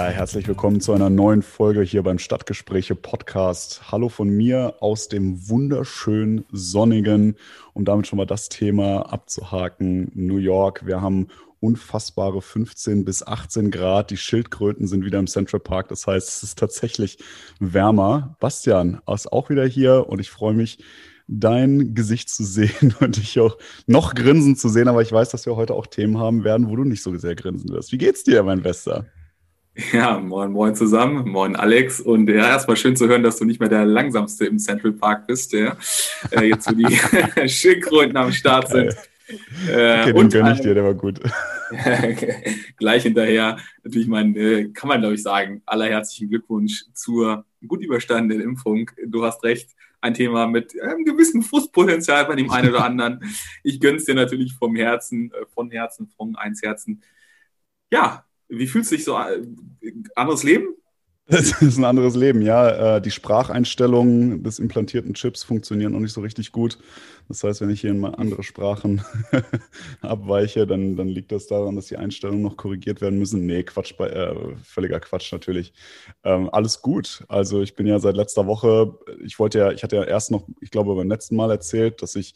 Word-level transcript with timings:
Ja, 0.00 0.06
herzlich 0.06 0.48
willkommen 0.48 0.80
zu 0.80 0.94
einer 0.94 1.10
neuen 1.10 1.42
Folge 1.42 1.82
hier 1.82 2.02
beim 2.02 2.18
Stadtgespräche 2.18 2.94
Podcast. 2.94 3.92
Hallo 3.92 4.08
von 4.08 4.30
mir 4.30 4.76
aus 4.80 5.08
dem 5.08 5.50
wunderschön 5.50 6.46
sonnigen, 6.50 7.36
um 7.74 7.84
damit 7.84 8.06
schon 8.06 8.16
mal 8.16 8.24
das 8.24 8.48
Thema 8.48 9.12
abzuhaken, 9.12 10.10
New 10.14 10.38
York. 10.38 10.86
Wir 10.86 11.02
haben 11.02 11.28
unfassbare 11.60 12.40
15 12.40 13.04
bis 13.04 13.22
18 13.26 13.70
Grad. 13.70 14.10
Die 14.10 14.16
Schildkröten 14.16 14.86
sind 14.86 15.04
wieder 15.04 15.18
im 15.18 15.26
Central 15.26 15.60
Park. 15.60 15.88
Das 15.88 16.06
heißt, 16.06 16.28
es 16.28 16.42
ist 16.44 16.58
tatsächlich 16.58 17.18
wärmer. 17.58 18.38
Bastian 18.40 19.02
ist 19.06 19.30
auch 19.30 19.50
wieder 19.50 19.66
hier 19.66 20.08
und 20.08 20.18
ich 20.18 20.30
freue 20.30 20.54
mich, 20.54 20.78
dein 21.28 21.94
Gesicht 21.94 22.30
zu 22.30 22.42
sehen 22.42 22.94
und 23.00 23.18
dich 23.18 23.38
auch 23.38 23.58
noch 23.86 24.14
grinsen 24.14 24.56
zu 24.56 24.70
sehen. 24.70 24.88
Aber 24.88 25.02
ich 25.02 25.12
weiß, 25.12 25.28
dass 25.28 25.44
wir 25.44 25.56
heute 25.56 25.74
auch 25.74 25.86
Themen 25.86 26.16
haben 26.16 26.42
werden, 26.42 26.70
wo 26.70 26.76
du 26.76 26.84
nicht 26.84 27.02
so 27.02 27.14
sehr 27.18 27.34
grinsen 27.34 27.68
wirst. 27.68 27.92
Wie 27.92 27.98
geht's 27.98 28.24
dir, 28.24 28.42
mein 28.42 28.62
Bester? 28.62 29.04
Ja, 29.92 30.18
moin, 30.18 30.52
moin 30.52 30.74
zusammen. 30.74 31.28
Moin, 31.28 31.56
Alex. 31.56 32.00
Und 32.00 32.28
ja, 32.28 32.48
erstmal 32.48 32.76
schön 32.76 32.96
zu 32.96 33.08
hören, 33.08 33.22
dass 33.22 33.38
du 33.38 33.44
nicht 33.44 33.60
mehr 33.60 33.68
der 33.68 33.84
langsamste 33.84 34.46
im 34.46 34.58
Central 34.58 34.92
Park 34.92 35.26
bist, 35.26 35.52
der 35.52 35.76
äh, 36.30 36.44
jetzt 36.44 36.64
so 36.64 36.74
die 36.74 36.86
Schildkröten 37.48 38.16
am 38.16 38.32
Start 38.32 38.68
sind. 38.68 38.94
Äh, 39.68 40.00
okay, 40.00 40.12
den 40.12 40.28
gönne 40.28 40.52
ich 40.52 40.60
dir, 40.60 40.74
der 40.74 40.84
war 40.84 40.94
gut. 40.94 41.20
gleich 42.76 43.04
hinterher, 43.04 43.58
natürlich, 43.84 44.08
mein, 44.08 44.34
äh, 44.36 44.68
kann 44.68 44.88
man 44.88 45.00
glaube 45.00 45.14
ich 45.14 45.22
sagen, 45.22 45.62
allerherzlichen 45.66 46.28
Glückwunsch 46.28 46.84
zur 46.92 47.44
gut 47.66 47.82
überstandenen 47.82 48.42
Impfung. 48.42 48.90
Du 49.06 49.24
hast 49.24 49.42
recht, 49.44 49.70
ein 50.00 50.14
Thema 50.14 50.46
mit 50.46 50.80
einem 50.80 51.04
gewissen 51.04 51.42
Frustpotenzial 51.42 52.24
bei 52.24 52.34
dem 52.34 52.50
einen 52.50 52.70
oder 52.70 52.84
anderen. 52.84 53.20
Ich 53.62 53.78
gönne 53.78 53.98
es 53.98 54.06
dir 54.06 54.14
natürlich 54.14 54.54
vom 54.54 54.74
Herzen, 54.74 55.30
äh, 55.32 55.46
von 55.54 55.70
Herzen, 55.70 56.08
von 56.16 56.34
eins 56.36 56.62
Herzen. 56.62 57.02
Ja, 57.92 58.24
wie 58.50 58.66
fühlt 58.66 58.86
sich 58.86 59.04
so 59.04 59.16
anderes 60.14 60.42
Leben? 60.42 60.68
Das 61.30 61.62
ist 61.62 61.78
ein 61.78 61.84
anderes 61.84 62.16
Leben, 62.16 62.42
ja. 62.42 62.96
Äh, 62.96 63.00
die 63.00 63.12
Spracheinstellungen 63.12 64.42
des 64.42 64.58
implantierten 64.58 65.14
Chips 65.14 65.44
funktionieren 65.44 65.92
noch 65.92 66.00
nicht 66.00 66.12
so 66.12 66.22
richtig 66.22 66.50
gut. 66.50 66.76
Das 67.28 67.44
heißt, 67.44 67.60
wenn 67.60 67.70
ich 67.70 67.82
hier 67.82 67.90
in 67.90 68.04
andere 68.04 68.42
Sprachen 68.42 69.04
abweiche, 70.00 70.66
dann, 70.66 70.96
dann 70.96 71.06
liegt 71.06 71.30
das 71.30 71.46
daran, 71.46 71.76
dass 71.76 71.86
die 71.86 71.96
Einstellungen 71.96 72.42
noch 72.42 72.56
korrigiert 72.56 73.00
werden 73.00 73.20
müssen. 73.20 73.46
Nee, 73.46 73.62
Quatsch, 73.62 73.92
äh, 74.00 74.34
völliger 74.64 74.98
Quatsch 74.98 75.32
natürlich. 75.32 75.72
Ähm, 76.24 76.50
alles 76.50 76.82
gut. 76.82 77.22
Also 77.28 77.62
ich 77.62 77.76
bin 77.76 77.86
ja 77.86 78.00
seit 78.00 78.16
letzter 78.16 78.48
Woche, 78.48 78.98
ich 79.24 79.38
wollte 79.38 79.60
ja, 79.60 79.70
ich 79.70 79.84
hatte 79.84 79.94
ja 79.94 80.02
erst 80.02 80.32
noch, 80.32 80.48
ich 80.60 80.72
glaube 80.72 80.96
beim 80.96 81.08
letzten 81.08 81.36
Mal 81.36 81.52
erzählt, 81.52 82.02
dass 82.02 82.16
ich 82.16 82.34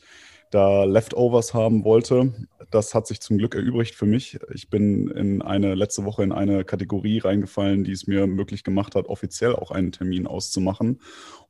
da 0.51 0.85
Leftovers 0.85 1.55
haben 1.55 1.85
wollte. 1.85 2.33
Das 2.71 2.95
hat 2.95 3.07
sich 3.07 3.21
zum 3.21 3.39
Glück 3.39 3.55
erübrigt 3.55 3.95
für 3.95 4.07
mich. 4.07 4.39
Ich 4.53 4.71
bin 4.71 5.09
in 5.09 5.43
eine 5.43 5.75
letzte 5.75 6.05
Woche 6.05 6.23
in 6.23 6.33
eine 6.33 6.65
Kategorie 6.65 7.19
reingefallen, 7.19 7.85
die 7.85 7.93
es 7.93 8.07
mir 8.07 8.27
möglich 8.27 8.65
gemacht 8.65 8.95
hat, 8.95 9.07
offiziell 9.07 9.55
auch 9.55 9.71
einen 9.71 9.93
Termin 9.93 10.27
auszumachen. 10.27 11.01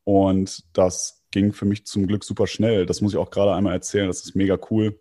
Und 0.05 0.64
das 0.73 1.25
ging 1.31 1.53
für 1.53 1.64
mich 1.64 1.86
zum 1.86 2.06
Glück 2.06 2.25
super 2.25 2.47
schnell. 2.47 2.86
Das 2.86 3.01
muss 3.01 3.12
ich 3.12 3.19
auch 3.19 3.31
gerade 3.31 3.55
einmal 3.55 3.75
erzählen. 3.75 4.06
Das 4.06 4.25
ist 4.25 4.36
mega 4.36 4.59
cool. 4.70 4.98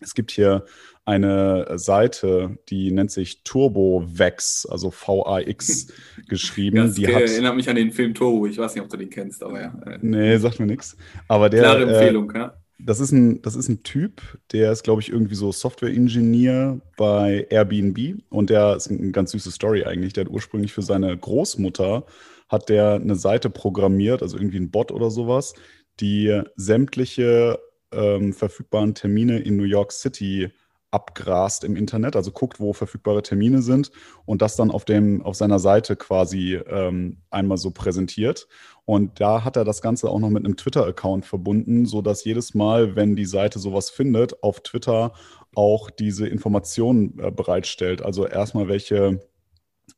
Es 0.00 0.14
gibt 0.14 0.30
hier 0.30 0.64
eine 1.04 1.66
Seite, 1.76 2.58
die 2.68 2.92
nennt 2.92 3.10
sich 3.10 3.42
TurboVax, 3.42 4.66
also 4.66 4.90
V-A-X 4.90 5.88
geschrieben. 6.28 6.76
Das 6.76 6.94
die 6.94 7.06
hat, 7.08 7.22
erinnert 7.22 7.56
mich 7.56 7.68
an 7.68 7.76
den 7.76 7.90
Film 7.90 8.14
Turbo. 8.14 8.46
Ich 8.46 8.58
weiß 8.58 8.74
nicht, 8.74 8.84
ob 8.84 8.90
du 8.90 8.96
den 8.96 9.10
kennst, 9.10 9.42
aber 9.42 9.60
ja. 9.60 9.74
Nee, 10.00 10.36
sagt 10.36 10.60
mir 10.60 10.66
nichts. 10.66 10.96
Aber 11.26 11.48
der. 11.48 11.62
Klare 11.62 11.82
Empfehlung, 11.82 12.30
äh, 12.30 12.38
ja 12.38 12.54
das 12.78 13.00
ist 13.00 13.12
ein, 13.12 13.42
das 13.42 13.56
ist 13.56 13.68
ein 13.68 13.82
Typ, 13.82 14.22
der 14.52 14.72
ist, 14.72 14.84
glaube 14.84 15.00
ich, 15.00 15.10
irgendwie 15.10 15.34
so 15.34 15.50
Software-Ingenieur 15.50 16.80
bei 16.96 17.46
Airbnb 17.50 18.22
und 18.30 18.50
der 18.50 18.76
ist 18.76 18.90
eine 18.90 19.10
ganz 19.10 19.32
süße 19.32 19.50
Story 19.50 19.84
eigentlich. 19.84 20.12
Der 20.12 20.24
hat 20.24 20.32
ursprünglich 20.32 20.72
für 20.72 20.82
seine 20.82 21.16
Großmutter 21.16 22.06
hat 22.48 22.68
der 22.68 22.94
eine 22.94 23.16
Seite 23.16 23.50
programmiert, 23.50 24.22
also 24.22 24.38
irgendwie 24.38 24.58
ein 24.58 24.70
Bot 24.70 24.90
oder 24.90 25.10
sowas, 25.10 25.54
die 26.00 26.40
sämtliche 26.56 27.58
ähm, 27.92 28.32
verfügbaren 28.32 28.94
Termine 28.94 29.40
in 29.40 29.56
New 29.56 29.64
York 29.64 29.92
City 29.92 30.50
abgrast 30.90 31.64
im 31.64 31.76
Internet, 31.76 32.16
also 32.16 32.32
guckt, 32.32 32.60
wo 32.60 32.72
verfügbare 32.72 33.22
Termine 33.22 33.60
sind 33.60 33.90
und 34.24 34.40
das 34.40 34.56
dann 34.56 34.70
auf, 34.70 34.84
dem, 34.84 35.22
auf 35.22 35.36
seiner 35.36 35.58
Seite 35.58 35.96
quasi 35.96 36.54
ähm, 36.54 37.18
einmal 37.30 37.58
so 37.58 37.70
präsentiert. 37.70 38.48
Und 38.84 39.20
da 39.20 39.44
hat 39.44 39.56
er 39.56 39.64
das 39.64 39.82
Ganze 39.82 40.08
auch 40.08 40.18
noch 40.18 40.30
mit 40.30 40.44
einem 40.44 40.56
Twitter-Account 40.56 41.26
verbunden, 41.26 41.84
sodass 41.84 42.24
jedes 42.24 42.54
Mal, 42.54 42.96
wenn 42.96 43.16
die 43.16 43.26
Seite 43.26 43.58
sowas 43.58 43.90
findet, 43.90 44.42
auf 44.42 44.60
Twitter 44.60 45.12
auch 45.54 45.90
diese 45.90 46.26
Informationen 46.26 47.18
äh, 47.18 47.30
bereitstellt. 47.30 48.00
Also 48.00 48.26
erstmal 48.26 48.68
welche, 48.68 49.20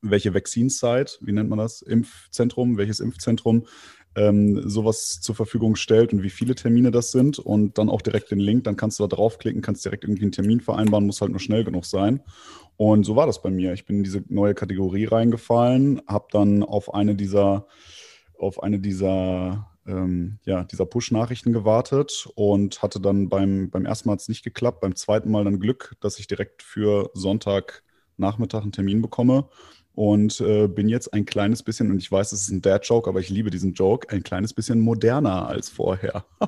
welche 0.02 0.34
Vaccine-Site, 0.34 1.18
wie 1.20 1.32
nennt 1.32 1.50
man 1.50 1.60
das? 1.60 1.82
Impfzentrum, 1.82 2.78
welches 2.78 2.98
Impfzentrum 2.98 3.66
ähm, 4.16 4.68
sowas 4.68 5.20
zur 5.20 5.34
Verfügung 5.34 5.76
stellt 5.76 6.12
und 6.12 6.22
wie 6.22 6.30
viele 6.30 6.54
Termine 6.54 6.90
das 6.90 7.12
sind 7.12 7.38
und 7.38 7.78
dann 7.78 7.88
auch 7.88 8.02
direkt 8.02 8.30
den 8.30 8.40
Link, 8.40 8.64
dann 8.64 8.76
kannst 8.76 8.98
du 8.98 9.06
da 9.06 9.16
draufklicken, 9.16 9.62
kannst 9.62 9.84
direkt 9.84 10.04
irgendwie 10.04 10.24
einen 10.24 10.32
Termin 10.32 10.60
vereinbaren, 10.60 11.06
muss 11.06 11.20
halt 11.20 11.30
nur 11.30 11.40
schnell 11.40 11.64
genug 11.64 11.84
sein. 11.84 12.20
Und 12.76 13.04
so 13.04 13.14
war 13.14 13.26
das 13.26 13.42
bei 13.42 13.50
mir. 13.50 13.72
Ich 13.72 13.86
bin 13.86 13.98
in 13.98 14.04
diese 14.04 14.24
neue 14.28 14.54
Kategorie 14.54 15.04
reingefallen, 15.04 16.02
habe 16.06 16.28
dann 16.32 16.62
auf 16.62 16.92
eine 16.94 17.14
dieser, 17.14 17.66
auf 18.38 18.62
eine 18.62 18.80
dieser 18.80 19.70
ähm, 19.86 20.38
ja, 20.44 20.64
dieser 20.64 20.86
Push-Nachrichten 20.86 21.52
gewartet 21.52 22.28
und 22.34 22.82
hatte 22.82 23.00
dann 23.00 23.28
beim, 23.28 23.70
beim 23.70 23.86
ersten 23.86 24.08
Mal 24.08 24.16
es 24.16 24.28
nicht 24.28 24.44
geklappt, 24.44 24.80
beim 24.80 24.94
zweiten 24.94 25.30
Mal 25.30 25.44
dann 25.44 25.60
Glück, 25.60 25.94
dass 26.00 26.18
ich 26.18 26.26
direkt 26.26 26.62
für 26.62 27.10
Sonntagnachmittag 27.14 28.62
einen 28.62 28.72
Termin 28.72 29.02
bekomme 29.02 29.48
und 30.00 30.40
äh, 30.40 30.66
bin 30.66 30.88
jetzt 30.88 31.12
ein 31.12 31.26
kleines 31.26 31.62
bisschen, 31.62 31.90
und 31.90 31.98
ich 31.98 32.10
weiß, 32.10 32.32
es 32.32 32.44
ist 32.44 32.48
ein 32.48 32.62
Dad-Joke, 32.62 33.06
aber 33.06 33.20
ich 33.20 33.28
liebe 33.28 33.50
diesen 33.50 33.74
Joke, 33.74 34.08
ein 34.08 34.22
kleines 34.22 34.54
bisschen 34.54 34.80
moderner 34.80 35.46
als 35.46 35.68
vorher. 35.68 36.24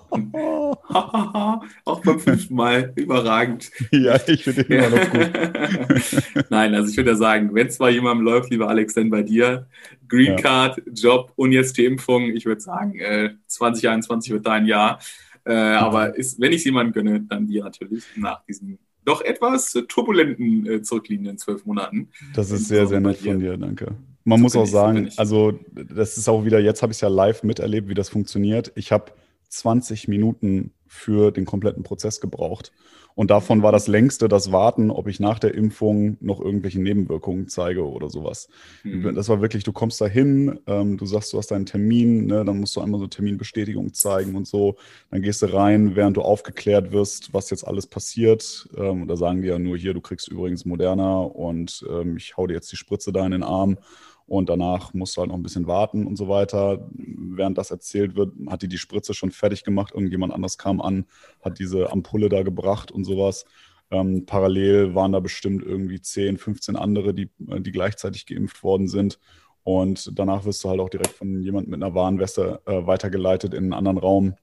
Auch 1.84 2.00
beim 2.02 2.18
fünften 2.18 2.54
Mal 2.54 2.94
überragend. 2.96 3.70
Ja, 3.92 4.18
ich 4.26 4.44
finde 4.44 4.62
ihn 4.62 4.72
immer 4.72 4.88
noch 4.88 5.10
gut. 5.10 5.30
Nein, 6.48 6.74
also 6.74 6.90
ich 6.90 6.96
würde 6.96 7.10
ja 7.10 7.16
sagen, 7.16 7.54
wenn 7.54 7.66
es 7.66 7.76
bei 7.76 7.90
jemandem 7.90 8.24
läuft, 8.24 8.48
lieber 8.50 8.70
Alex, 8.70 8.94
dann 8.94 9.10
bei 9.10 9.22
dir. 9.22 9.66
Green 10.08 10.36
Card, 10.36 10.78
ja. 10.78 10.92
Job 10.94 11.30
und 11.36 11.52
jetzt 11.52 11.76
die 11.76 11.84
Impfung. 11.84 12.30
Ich 12.34 12.46
würde 12.46 12.62
sagen, 12.62 12.98
äh, 13.00 13.34
2021 13.48 14.32
wird 14.32 14.46
dein 14.46 14.64
Jahr. 14.64 14.98
Äh, 15.44 15.52
aber 15.52 16.16
ist, 16.16 16.40
wenn 16.40 16.52
ich 16.52 16.58
es 16.58 16.64
jemandem 16.64 16.94
gönne, 16.94 17.20
dann 17.20 17.46
dir 17.46 17.64
natürlich 17.64 18.04
nach 18.16 18.42
diesem 18.46 18.78
doch 19.04 19.20
etwas 19.22 19.72
turbulenten 19.88 20.66
äh, 20.66 20.82
zurückliegenden 20.82 21.38
zwölf 21.38 21.64
Monaten. 21.66 22.08
Das 22.34 22.50
ist 22.50 22.68
sehr, 22.68 22.86
sehr 22.86 23.00
nett 23.00 23.18
von 23.18 23.40
dir, 23.40 23.56
danke. 23.56 23.94
Man 24.24 24.38
so 24.38 24.42
muss 24.42 24.56
auch 24.56 24.66
sagen, 24.66 25.10
also 25.16 25.58
das 25.72 26.16
ist 26.16 26.28
auch 26.28 26.44
wieder, 26.44 26.60
jetzt 26.60 26.82
habe 26.82 26.92
ich 26.92 26.98
es 26.98 27.00
ja 27.00 27.08
live 27.08 27.42
miterlebt, 27.42 27.88
wie 27.88 27.94
das 27.94 28.08
funktioniert. 28.08 28.70
Ich 28.76 28.92
habe 28.92 29.12
20 29.48 30.08
Minuten 30.08 30.72
für 30.86 31.32
den 31.32 31.44
kompletten 31.44 31.82
Prozess 31.82 32.20
gebraucht. 32.20 32.72
Und 33.14 33.30
davon 33.30 33.62
war 33.62 33.72
das 33.72 33.88
längste 33.88 34.28
das 34.28 34.52
Warten, 34.52 34.90
ob 34.90 35.08
ich 35.08 35.20
nach 35.20 35.38
der 35.38 35.54
Impfung 35.54 36.16
noch 36.20 36.40
irgendwelche 36.40 36.80
Nebenwirkungen 36.80 37.48
zeige 37.48 37.86
oder 37.86 38.08
sowas. 38.08 38.48
Mhm. 38.82 39.14
Das 39.14 39.28
war 39.28 39.40
wirklich, 39.40 39.64
du 39.64 39.72
kommst 39.72 40.00
da 40.00 40.06
hin, 40.06 40.60
ähm, 40.66 40.96
du 40.96 41.06
sagst, 41.06 41.32
du 41.32 41.38
hast 41.38 41.50
deinen 41.50 41.66
Termin, 41.66 42.26
ne, 42.26 42.44
dann 42.44 42.58
musst 42.58 42.76
du 42.76 42.80
einmal 42.80 43.00
so 43.00 43.06
Terminbestätigung 43.06 43.92
zeigen 43.92 44.34
und 44.34 44.46
so. 44.46 44.76
Dann 45.10 45.22
gehst 45.22 45.42
du 45.42 45.52
rein, 45.52 45.96
während 45.96 46.16
du 46.16 46.22
aufgeklärt 46.22 46.92
wirst, 46.92 47.32
was 47.34 47.50
jetzt 47.50 47.66
alles 47.66 47.86
passiert. 47.86 48.68
Ähm, 48.76 49.02
und 49.02 49.08
da 49.08 49.16
sagen 49.16 49.42
die 49.42 49.48
ja 49.48 49.58
nur 49.58 49.76
hier, 49.76 49.94
du 49.94 50.00
kriegst 50.00 50.28
übrigens 50.28 50.64
moderner 50.64 51.34
und 51.34 51.84
ähm, 51.90 52.16
ich 52.16 52.36
hau 52.36 52.46
dir 52.46 52.54
jetzt 52.54 52.72
die 52.72 52.76
Spritze 52.76 53.12
da 53.12 53.24
in 53.24 53.32
den 53.32 53.42
Arm. 53.42 53.78
Und 54.32 54.48
danach 54.48 54.94
musst 54.94 55.14
du 55.14 55.20
halt 55.20 55.28
noch 55.28 55.36
ein 55.36 55.42
bisschen 55.42 55.66
warten 55.66 56.06
und 56.06 56.16
so 56.16 56.26
weiter. 56.26 56.88
Während 56.94 57.58
das 57.58 57.70
erzählt 57.70 58.16
wird, 58.16 58.32
hat 58.48 58.62
die 58.62 58.68
die 58.68 58.78
Spritze 58.78 59.12
schon 59.12 59.30
fertig 59.30 59.62
gemacht. 59.62 59.92
Irgendjemand 59.92 60.32
anders 60.32 60.56
kam 60.56 60.80
an, 60.80 61.04
hat 61.42 61.58
diese 61.58 61.92
Ampulle 61.92 62.30
da 62.30 62.42
gebracht 62.42 62.90
und 62.90 63.04
sowas. 63.04 63.44
Ähm, 63.90 64.24
parallel 64.24 64.94
waren 64.94 65.12
da 65.12 65.20
bestimmt 65.20 65.62
irgendwie 65.62 66.00
10, 66.00 66.38
15 66.38 66.76
andere, 66.76 67.12
die, 67.12 67.28
die 67.36 67.72
gleichzeitig 67.72 68.24
geimpft 68.24 68.62
worden 68.62 68.88
sind. 68.88 69.18
Und 69.64 70.10
danach 70.18 70.46
wirst 70.46 70.64
du 70.64 70.70
halt 70.70 70.80
auch 70.80 70.88
direkt 70.88 71.12
von 71.12 71.42
jemandem 71.42 71.72
mit 71.72 71.82
einer 71.82 71.94
Warnweste 71.94 72.62
äh, 72.64 72.86
weitergeleitet 72.86 73.52
in 73.52 73.64
einen 73.64 73.74
anderen 73.74 73.98
Raum, 73.98 74.34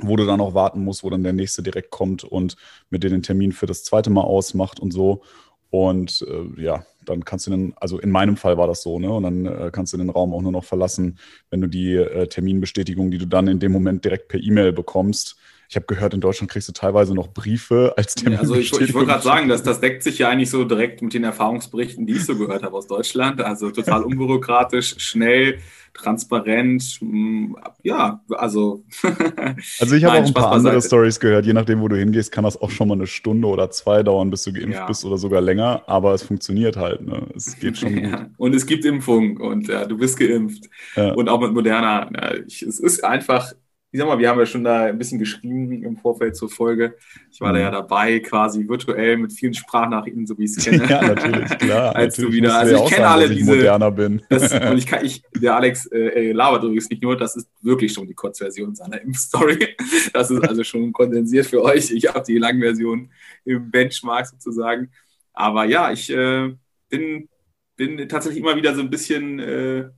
wo 0.00 0.16
du 0.16 0.24
dann 0.24 0.40
auch 0.40 0.54
warten 0.54 0.82
musst, 0.84 1.04
wo 1.04 1.10
dann 1.10 1.22
der 1.22 1.34
nächste 1.34 1.62
direkt 1.62 1.90
kommt 1.90 2.24
und 2.24 2.56
mit 2.88 3.04
dir 3.04 3.10
den 3.10 3.22
Termin 3.22 3.52
für 3.52 3.66
das 3.66 3.84
zweite 3.84 4.08
Mal 4.08 4.22
ausmacht 4.22 4.80
und 4.80 4.90
so. 4.90 5.20
Und 5.68 6.26
äh, 6.26 6.62
ja, 6.62 6.86
dann 7.08 7.24
kannst 7.24 7.46
du 7.46 7.50
den, 7.50 7.74
also 7.76 7.98
in 7.98 8.10
meinem 8.10 8.36
Fall 8.36 8.56
war 8.56 8.66
das 8.66 8.82
so, 8.82 8.98
ne? 8.98 9.10
Und 9.10 9.22
dann 9.22 9.46
äh, 9.46 9.70
kannst 9.72 9.92
du 9.92 9.96
den 9.96 10.10
Raum 10.10 10.32
auch 10.34 10.42
nur 10.42 10.52
noch 10.52 10.64
verlassen, 10.64 11.18
wenn 11.50 11.60
du 11.60 11.66
die 11.66 11.94
äh, 11.94 12.26
Terminbestätigung, 12.26 13.10
die 13.10 13.18
du 13.18 13.26
dann 13.26 13.48
in 13.48 13.60
dem 13.60 13.72
Moment 13.72 14.04
direkt 14.04 14.28
per 14.28 14.40
E-Mail 14.40 14.72
bekommst, 14.72 15.36
Ich 15.70 15.76
habe 15.76 15.84
gehört, 15.84 16.14
in 16.14 16.22
Deutschland 16.22 16.50
kriegst 16.50 16.66
du 16.66 16.72
teilweise 16.72 17.14
noch 17.14 17.28
Briefe 17.28 17.92
als 17.98 18.14
Termin. 18.14 18.38
Also 18.38 18.54
ich, 18.54 18.72
ich 18.72 18.94
wollte 18.94 19.08
gerade 19.08 19.22
sagen, 19.22 19.48
dass 19.48 19.62
das 19.62 19.80
deckt 19.80 20.02
sich 20.02 20.18
ja 20.18 20.30
eigentlich 20.30 20.48
so 20.48 20.64
direkt 20.64 21.02
mit 21.02 21.12
den 21.12 21.24
Erfahrungsberichten, 21.24 22.06
die 22.06 22.14
ich 22.14 22.24
so 22.24 22.38
gehört 22.38 22.62
habe 22.62 22.74
aus 22.74 22.86
Deutschland. 22.86 23.42
Also 23.42 23.70
total 23.70 24.02
unbürokratisch, 24.02 24.94
schnell, 24.98 25.58
transparent. 25.92 26.98
Mm, 27.02 27.52
ja, 27.82 28.22
also. 28.30 28.82
also 29.78 29.94
ich 29.94 30.04
habe 30.04 30.22
auch 30.22 30.26
ein 30.26 30.32
paar 30.32 30.52
andere 30.52 30.80
Stories 30.80 31.20
gehört. 31.20 31.44
Je 31.44 31.52
nachdem, 31.52 31.82
wo 31.82 31.88
du 31.88 31.98
hingehst, 31.98 32.32
kann 32.32 32.44
das 32.44 32.58
auch 32.58 32.70
schon 32.70 32.88
mal 32.88 32.94
eine 32.94 33.06
Stunde 33.06 33.46
oder 33.46 33.70
zwei 33.70 34.02
dauern, 34.02 34.30
bis 34.30 34.44
du 34.44 34.54
geimpft 34.54 34.78
ja. 34.78 34.86
bist 34.86 35.04
oder 35.04 35.18
sogar 35.18 35.42
länger. 35.42 35.82
Aber 35.86 36.14
es 36.14 36.22
funktioniert 36.22 36.78
halt. 36.78 37.02
Ne? 37.02 37.26
Es 37.36 37.58
geht 37.58 37.76
schon 37.76 37.94
ja. 38.04 38.30
Und 38.38 38.54
es 38.54 38.64
gibt 38.64 38.86
Impfung 38.86 39.36
und 39.36 39.68
ja, 39.68 39.84
du 39.84 39.98
bist 39.98 40.18
geimpft. 40.18 40.64
Und 40.96 41.28
auch 41.28 41.40
mit 41.40 41.52
Moderna. 41.52 42.10
Ich, 42.46 42.62
es 42.62 42.80
ist 42.80 43.04
einfach 43.04 43.52
ich 43.90 43.98
sag 43.98 44.06
mal, 44.06 44.18
wir 44.18 44.28
haben 44.28 44.38
ja 44.38 44.44
schon 44.44 44.64
da 44.64 44.84
ein 44.84 44.98
bisschen 44.98 45.18
geschrieben 45.18 45.82
im 45.82 45.96
Vorfeld 45.96 46.36
zur 46.36 46.50
Folge. 46.50 46.96
Ich 47.30 47.40
war 47.40 47.50
mhm. 47.50 47.54
da 47.54 47.60
ja 47.60 47.70
dabei, 47.70 48.20
quasi 48.20 48.68
virtuell 48.68 49.16
mit 49.16 49.32
vielen 49.32 49.54
Sprachnachrichten, 49.54 50.26
so 50.26 50.36
wie 50.36 50.44
ich 50.44 50.56
es 50.56 50.64
kenne. 50.64 50.86
ja, 50.88 51.02
natürlich, 51.02 51.58
klar. 51.58 51.96
Als 51.96 52.18
natürlich 52.18 52.30
du 52.30 52.36
wieder, 52.36 52.58
also 52.58 52.84
ich 52.84 52.90
kenne 52.90 53.08
alle 53.08 53.24
ich 53.26 53.38
diese. 53.38 53.50
moderner 53.50 53.90
bin. 53.90 54.22
Das, 54.28 54.52
und 54.52 54.76
ich 54.76 54.86
kann, 54.88 55.04
ich, 55.04 55.22
der 55.34 55.56
Alex 55.56 55.86
äh, 55.86 56.32
labert 56.32 56.64
übrigens 56.64 56.90
nicht 56.90 57.02
nur, 57.02 57.16
das 57.16 57.36
ist 57.36 57.48
wirklich 57.62 57.92
schon 57.94 58.06
die 58.06 58.14
Kurzversion 58.14 58.74
seiner 58.74 59.00
Impfstory. 59.00 59.74
Das 60.12 60.30
ist 60.30 60.46
also 60.46 60.62
schon 60.64 60.92
kondensiert 60.92 61.46
für 61.46 61.62
euch. 61.62 61.90
Ich 61.90 62.08
habe 62.08 62.22
die 62.26 62.36
Langversion 62.36 63.10
im 63.46 63.70
Benchmark 63.70 64.26
sozusagen. 64.26 64.90
Aber 65.32 65.64
ja, 65.64 65.92
ich 65.92 66.10
äh, 66.10 66.52
bin, 66.90 67.28
bin 67.76 68.06
tatsächlich 68.06 68.42
immer 68.42 68.56
wieder 68.56 68.74
so 68.74 68.82
ein 68.82 68.90
bisschen 68.90 69.38
äh, 69.38 69.88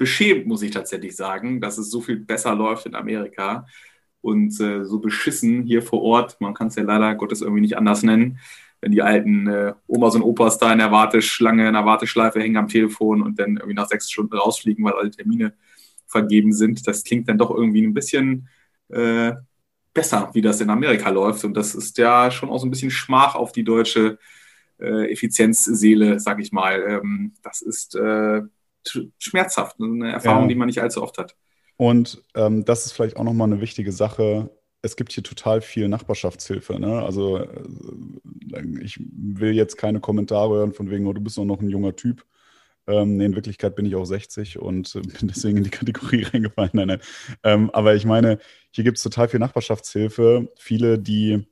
beschämt, 0.00 0.46
muss 0.46 0.62
ich 0.62 0.70
tatsächlich 0.70 1.14
sagen, 1.14 1.60
dass 1.60 1.76
es 1.76 1.90
so 1.90 2.00
viel 2.00 2.16
besser 2.16 2.54
läuft 2.54 2.86
in 2.86 2.94
Amerika 2.94 3.66
und 4.22 4.58
äh, 4.58 4.82
so 4.82 4.98
beschissen 4.98 5.62
hier 5.64 5.82
vor 5.82 6.00
Ort. 6.00 6.40
Man 6.40 6.54
kann 6.54 6.68
es 6.68 6.76
ja 6.76 6.84
leider 6.84 7.14
Gottes 7.16 7.42
irgendwie 7.42 7.60
nicht 7.60 7.76
anders 7.76 8.02
nennen, 8.02 8.38
wenn 8.80 8.92
die 8.92 9.02
alten 9.02 9.46
äh, 9.46 9.74
Omas 9.86 10.14
und 10.14 10.22
Opas 10.22 10.56
da 10.56 10.72
in 10.72 10.78
der 10.78 10.90
Warteschlange, 10.90 11.68
in 11.68 11.74
der 11.74 11.84
Warteschleife 11.84 12.40
hängen 12.40 12.56
am 12.56 12.68
Telefon 12.68 13.20
und 13.20 13.38
dann 13.38 13.58
irgendwie 13.58 13.74
nach 13.74 13.88
sechs 13.88 14.10
Stunden 14.10 14.34
rausfliegen, 14.34 14.82
weil 14.86 14.94
alle 14.94 15.10
Termine 15.10 15.52
vergeben 16.06 16.54
sind. 16.54 16.86
Das 16.86 17.04
klingt 17.04 17.28
dann 17.28 17.36
doch 17.36 17.50
irgendwie 17.50 17.82
ein 17.82 17.92
bisschen 17.92 18.48
äh, 18.88 19.32
besser, 19.92 20.30
wie 20.32 20.40
das 20.40 20.62
in 20.62 20.70
Amerika 20.70 21.10
läuft. 21.10 21.44
Und 21.44 21.54
das 21.54 21.74
ist 21.74 21.98
ja 21.98 22.30
schon 22.30 22.48
auch 22.48 22.58
so 22.58 22.66
ein 22.66 22.70
bisschen 22.70 22.90
Schmach 22.90 23.34
auf 23.34 23.52
die 23.52 23.64
deutsche 23.64 24.18
äh, 24.80 25.12
Effizienzseele, 25.12 26.18
sag 26.20 26.40
ich 26.40 26.52
mal. 26.52 26.82
Ähm, 26.88 27.34
das 27.42 27.60
ist 27.60 27.96
äh, 27.96 28.40
schmerzhaft. 29.18 29.76
Eine 29.80 30.12
Erfahrung, 30.12 30.42
ja. 30.42 30.48
die 30.48 30.54
man 30.54 30.66
nicht 30.66 30.80
allzu 30.80 31.02
oft 31.02 31.18
hat. 31.18 31.36
Und 31.76 32.22
ähm, 32.34 32.64
das 32.64 32.86
ist 32.86 32.92
vielleicht 32.92 33.16
auch 33.16 33.24
nochmal 33.24 33.50
eine 33.50 33.60
wichtige 33.60 33.92
Sache. 33.92 34.50
Es 34.82 34.96
gibt 34.96 35.12
hier 35.12 35.22
total 35.22 35.60
viel 35.60 35.88
Nachbarschaftshilfe. 35.88 36.78
Ne? 36.78 37.02
Also 37.02 37.38
äh, 37.38 37.62
ich 38.82 38.98
will 39.00 39.54
jetzt 39.54 39.76
keine 39.76 40.00
Kommentare 40.00 40.56
hören 40.56 40.72
von 40.72 40.90
wegen, 40.90 41.06
oh, 41.06 41.12
du 41.12 41.20
bist 41.20 41.38
doch 41.38 41.44
noch 41.44 41.60
ein 41.60 41.70
junger 41.70 41.96
Typ. 41.96 42.24
Ähm, 42.86 43.16
nee, 43.16 43.26
in 43.26 43.34
Wirklichkeit 43.34 43.76
bin 43.76 43.86
ich 43.86 43.94
auch 43.94 44.04
60 44.04 44.58
und 44.58 44.94
äh, 44.94 45.00
bin 45.00 45.28
deswegen 45.28 45.58
in 45.58 45.64
die 45.64 45.70
Kategorie 45.70 46.22
reingefallen. 46.32 46.70
Nein, 46.72 46.88
nein. 46.88 47.00
Ähm, 47.44 47.70
aber 47.70 47.94
ich 47.94 48.04
meine, 48.04 48.38
hier 48.70 48.84
gibt 48.84 48.96
es 48.96 49.02
total 49.02 49.28
viel 49.28 49.40
Nachbarschaftshilfe. 49.40 50.48
Viele, 50.58 50.98
die 50.98 51.46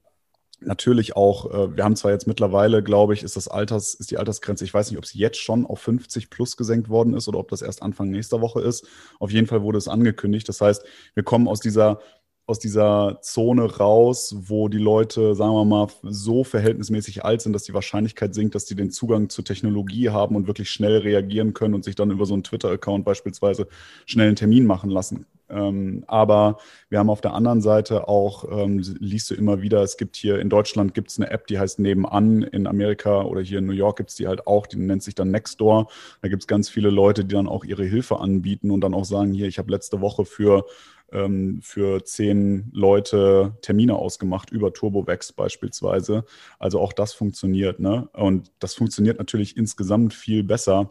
natürlich 0.61 1.17
auch, 1.17 1.51
äh, 1.53 1.77
wir 1.77 1.85
haben 1.85 1.97
zwar 1.97 2.11
jetzt 2.11 2.27
mittlerweile, 2.27 2.83
glaube 2.83 3.15
ich, 3.15 3.23
ist 3.23 3.37
das 3.37 3.49
Alters, 3.49 3.95
ist 3.95 4.11
die 4.11 4.19
Altersgrenze, 4.19 4.65
ich 4.65 4.75
weiß 4.75 4.91
nicht, 4.91 4.99
ob 4.99 5.07
sie 5.07 5.19
jetzt 5.19 5.39
schon 5.39 5.67
auf 5.67 5.81
50 5.81 6.31
plus 6.31 6.57
gesenkt 6.57 6.89
worden 6.89 7.15
ist 7.15 7.29
oder 7.29 7.39
ob 7.39 7.49
das 7.49 7.63
erst 7.63 7.83
Anfang 7.83 8.11
nächster 8.11 8.41
Woche 8.41 8.61
ist. 8.61 8.87
Auf 9.19 9.31
jeden 9.31 9.47
Fall 9.47 9.63
wurde 9.63 9.79
es 9.79 9.89
angekündigt. 9.89 10.49
Das 10.49 10.61
heißt, 10.61 10.85
wir 11.15 11.23
kommen 11.23 11.49
aus 11.49 11.61
dieser 11.61 12.01
aus 12.47 12.59
dieser 12.59 13.19
Zone 13.21 13.77
raus, 13.77 14.35
wo 14.39 14.71
die 14.71 14.79
Leute, 14.79 15.35
sagen 15.35 15.53
wir 15.53 15.67
mal, 15.67 15.89
so 16.03 16.45
verhältnismäßig 16.45 17.23
alt 17.23 17.43
sind, 17.43 17.53
dass 17.53 17.65
die 17.65 17.75
Wahrscheinlichkeit 17.75 18.35
sinkt, 18.35 18.55
dass 18.55 18.65
die 18.65 18.75
den 18.75 18.91
Zugang 18.91 19.29
zur 19.29 19.45
Technologie 19.45 20.09
haben 20.09 20.35
und 20.35 20.47
wirklich 20.47 20.71
schnell 20.71 20.97
reagieren 20.97 21.53
können 21.53 21.75
und 21.75 21.85
sich 21.85 21.95
dann 21.95 22.11
über 22.11 22.25
so 22.25 22.33
einen 22.33 22.45
Twitter-Account 22.45 23.05
beispielsweise 23.05 23.69
schnell 24.07 24.29
einen 24.29 24.37
Termin 24.37 24.65
machen 24.65 24.89
lassen 24.89 25.27
ähm, 25.51 26.05
aber 26.07 26.59
wir 26.89 26.99
haben 26.99 27.11
auf 27.11 27.21
der 27.21 27.35
anderen 27.35 27.61
Seite 27.61 28.09
auch, 28.09 28.45
ähm, 28.51 28.79
liest 28.99 29.31
du 29.31 29.35
immer 29.35 29.63
wieder, 29.63 29.83
es 29.83 29.97
gibt 29.97 30.17
hier 30.17 30.39
in 30.39 30.51
Deutschland 30.51 30.95
gibt 30.95 31.11
es 31.11 31.19
eine 31.19 31.31
App, 31.31 31.47
die 31.47 31.59
heißt 31.59 31.79
Nebenan. 31.79 32.43
In 32.43 32.67
Amerika 32.67 33.23
oder 33.23 33.41
hier 33.41 33.59
in 33.59 33.67
New 33.67 33.73
York 33.73 33.97
gibt 33.97 34.11
es 34.11 34.17
die 34.17 34.27
halt 34.27 34.47
auch, 34.47 34.67
die 34.67 34.79
nennt 34.79 35.03
sich 35.03 35.15
dann 35.15 35.31
Nextdoor. 35.31 35.89
Da 36.23 36.29
gibt 36.29 36.43
es 36.43 36.47
ganz 36.47 36.69
viele 36.69 36.91
Leute, 36.91 37.25
die 37.25 37.35
dann 37.35 37.49
auch 37.49 37.65
ihre 37.65 37.85
Hilfe 37.85 38.21
anbieten 38.21 38.71
und 38.71 38.81
dann 38.83 38.95
auch 38.95 39.05
sagen, 39.05 39.33
hier, 39.33 39.47
ich 39.47 39.59
habe 39.59 39.71
letzte 39.71 40.01
Woche 40.01 40.25
für 40.25 40.65
ähm, 41.13 41.61
für 41.63 42.05
zehn 42.05 42.71
Leute 42.73 43.57
Termine 43.63 43.97
ausgemacht, 43.97 44.51
über 44.51 44.73
TurboVex 44.73 45.33
beispielsweise. 45.33 46.25
Also 46.59 46.81
auch 46.81 46.93
das 46.93 47.15
funktioniert. 47.15 47.81
Ne? 47.81 48.09
Und 48.13 48.53
das 48.59 48.75
funktioniert 48.75 49.19
natürlich 49.19 49.57
insgesamt 49.57 50.15
viel 50.15 50.45
besser, 50.45 50.91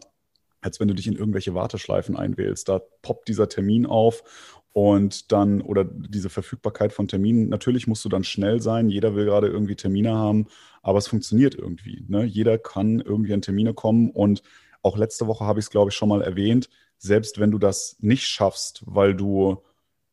als 0.60 0.80
wenn 0.80 0.88
du 0.88 0.94
dich 0.94 1.06
in 1.06 1.16
irgendwelche 1.16 1.54
Warteschleifen 1.54 2.16
einwählst. 2.16 2.68
Da 2.68 2.80
poppt 3.02 3.28
dieser 3.28 3.48
Termin 3.48 3.86
auf 3.86 4.22
und 4.72 5.32
dann, 5.32 5.60
oder 5.60 5.84
diese 5.84 6.30
Verfügbarkeit 6.30 6.92
von 6.92 7.08
Terminen, 7.08 7.48
natürlich 7.48 7.86
musst 7.86 8.04
du 8.04 8.08
dann 8.08 8.24
schnell 8.24 8.60
sein, 8.60 8.90
jeder 8.90 9.14
will 9.14 9.24
gerade 9.24 9.48
irgendwie 9.48 9.76
Termine 9.76 10.14
haben, 10.14 10.46
aber 10.82 10.98
es 10.98 11.08
funktioniert 11.08 11.54
irgendwie. 11.54 12.04
Ne? 12.08 12.24
Jeder 12.24 12.58
kann 12.58 13.00
irgendwie 13.00 13.34
an 13.34 13.42
Termine 13.42 13.74
kommen 13.74 14.10
und 14.10 14.42
auch 14.82 14.96
letzte 14.96 15.26
Woche 15.26 15.44
habe 15.44 15.58
ich 15.58 15.66
es, 15.66 15.70
glaube 15.70 15.90
ich, 15.90 15.96
schon 15.96 16.08
mal 16.08 16.22
erwähnt, 16.22 16.68
selbst 16.98 17.38
wenn 17.38 17.50
du 17.50 17.58
das 17.58 17.96
nicht 18.00 18.26
schaffst, 18.26 18.82
weil 18.86 19.14
du 19.14 19.62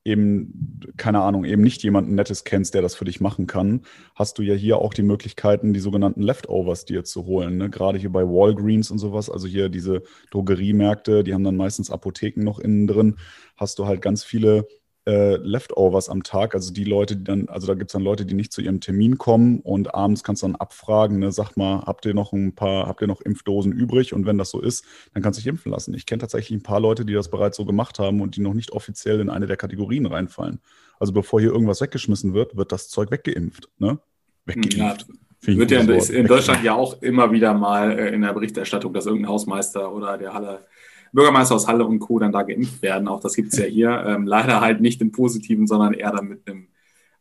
eben, 0.05 0.79
keine 0.97 1.21
Ahnung, 1.21 1.43
eben 1.43 1.63
nicht 1.63 1.83
jemanden 1.83 2.15
Nettes 2.15 2.43
kennst, 2.43 2.75
der 2.75 2.83
das 2.83 2.95
für 2.95 3.05
dich 3.05 3.19
machen 3.19 3.47
kann, 3.47 3.81
hast 4.13 4.37
du 4.37 4.43
ja 4.43 4.53
hier 4.53 4.77
auch 4.77 4.93
die 4.93 5.03
Möglichkeiten, 5.03 5.73
die 5.73 5.79
sogenannten 5.79 6.21
Leftovers 6.21 6.85
dir 6.85 7.03
zu 7.03 7.25
holen. 7.25 7.57
Ne? 7.57 7.69
Gerade 7.71 7.97
hier 7.97 8.11
bei 8.11 8.23
Walgreens 8.23 8.91
und 8.91 8.99
sowas, 8.99 9.29
also 9.29 9.47
hier 9.47 9.67
diese 9.69 10.03
Drogeriemärkte, 10.29 11.23
die 11.23 11.33
haben 11.33 11.43
dann 11.43 11.57
meistens 11.57 11.89
Apotheken 11.89 12.43
noch 12.43 12.59
innen 12.59 12.87
drin, 12.87 13.17
hast 13.57 13.79
du 13.79 13.87
halt 13.87 14.01
ganz 14.01 14.23
viele 14.23 14.67
äh, 15.05 15.35
Leftovers 15.37 16.09
am 16.09 16.23
Tag. 16.23 16.55
Also 16.55 16.73
die 16.73 16.83
Leute, 16.83 17.15
die 17.15 17.23
dann, 17.23 17.47
also 17.47 17.67
da 17.67 17.73
gibt 17.73 17.89
es 17.89 17.93
dann 17.93 18.01
Leute, 18.01 18.25
die 18.25 18.33
nicht 18.33 18.51
zu 18.51 18.61
ihrem 18.61 18.81
Termin 18.81 19.17
kommen 19.17 19.59
und 19.59 19.93
abends 19.93 20.23
kannst 20.23 20.43
du 20.43 20.47
dann 20.47 20.55
abfragen, 20.55 21.19
ne, 21.19 21.31
sag 21.31 21.55
mal, 21.55 21.81
habt 21.85 22.05
ihr 22.05 22.13
noch 22.13 22.33
ein 22.33 22.55
paar, 22.55 22.87
habt 22.87 23.01
ihr 23.01 23.07
noch 23.07 23.21
Impfdosen 23.21 23.71
übrig? 23.71 24.13
Und 24.13 24.25
wenn 24.25 24.37
das 24.37 24.49
so 24.49 24.61
ist, 24.61 24.85
dann 25.13 25.21
kannst 25.21 25.39
du 25.39 25.41
dich 25.41 25.47
impfen 25.47 25.71
lassen. 25.71 25.93
Ich 25.93 26.05
kenne 26.05 26.21
tatsächlich 26.21 26.57
ein 26.57 26.63
paar 26.63 26.79
Leute, 26.79 27.05
die 27.05 27.13
das 27.13 27.29
bereits 27.29 27.57
so 27.57 27.65
gemacht 27.65 27.99
haben 27.99 28.21
und 28.21 28.35
die 28.35 28.41
noch 28.41 28.53
nicht 28.53 28.71
offiziell 28.71 29.19
in 29.19 29.29
eine 29.29 29.47
der 29.47 29.57
Kategorien 29.57 30.05
reinfallen. 30.05 30.59
Also 30.99 31.13
bevor 31.13 31.39
hier 31.39 31.51
irgendwas 31.51 31.81
weggeschmissen 31.81 32.33
wird, 32.33 32.55
wird 32.55 32.71
das 32.71 32.89
Zeug 32.89 33.11
weggeimpft. 33.11 33.69
Ne? 33.77 33.99
Weggeimpft. 34.45 34.77
Ja, 34.77 34.97
wird 35.41 35.71
ja 35.71 35.81
in, 35.81 35.89
in 35.89 36.27
Deutschland 36.27 36.63
ja 36.63 36.73
auch 36.73 37.01
immer 37.01 37.31
wieder 37.31 37.53
mal 37.53 37.97
äh, 37.97 38.13
in 38.13 38.21
der 38.21 38.33
Berichterstattung, 38.33 38.93
dass 38.93 39.05
irgendein 39.05 39.29
Hausmeister 39.29 39.93
oder 39.93 40.17
der 40.17 40.33
Halle 40.33 40.65
Bürgermeister 41.15 41.55
aus 41.55 41.67
Halle 41.67 41.85
und 41.85 41.99
Co. 41.99 42.19
dann 42.19 42.31
da 42.31 42.43
geimpft 42.43 42.81
werden. 42.81 43.07
Auch 43.07 43.21
das 43.21 43.35
gibt 43.35 43.53
es 43.53 43.57
ja 43.57 43.65
hier. 43.65 44.03
Ähm, 44.05 44.27
leider 44.27 44.61
halt 44.61 44.81
nicht 44.81 45.01
im 45.01 45.11
Positiven, 45.11 45.65
sondern 45.65 45.93
eher 45.93 46.11
dann 46.11 46.27
mit 46.27 46.47
einem 46.47 46.67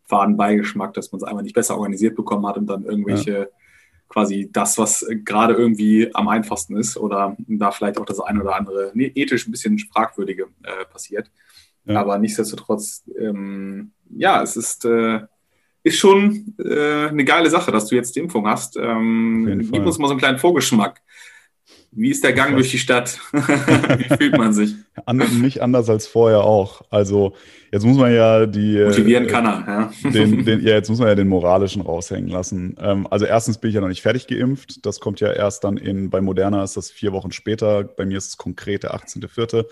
faden 0.02 0.37
Beigeschmack, 0.37 0.92
dass 0.95 1.12
man 1.12 1.19
es 1.19 1.25
einfach 1.25 1.42
nicht 1.42 1.54
besser 1.54 1.76
organisiert 1.76 2.16
bekommen 2.16 2.47
hat 2.47 2.59
und 2.59 2.66
dann 2.66 2.85
irgendwelche 2.85 3.33
ja. 3.33 3.47
quasi 4.09 4.50
das, 4.52 4.76
was 4.76 5.07
gerade 5.25 5.54
irgendwie 5.54 6.14
am 6.14 6.28
einfachsten 6.28 6.76
ist 6.76 6.97
oder 6.97 7.37
da 7.47 7.71
vielleicht 7.71 7.99
auch 7.99 8.04
das 8.04 8.21
eine 8.21 8.42
oder 8.42 8.57
andere 8.57 8.90
nee, 8.95 9.11
ethisch 9.14 9.47
ein 9.47 9.52
bisschen 9.52 9.78
fragwürdige 9.78 10.49
äh, 10.62 10.85
passiert. 10.85 11.30
Ja. 11.87 12.00
Aber 12.00 12.19
nichtsdestotrotz, 12.19 13.04
ähm, 13.19 13.92
ja, 14.11 14.42
es 14.42 14.57
ist, 14.57 14.85
äh, 14.85 15.21
ist 15.83 15.99
schon 15.99 16.54
äh, 16.59 17.09
eine 17.09 17.25
geile 17.25 17.50
Sache, 17.50 17.71
dass 17.71 17.87
du 17.87 17.95
jetzt 17.95 18.16
die 18.16 18.21
Impfung 18.21 18.47
hast. 18.47 18.76
Ähm, 18.76 19.69
gib 19.71 19.87
uns 19.87 19.99
mal 19.99 20.09
so 20.09 20.12
einen 20.12 20.21
kleinen 20.21 20.38
Vorgeschmack. 20.38 21.00
Wie 21.97 22.11
ist 22.11 22.25
der 22.25 22.33
Gang 22.33 22.57
durch 22.57 22.71
die 22.71 22.79
Stadt? 22.79 23.21
Wie 23.33 24.17
fühlt 24.17 24.37
man 24.37 24.53
sich? 24.53 24.75
nicht 25.13 25.63
anders 25.63 25.89
als 25.89 26.07
vorher 26.07 26.43
auch. 26.43 26.83
Also 26.91 27.35
jetzt 27.71 27.85
muss 27.85 27.97
man 27.97 28.13
ja 28.13 28.47
die 28.47 28.79
äh, 28.79 28.87
motivieren 28.87 29.27
kann 29.27 29.47
er. 29.47 29.93
Ja. 30.03 30.11
Den, 30.11 30.45
den, 30.45 30.61
ja, 30.61 30.75
jetzt 30.75 30.89
muss 30.89 30.99
man 30.99 31.09
ja 31.09 31.15
den 31.15 31.29
moralischen 31.29 31.83
raushängen 31.83 32.29
lassen. 32.29 32.77
Ähm, 32.81 33.07
also 33.11 33.27
erstens 33.27 33.59
bin 33.59 33.69
ich 33.69 33.75
ja 33.75 33.81
noch 33.81 33.89
nicht 33.89 34.03
fertig 34.03 34.27
geimpft. 34.27 34.85
Das 34.85 34.99
kommt 34.99 35.21
ja 35.21 35.33
erst 35.33 35.65
dann 35.65 35.77
in 35.77 36.11
bei 36.11 36.21
Moderna 36.21 36.65
ist 36.65 36.77
das 36.77 36.91
vier 36.91 37.13
Wochen 37.13 37.31
später. 37.31 37.85
Bei 37.85 38.07
mir 38.07 38.19
ist 38.19 38.29
es 38.29 38.37
konkret 38.37 38.83
der 38.83 38.95
18.04. 38.95 39.67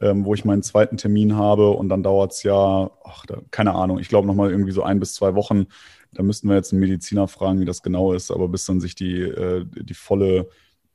Ähm, 0.00 0.24
wo 0.24 0.34
ich 0.34 0.44
meinen 0.44 0.64
zweiten 0.64 0.96
Termin 0.96 1.36
habe 1.36 1.70
und 1.70 1.88
dann 1.88 2.02
dauert 2.02 2.32
es 2.32 2.42
ja, 2.42 2.90
ach, 3.04 3.24
da, 3.26 3.38
keine 3.52 3.74
Ahnung, 3.74 4.00
ich 4.00 4.08
glaube 4.08 4.26
nochmal 4.26 4.50
irgendwie 4.50 4.72
so 4.72 4.82
ein 4.82 4.98
bis 4.98 5.14
zwei 5.14 5.36
Wochen. 5.36 5.66
Da 6.12 6.24
müssten 6.24 6.48
wir 6.48 6.56
jetzt 6.56 6.72
einen 6.72 6.80
Mediziner 6.80 7.28
fragen, 7.28 7.60
wie 7.60 7.64
das 7.64 7.84
genau 7.84 8.12
ist, 8.12 8.32
aber 8.32 8.48
bis 8.48 8.66
dann 8.66 8.80
sich 8.80 8.96
die, 8.96 9.20
äh, 9.20 9.64
die 9.64 9.94
volle 9.94 10.48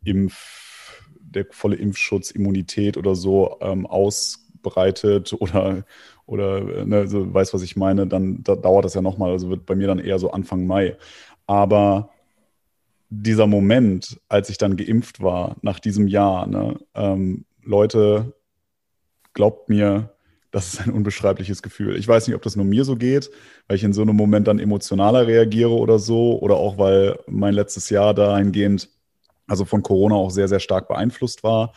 Impf, 0.04 1.04
der 1.20 1.46
volle 1.52 1.76
Impfschutz, 1.76 2.32
Immunität 2.32 2.98
oder 2.98 3.16
so 3.16 3.58
ähm, 3.62 3.86
ausbreitet 3.86 5.34
oder, 5.40 5.84
oder 6.26 6.86
ne, 6.86 7.08
so, 7.08 7.34
weiß, 7.34 7.54
was 7.54 7.62
ich 7.62 7.76
meine, 7.76 8.08
dann 8.08 8.44
da 8.44 8.56
dauert 8.56 8.86
das 8.86 8.94
ja 8.94 9.02
nochmal. 9.02 9.32
Also 9.32 9.50
wird 9.50 9.66
bei 9.66 9.76
mir 9.76 9.88
dann 9.88 10.00
eher 10.00 10.20
so 10.20 10.32
Anfang 10.32 10.66
Mai. 10.68 10.98
Aber 11.46 12.10
dieser 13.10 13.48
Moment, 13.48 14.20
als 14.28 14.50
ich 14.50 14.58
dann 14.58 14.76
geimpft 14.76 15.22
war, 15.22 15.56
nach 15.62 15.80
diesem 15.80 16.08
Jahr, 16.08 16.48
ne, 16.48 16.78
ähm, 16.94 17.46
Leute, 17.64 18.34
glaubt 19.34 19.70
mir, 19.70 20.10
das 20.52 20.74
ist 20.74 20.82
ein 20.82 20.94
unbeschreibliches 20.94 21.62
Gefühl. 21.62 21.98
Ich 21.98 22.08
weiß 22.08 22.28
nicht, 22.28 22.36
ob 22.36 22.42
das 22.42 22.56
nur 22.56 22.66
mir 22.66 22.84
so 22.86 22.96
geht, 22.96 23.30
weil 23.68 23.78
ich 23.78 23.84
in 23.84 23.94
so 23.94 24.02
einem 24.02 24.16
Moment 24.16 24.48
dann 24.48 24.60
emotionaler 24.60 25.28
reagiere 25.28 25.72
oder 25.72 26.00
so, 26.00 26.40
oder 26.40 26.56
auch 26.56 26.78
weil 26.78 27.20
mein 27.28 27.54
letztes 27.54 27.90
Jahr 27.90 28.14
dahingehend, 28.14 28.90
also 29.48 29.66
von 29.66 29.84
Corona 29.84 30.16
auch 30.16 30.30
sehr, 30.30 30.48
sehr 30.48 30.60
stark 30.60 30.88
beeinflusst 30.88 31.44
war. 31.44 31.74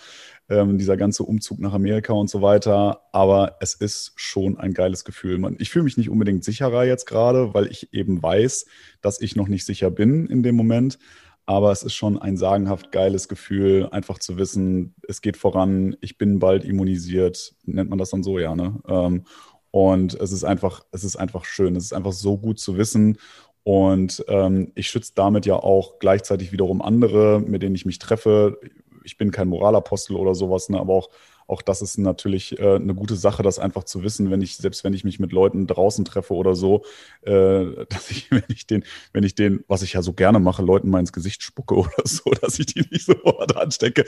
Ähm, 0.48 0.78
dieser 0.78 0.96
ganze 0.96 1.22
Umzug 1.22 1.60
nach 1.60 1.72
Amerika 1.72 2.12
und 2.12 2.28
so 2.28 2.42
weiter. 2.42 3.02
Aber 3.12 3.56
es 3.60 3.74
ist 3.74 4.12
schon 4.16 4.58
ein 4.58 4.74
geiles 4.74 5.04
Gefühl. 5.04 5.38
Man, 5.38 5.56
ich 5.58 5.70
fühle 5.70 5.84
mich 5.84 5.96
nicht 5.96 6.10
unbedingt 6.10 6.44
sicherer 6.44 6.84
jetzt 6.84 7.06
gerade, 7.06 7.54
weil 7.54 7.68
ich 7.68 7.92
eben 7.92 8.22
weiß, 8.22 8.66
dass 9.00 9.20
ich 9.20 9.36
noch 9.36 9.48
nicht 9.48 9.64
sicher 9.64 9.90
bin 9.90 10.26
in 10.26 10.42
dem 10.42 10.56
Moment. 10.56 10.98
Aber 11.46 11.72
es 11.72 11.82
ist 11.82 11.94
schon 11.94 12.18
ein 12.18 12.36
sagenhaft 12.36 12.92
geiles 12.92 13.28
Gefühl, 13.28 13.88
einfach 13.90 14.18
zu 14.18 14.36
wissen, 14.36 14.94
es 15.08 15.20
geht 15.20 15.36
voran, 15.36 15.96
ich 16.00 16.16
bin 16.16 16.38
bald 16.38 16.64
immunisiert, 16.64 17.54
nennt 17.64 17.90
man 17.90 17.98
das 17.98 18.10
dann 18.10 18.22
so, 18.22 18.38
ja, 18.38 18.54
ne? 18.54 18.78
Ähm, 18.86 19.24
und 19.72 20.14
es 20.14 20.32
ist 20.32 20.44
einfach, 20.44 20.82
es 20.90 21.04
ist 21.04 21.16
einfach 21.16 21.44
schön. 21.44 21.76
Es 21.76 21.84
ist 21.84 21.92
einfach 21.92 22.12
so 22.12 22.36
gut 22.38 22.58
zu 22.58 22.76
wissen. 22.76 23.18
Und 23.62 24.24
ähm, 24.28 24.72
ich 24.74 24.88
schütze 24.88 25.12
damit 25.14 25.46
ja 25.46 25.56
auch 25.56 25.98
gleichzeitig 25.98 26.52
wiederum 26.52 26.82
andere, 26.82 27.40
mit 27.40 27.62
denen 27.62 27.74
ich 27.74 27.86
mich 27.86 27.98
treffe. 27.98 28.58
Ich 29.04 29.18
bin 29.18 29.30
kein 29.30 29.48
Moralapostel 29.48 30.16
oder 30.16 30.34
sowas, 30.34 30.68
ne, 30.68 30.80
aber 30.80 30.94
auch 30.94 31.10
auch 31.50 31.62
das 31.62 31.82
ist 31.82 31.98
natürlich 31.98 32.58
äh, 32.58 32.76
eine 32.76 32.94
gute 32.94 33.16
Sache, 33.16 33.42
das 33.42 33.58
einfach 33.58 33.84
zu 33.84 34.02
wissen, 34.02 34.30
wenn 34.30 34.40
ich, 34.40 34.56
selbst 34.56 34.84
wenn 34.84 34.92
ich 34.92 35.04
mich 35.04 35.18
mit 35.18 35.32
Leuten 35.32 35.66
draußen 35.66 36.04
treffe 36.04 36.34
oder 36.34 36.54
so, 36.54 36.84
äh, 37.22 37.84
dass 37.88 38.10
ich, 38.10 38.30
wenn 38.30 38.44
ich 38.48 38.66
den, 38.66 38.84
wenn 39.12 39.24
ich 39.24 39.34
den, 39.34 39.64
was 39.68 39.82
ich 39.82 39.94
ja 39.94 40.02
so 40.02 40.12
gerne 40.12 40.38
mache, 40.38 40.62
Leuten 40.62 40.90
mal 40.90 41.00
ins 41.00 41.12
Gesicht 41.12 41.42
spucke 41.42 41.74
oder 41.74 42.02
so, 42.04 42.30
dass 42.40 42.58
ich 42.58 42.66
die 42.66 42.84
nicht 42.90 43.04
sofort 43.04 43.56
anstecke. 43.56 44.04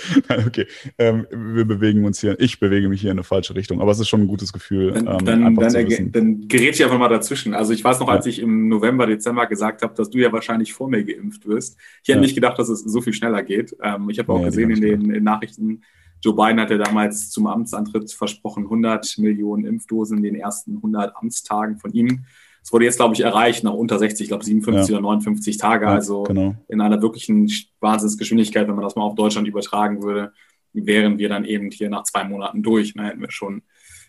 okay, 0.46 0.66
ähm, 0.98 1.26
wir 1.30 1.64
bewegen 1.64 2.04
uns 2.04 2.20
hier, 2.20 2.38
ich 2.40 2.60
bewege 2.60 2.88
mich 2.88 3.00
hier 3.00 3.10
in 3.10 3.18
eine 3.18 3.24
falsche 3.24 3.54
Richtung, 3.54 3.80
aber 3.80 3.90
es 3.90 3.98
ist 3.98 4.08
schon 4.08 4.22
ein 4.22 4.28
gutes 4.28 4.52
Gefühl. 4.52 4.92
Dann, 4.92 5.06
ähm, 5.06 5.24
dann, 5.24 5.54
dann, 5.56 6.12
dann 6.12 6.48
gerät 6.48 6.74
ich 6.74 6.84
einfach 6.84 6.98
mal 6.98 7.08
dazwischen. 7.08 7.54
Also 7.54 7.72
ich 7.72 7.82
weiß 7.82 8.00
noch, 8.00 8.08
als 8.08 8.26
ja. 8.26 8.30
ich 8.30 8.38
im 8.38 8.68
November, 8.68 9.06
Dezember 9.06 9.46
gesagt 9.46 9.82
habe, 9.82 9.94
dass 9.94 10.10
du 10.10 10.18
ja 10.18 10.32
wahrscheinlich 10.32 10.72
vor 10.72 10.88
mir 10.88 11.02
geimpft 11.02 11.46
wirst. 11.46 11.76
Ich 12.02 12.08
hätte 12.08 12.18
ja. 12.18 12.22
nicht 12.22 12.34
gedacht, 12.34 12.58
dass 12.58 12.68
es 12.68 12.80
so 12.80 13.00
viel 13.00 13.12
schneller 13.12 13.42
geht. 13.42 13.76
Ähm, 13.82 14.08
ich 14.10 14.18
habe 14.18 14.32
auch 14.32 14.38
nee, 14.38 14.46
gesehen 14.46 14.70
in 14.70 14.80
den 14.80 15.10
in 15.10 15.24
Nachrichten, 15.24 15.82
Joe 16.22 16.34
Biden 16.34 16.60
hat 16.60 16.70
ja 16.70 16.78
damals 16.78 17.30
zum 17.30 17.46
Amtsantritt 17.46 18.12
versprochen, 18.12 18.64
100 18.64 19.18
Millionen 19.18 19.64
Impfdosen 19.64 20.18
in 20.18 20.22
den 20.22 20.34
ersten 20.36 20.76
100 20.76 21.16
Amtstagen 21.16 21.78
von 21.78 21.92
ihm. 21.92 22.24
Es 22.62 22.72
wurde 22.72 22.84
jetzt, 22.84 22.96
glaube 22.96 23.14
ich, 23.14 23.20
erreicht 23.22 23.64
nach 23.64 23.72
unter 23.72 23.98
60, 23.98 24.24
ich 24.24 24.28
glaube 24.28 24.44
57 24.44 24.90
ja. 24.90 24.98
oder 24.98 25.02
59 25.02 25.56
Tage. 25.56 25.86
Ja, 25.86 25.92
also 25.92 26.22
genau. 26.22 26.54
in 26.68 26.80
einer 26.80 27.02
wirklichen 27.02 27.50
Wahnsinnsgeschwindigkeit, 27.80 28.68
wenn 28.68 28.76
man 28.76 28.84
das 28.84 28.94
mal 28.94 29.02
auf 29.02 29.16
Deutschland 29.16 29.48
übertragen 29.48 30.02
würde, 30.02 30.32
wären 30.72 31.18
wir 31.18 31.28
dann 31.28 31.44
eben 31.44 31.72
hier 31.72 31.90
nach 31.90 32.04
zwei 32.04 32.22
Monaten 32.22 32.62
durch. 32.62 32.94
Ne, 32.94 33.06
hätten 33.06 33.20
wir 33.20 33.32
schon 33.32 33.62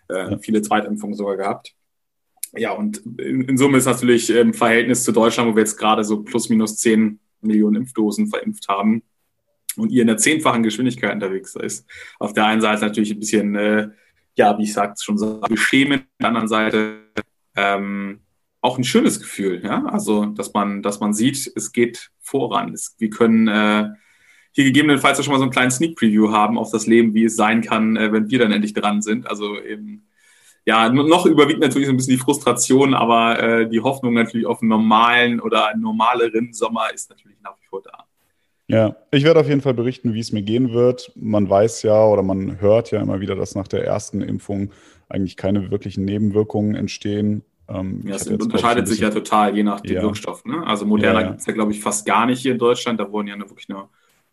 äh, 0.08 0.32
ja. 0.32 0.38
viele 0.38 0.62
Zweitimpfungen 0.62 1.16
sogar 1.16 1.36
gehabt. 1.36 1.74
Ja, 2.56 2.74
und 2.74 2.98
in, 3.18 3.42
in 3.42 3.58
Summe 3.58 3.80
ist 3.80 3.86
natürlich 3.86 4.30
im 4.30 4.54
Verhältnis 4.54 5.04
zu 5.04 5.12
Deutschland, 5.12 5.50
wo 5.50 5.56
wir 5.56 5.64
jetzt 5.64 5.78
gerade 5.78 6.04
so 6.04 6.22
plus 6.22 6.50
minus 6.50 6.78
10 6.78 7.20
Millionen 7.42 7.78
Impfdosen 7.78 8.28
verimpft 8.28 8.68
haben, 8.68 9.02
und 9.78 9.92
ihr 9.92 10.02
in 10.02 10.08
der 10.08 10.18
zehnfachen 10.18 10.64
Geschwindigkeit 10.64 11.14
unterwegs 11.14 11.56
ist. 11.56 11.88
Auf 12.20 12.34
der 12.34 12.46
einen 12.46 12.62
Seite 12.62 12.86
natürlich 12.86 13.12
ein 13.12 13.20
bisschen, 13.20 13.56
äh, 13.56 13.90
ja, 14.36 14.58
wie 14.58 14.64
ich 14.64 14.74
sag's 14.74 15.04
schon 15.04 15.18
so, 15.18 15.40
beschämend, 15.42 16.04
auf 16.04 16.18
der 16.20 16.28
anderen 16.28 16.48
Seite 16.48 16.98
ähm, 17.56 18.20
auch 18.62 18.78
ein 18.78 18.84
schönes 18.84 19.20
Gefühl, 19.20 19.62
ja, 19.64 19.86
also 19.86 20.26
dass 20.26 20.54
man, 20.54 20.82
dass 20.82 21.00
man 21.02 21.14
sieht, 21.14 21.52
es 21.56 21.72
geht 21.74 22.12
voran. 22.22 22.74
Es, 22.74 22.96
wir 22.98 23.10
können 23.10 23.48
äh, 23.50 23.90
hier 24.54 24.64
gegebenenfalls 24.64 25.20
auch 25.20 25.24
schon 25.24 25.34
mal 25.34 25.40
so 25.40 25.44
einen 25.44 25.52
kleinen 25.52 25.72
Sneak 25.72 25.98
Preview 25.98 26.32
haben 26.32 26.58
auf 26.58 26.72
das 26.72 26.88
Leben, 26.88 27.14
wie 27.14 27.26
es 27.26 27.36
sein 27.36 27.62
kann, 27.62 27.98
äh, 27.98 28.14
wenn 28.14 28.30
wir 28.30 28.40
dann 28.40 28.54
endlich 28.54 28.74
dran 28.74 29.02
sind. 29.02 29.28
Also 29.28 29.60
eben, 29.60 30.08
ja, 30.66 30.88
noch 30.90 31.26
überwiegt 31.26 31.60
natürlich 31.60 31.88
so 31.88 31.94
ein 31.94 31.98
bisschen 31.98 32.16
die 32.16 32.24
Frustration, 32.24 32.94
aber 32.94 33.40
äh, 33.42 33.70
die 33.70 33.82
Hoffnung 33.82 34.14
natürlich 34.14 34.46
auf 34.46 34.62
einen 34.62 34.70
normalen 34.70 35.42
oder 35.42 35.74
normaleren 35.76 36.54
Sommer 36.54 36.94
ist 36.94 37.10
natürlich 37.10 37.42
nach 37.42 37.58
wie 37.60 37.68
vor 37.68 37.82
da. 37.82 38.03
Ja, 38.68 38.96
ich 39.12 39.24
werde 39.24 39.40
auf 39.40 39.48
jeden 39.48 39.62
Fall 39.62 39.74
berichten, 39.74 40.14
wie 40.14 40.20
es 40.20 40.32
mir 40.32 40.42
gehen 40.42 40.74
wird. 40.74 41.12
Man 41.16 41.50
weiß 41.50 41.84
ja 41.84 42.06
oder 42.06 42.24
man 42.24 42.62
hört 42.62 42.92
ja 42.92 43.02
immer 43.02 43.20
wieder, 43.20 43.36
dass 43.36 43.56
nach 43.56 43.68
der 43.68 43.86
ersten 43.86 44.22
Impfung 44.22 44.72
eigentlich 45.10 45.36
keine 45.36 45.70
wirklichen 45.70 46.06
Nebenwirkungen 46.06 46.76
entstehen. 46.76 47.44
Ähm, 47.68 48.02
ja, 48.06 48.16
es 48.16 48.28
unterscheidet 48.28 48.88
sich 48.88 49.00
ja 49.00 49.10
total, 49.10 49.56
je 49.56 49.64
nach 49.64 49.82
dem 49.82 49.96
ja. 49.96 50.02
Wirkstoff. 50.02 50.46
Ne? 50.46 50.66
Also 50.66 50.86
Moderna 50.86 51.20
ja, 51.20 51.22
ja. 51.22 51.28
gibt 51.30 51.42
es 51.42 51.46
ja, 51.46 51.54
glaube 51.54 51.72
ich, 51.72 51.82
fast 51.82 52.06
gar 52.06 52.26
nicht 52.26 52.42
hier 52.42 52.54
in 52.54 52.58
Deutschland. 52.58 53.00
Da 53.00 53.12
wurden 53.12 53.28
ja 53.28 53.36
eine, 53.36 53.50
wirklich 53.50 53.68
nur 53.68 53.90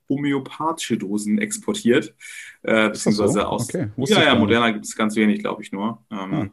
homöopathische 0.09 0.97
Dosen 0.97 1.39
exportiert. 1.39 2.15
Äh, 2.63 2.89
beziehungsweise 2.89 3.33
so? 3.33 3.41
aus. 3.41 3.69
Okay. 3.69 3.89
Ja, 3.97 4.25
ja, 4.25 4.35
Moderna 4.35 4.71
gibt 4.71 4.85
es 4.85 4.97
ganz 4.97 5.17
wenig, 5.17 5.41
glaube 5.41 5.63
ich, 5.63 5.73
nur. 5.73 6.05
Ähm, 6.11 6.35
ah. 6.35 6.47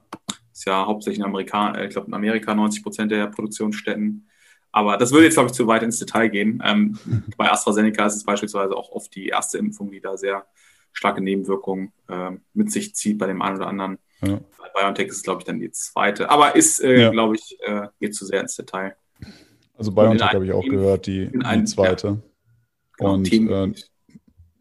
Ist 0.51 0.65
ja 0.65 0.85
hauptsächlich 0.85 1.19
in 1.19 1.25
Amerika, 1.25 1.73
äh, 1.73 1.85
ich 1.85 1.91
glaube 1.91 2.07
in 2.07 2.13
Amerika 2.13 2.55
90 2.55 2.81
Prozent 2.83 3.11
der 3.11 3.27
Produktionsstätten 3.27 4.27
aber 4.77 4.95
das 4.97 5.11
würde 5.11 5.25
jetzt, 5.25 5.33
glaube 5.33 5.47
ich, 5.47 5.53
zu 5.53 5.65
weit 5.65 5.81
ins 5.81 5.97
Detail 5.97 6.27
gehen. 6.27 6.61
Ähm, 6.63 6.99
bei 7.37 7.51
AstraZeneca 7.51 8.05
ist 8.05 8.15
es 8.15 8.23
beispielsweise 8.23 8.75
auch 8.75 8.91
oft 8.91 9.13
die 9.15 9.27
erste 9.27 9.57
Impfung, 9.57 9.91
die 9.91 9.99
da 9.99 10.17
sehr 10.17 10.45
starke 10.93 11.19
Nebenwirkungen 11.19 11.91
äh, 12.07 12.31
mit 12.53 12.71
sich 12.71 12.93
zieht 12.93 13.17
bei 13.17 13.25
dem 13.25 13.41
einen 13.41 13.57
oder 13.57 13.67
anderen. 13.67 13.97
Ja. 14.21 14.39
Bei 14.73 14.81
BioNTech 14.81 15.07
ist 15.07 15.17
es, 15.17 15.23
glaube 15.23 15.41
ich, 15.41 15.45
dann 15.45 15.59
die 15.59 15.71
zweite. 15.71 16.29
Aber 16.29 16.55
ist, 16.55 16.79
äh, 16.79 17.01
ja. 17.01 17.09
glaube 17.09 17.35
ich, 17.35 17.57
äh, 17.61 17.87
geht 17.99 18.13
zu 18.13 18.25
sehr 18.25 18.41
ins 18.41 18.55
Detail. 18.55 18.95
Also 19.75 19.91
BioNTech 19.91 20.33
habe 20.33 20.45
ich 20.45 20.53
auch 20.53 20.63
gehört, 20.65 21.07
die, 21.07 21.31
die 21.31 21.63
zweite. 21.65 22.07
Ja. 22.07 22.17
Genau, 22.97 23.13
Und, 23.15 23.33
äh, 23.33 23.73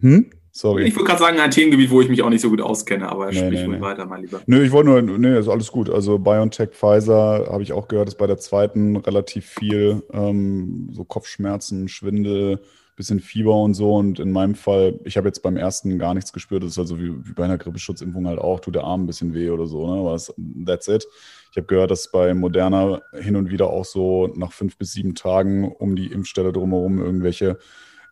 hm? 0.00 0.30
Sorry. 0.56 0.84
Ich 0.84 0.96
würde 0.96 1.04
gerade 1.04 1.18
sagen, 1.18 1.38
ein 1.38 1.50
Themengebiet, 1.50 1.90
wo 1.90 2.00
ich 2.00 2.08
mich 2.08 2.22
auch 2.22 2.30
nicht 2.30 2.40
so 2.40 2.48
gut 2.48 2.62
auskenne, 2.62 3.10
aber 3.10 3.26
nee, 3.26 3.36
sprich 3.36 3.60
nee, 3.60 3.76
nee. 3.76 3.80
weiter, 3.82 4.06
mein 4.06 4.22
Lieber. 4.22 4.40
Nö, 4.46 4.64
ich 4.64 4.72
wollte 4.72 4.88
nur, 4.88 5.02
nee, 5.02 5.38
ist 5.38 5.48
alles 5.48 5.70
gut. 5.70 5.90
Also 5.90 6.18
BioNTech, 6.18 6.70
Pfizer, 6.70 7.48
habe 7.52 7.62
ich 7.62 7.75
auch 7.75 7.88
gehört, 7.88 8.08
ist 8.08 8.16
bei 8.16 8.26
der 8.26 8.38
zweiten 8.38 8.96
relativ 8.96 9.44
viel, 9.44 10.02
ähm, 10.14 10.88
so 10.92 11.04
Kopfschmerzen, 11.04 11.88
Schwindel, 11.88 12.60
bisschen 12.96 13.20
Fieber 13.20 13.54
und 13.54 13.75
so. 13.75 13.96
Und 13.96 14.18
in 14.18 14.32
meinem 14.32 14.54
Fall, 14.54 14.98
ich 15.04 15.18
habe 15.18 15.28
jetzt 15.28 15.42
beim 15.42 15.58
ersten 15.58 15.98
gar 15.98 16.14
nichts 16.14 16.32
gespürt. 16.32 16.62
Das 16.62 16.70
ist 16.70 16.78
also 16.78 16.98
wie, 16.98 17.12
wie 17.28 17.34
bei 17.34 17.44
einer 17.44 17.58
Grippeschutzimpfung 17.58 18.26
halt 18.26 18.38
auch, 18.38 18.60
tut 18.60 18.76
der 18.76 18.84
Arm 18.84 19.02
ein 19.02 19.06
bisschen 19.06 19.34
weh 19.34 19.50
oder 19.50 19.66
so, 19.66 19.86
ne? 19.86 20.00
Aber 20.00 20.12
das, 20.12 20.34
that's 20.64 20.88
it. 20.88 21.06
Ich 21.50 21.58
habe 21.58 21.66
gehört, 21.66 21.90
dass 21.90 22.10
bei 22.10 22.32
Moderna 22.32 23.02
hin 23.12 23.36
und 23.36 23.50
wieder 23.50 23.68
auch 23.68 23.84
so 23.84 24.32
nach 24.34 24.52
fünf 24.52 24.78
bis 24.78 24.92
sieben 24.92 25.14
Tagen 25.14 25.70
um 25.70 25.96
die 25.96 26.06
Impfstelle 26.06 26.54
drumherum 26.54 26.98
irgendwelche 26.98 27.58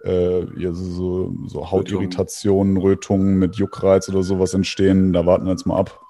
äh, 0.05 0.47
so, 0.73 1.35
so 1.47 1.71
Hautirritationen, 1.71 2.77
Rötungen 2.77 3.39
mit 3.39 3.57
Juckreiz 3.57 4.09
oder 4.09 4.23
sowas 4.23 4.55
entstehen. 4.55 5.13
Da 5.13 5.27
warten 5.27 5.45
wir 5.45 5.53
jetzt 5.53 5.67
mal 5.67 5.79
ab. 5.79 6.01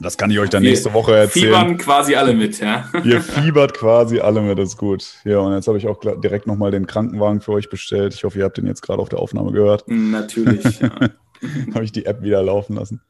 Das 0.00 0.16
kann 0.16 0.30
ich 0.30 0.38
euch 0.38 0.50
dann 0.50 0.62
wir 0.62 0.70
nächste 0.70 0.92
Woche 0.92 1.16
erzählen. 1.16 1.46
Fiebern 1.46 1.78
quasi 1.78 2.14
alle 2.14 2.34
mit, 2.34 2.60
ja. 2.60 2.88
Ihr 3.04 3.20
fiebert 3.20 3.74
quasi 3.74 4.20
alle 4.20 4.40
mit, 4.42 4.58
das 4.58 4.70
ist 4.70 4.76
gut. 4.76 5.14
Ja, 5.24 5.38
und 5.38 5.54
jetzt 5.54 5.66
habe 5.66 5.78
ich 5.78 5.86
auch 5.86 5.98
direkt 6.20 6.46
nochmal 6.46 6.70
den 6.70 6.86
Krankenwagen 6.86 7.40
für 7.40 7.52
euch 7.52 7.68
bestellt. 7.68 8.14
Ich 8.14 8.24
hoffe, 8.24 8.38
ihr 8.38 8.44
habt 8.44 8.58
den 8.58 8.66
jetzt 8.66 8.82
gerade 8.82 9.00
auf 9.00 9.08
der 9.08 9.18
Aufnahme 9.18 9.52
gehört. 9.52 9.84
Natürlich, 9.88 10.80
ja. 10.80 10.90
habe 11.74 11.84
ich 11.84 11.92
die 11.92 12.06
App 12.06 12.22
wieder 12.22 12.42
laufen 12.42 12.76
lassen. 12.76 13.00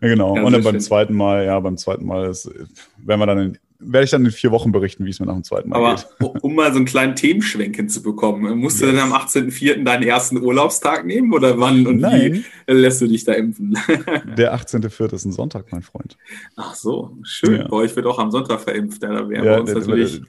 Ja, 0.00 0.08
genau. 0.08 0.36
Ja, 0.36 0.42
und 0.42 0.52
dann 0.52 0.62
beim 0.62 0.74
schön. 0.74 0.80
zweiten 0.80 1.14
Mal, 1.14 1.44
ja, 1.44 1.58
beim 1.60 1.76
zweiten 1.76 2.06
Mal 2.06 2.30
ist, 2.30 2.50
werden 2.98 3.20
wir 3.20 3.26
dann 3.26 3.58
werde 3.80 4.04
ich 4.04 4.10
dann 4.10 4.24
in 4.24 4.30
vier 4.32 4.50
Wochen 4.50 4.72
berichten, 4.72 5.04
wie 5.04 5.10
es 5.10 5.20
mir 5.20 5.26
nach 5.26 5.34
dem 5.34 5.44
zweiten 5.44 5.68
Mal 5.68 5.76
Aber 5.76 5.94
geht. 5.94 6.42
um 6.42 6.54
mal 6.54 6.70
so 6.72 6.76
einen 6.76 6.84
kleinen 6.84 7.14
Themenschwenken 7.14 7.88
zu 7.88 8.02
bekommen, 8.02 8.58
musst 8.58 8.80
yes. 8.80 8.90
du 8.90 8.96
dann 8.96 9.12
am 9.12 9.16
18.04. 9.16 9.84
deinen 9.84 10.02
ersten 10.02 10.42
Urlaubstag 10.42 11.06
nehmen 11.06 11.32
oder 11.32 11.58
wann 11.60 11.86
und 11.86 12.00
Nein. 12.00 12.44
wie 12.66 12.72
lässt 12.72 13.00
du 13.00 13.06
dich 13.06 13.24
da 13.24 13.34
impfen? 13.34 13.78
Der 14.36 14.54
18.04. 14.56 15.14
ist 15.14 15.24
ein 15.26 15.32
Sonntag, 15.32 15.66
mein 15.70 15.82
Freund. 15.82 16.16
Ach 16.56 16.74
so, 16.74 17.16
schön. 17.22 17.60
Ja. 17.60 17.68
Bei 17.68 17.76
euch 17.76 17.94
wird 17.94 18.06
auch 18.06 18.18
am 18.18 18.32
Sonntag 18.32 18.60
verimpft. 18.60 19.02
Ja, 19.02 19.12
da 19.12 19.28
wären 19.28 19.44
ja, 19.44 19.54
bei 19.54 19.60
uns 19.60 19.70
der, 19.70 19.78
natürlich 19.80 20.22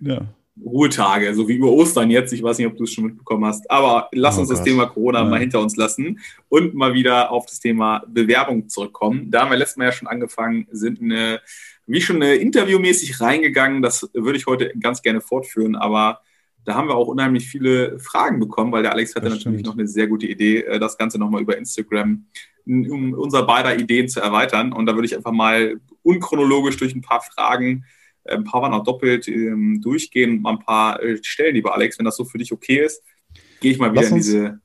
ja. 0.00 0.22
Ruhetage, 0.64 1.34
so 1.34 1.46
wie 1.48 1.56
über 1.56 1.70
Ostern 1.70 2.10
jetzt. 2.10 2.32
Ich 2.32 2.42
weiß 2.42 2.56
nicht, 2.56 2.66
ob 2.66 2.78
du 2.78 2.84
es 2.84 2.92
schon 2.92 3.04
mitbekommen 3.04 3.44
hast. 3.44 3.70
Aber 3.70 4.08
lass 4.12 4.38
oh 4.38 4.40
uns 4.40 4.48
Gott. 4.48 4.58
das 4.58 4.64
Thema 4.64 4.86
Corona 4.86 5.22
mal 5.22 5.38
hinter 5.38 5.60
uns 5.60 5.76
lassen 5.76 6.18
und 6.48 6.74
mal 6.74 6.94
wieder 6.94 7.30
auf 7.30 7.44
das 7.44 7.60
Thema 7.60 8.02
Bewerbung 8.08 8.68
zurückkommen. 8.70 9.30
Da 9.30 9.42
haben 9.42 9.50
wir 9.50 9.58
letztes 9.58 9.76
Mal 9.76 9.84
ja 9.86 9.92
schon 9.92 10.08
angefangen, 10.08 10.66
sind 10.70 11.02
eine 11.02 11.40
wie 11.86 12.00
schon 12.00 12.22
äh, 12.22 12.34
interviewmäßig 12.36 13.20
reingegangen. 13.20 13.82
Das 13.82 14.08
würde 14.12 14.38
ich 14.38 14.46
heute 14.46 14.72
ganz 14.78 15.02
gerne 15.02 15.20
fortführen, 15.20 15.76
aber 15.76 16.20
da 16.64 16.74
haben 16.74 16.88
wir 16.88 16.96
auch 16.96 17.06
unheimlich 17.06 17.46
viele 17.46 17.98
Fragen 18.00 18.40
bekommen, 18.40 18.72
weil 18.72 18.82
der 18.82 18.92
Alex 18.92 19.14
hatte 19.14 19.26
das 19.26 19.34
natürlich 19.34 19.60
stimmt. 19.60 19.66
noch 19.66 19.78
eine 19.78 19.86
sehr 19.86 20.08
gute 20.08 20.26
Idee, 20.26 20.62
äh, 20.62 20.78
das 20.78 20.98
Ganze 20.98 21.18
nochmal 21.18 21.42
über 21.42 21.56
Instagram, 21.56 22.26
um 22.66 23.12
unser 23.12 23.44
beider 23.44 23.78
Ideen 23.78 24.08
zu 24.08 24.20
erweitern. 24.20 24.72
Und 24.72 24.86
da 24.86 24.94
würde 24.94 25.06
ich 25.06 25.16
einfach 25.16 25.32
mal 25.32 25.80
unchronologisch 26.02 26.76
durch 26.76 26.94
ein 26.94 27.02
paar 27.02 27.22
Fragen, 27.22 27.84
äh, 28.24 28.34
ein 28.34 28.44
paar 28.44 28.62
waren 28.62 28.72
auch 28.72 28.82
doppelt, 28.82 29.28
ähm, 29.28 29.80
durchgehen, 29.80 30.42
mal 30.42 30.54
ein 30.54 30.58
paar 30.58 31.00
äh, 31.02 31.18
stellen, 31.22 31.54
lieber 31.54 31.74
Alex, 31.74 31.98
wenn 31.98 32.04
das 32.04 32.16
so 32.16 32.24
für 32.24 32.38
dich 32.38 32.52
okay 32.52 32.84
ist, 32.84 33.02
gehe 33.60 33.70
ich 33.70 33.78
mal 33.78 33.92
wieder 33.92 34.08
in 34.08 34.16
diese 34.16 34.60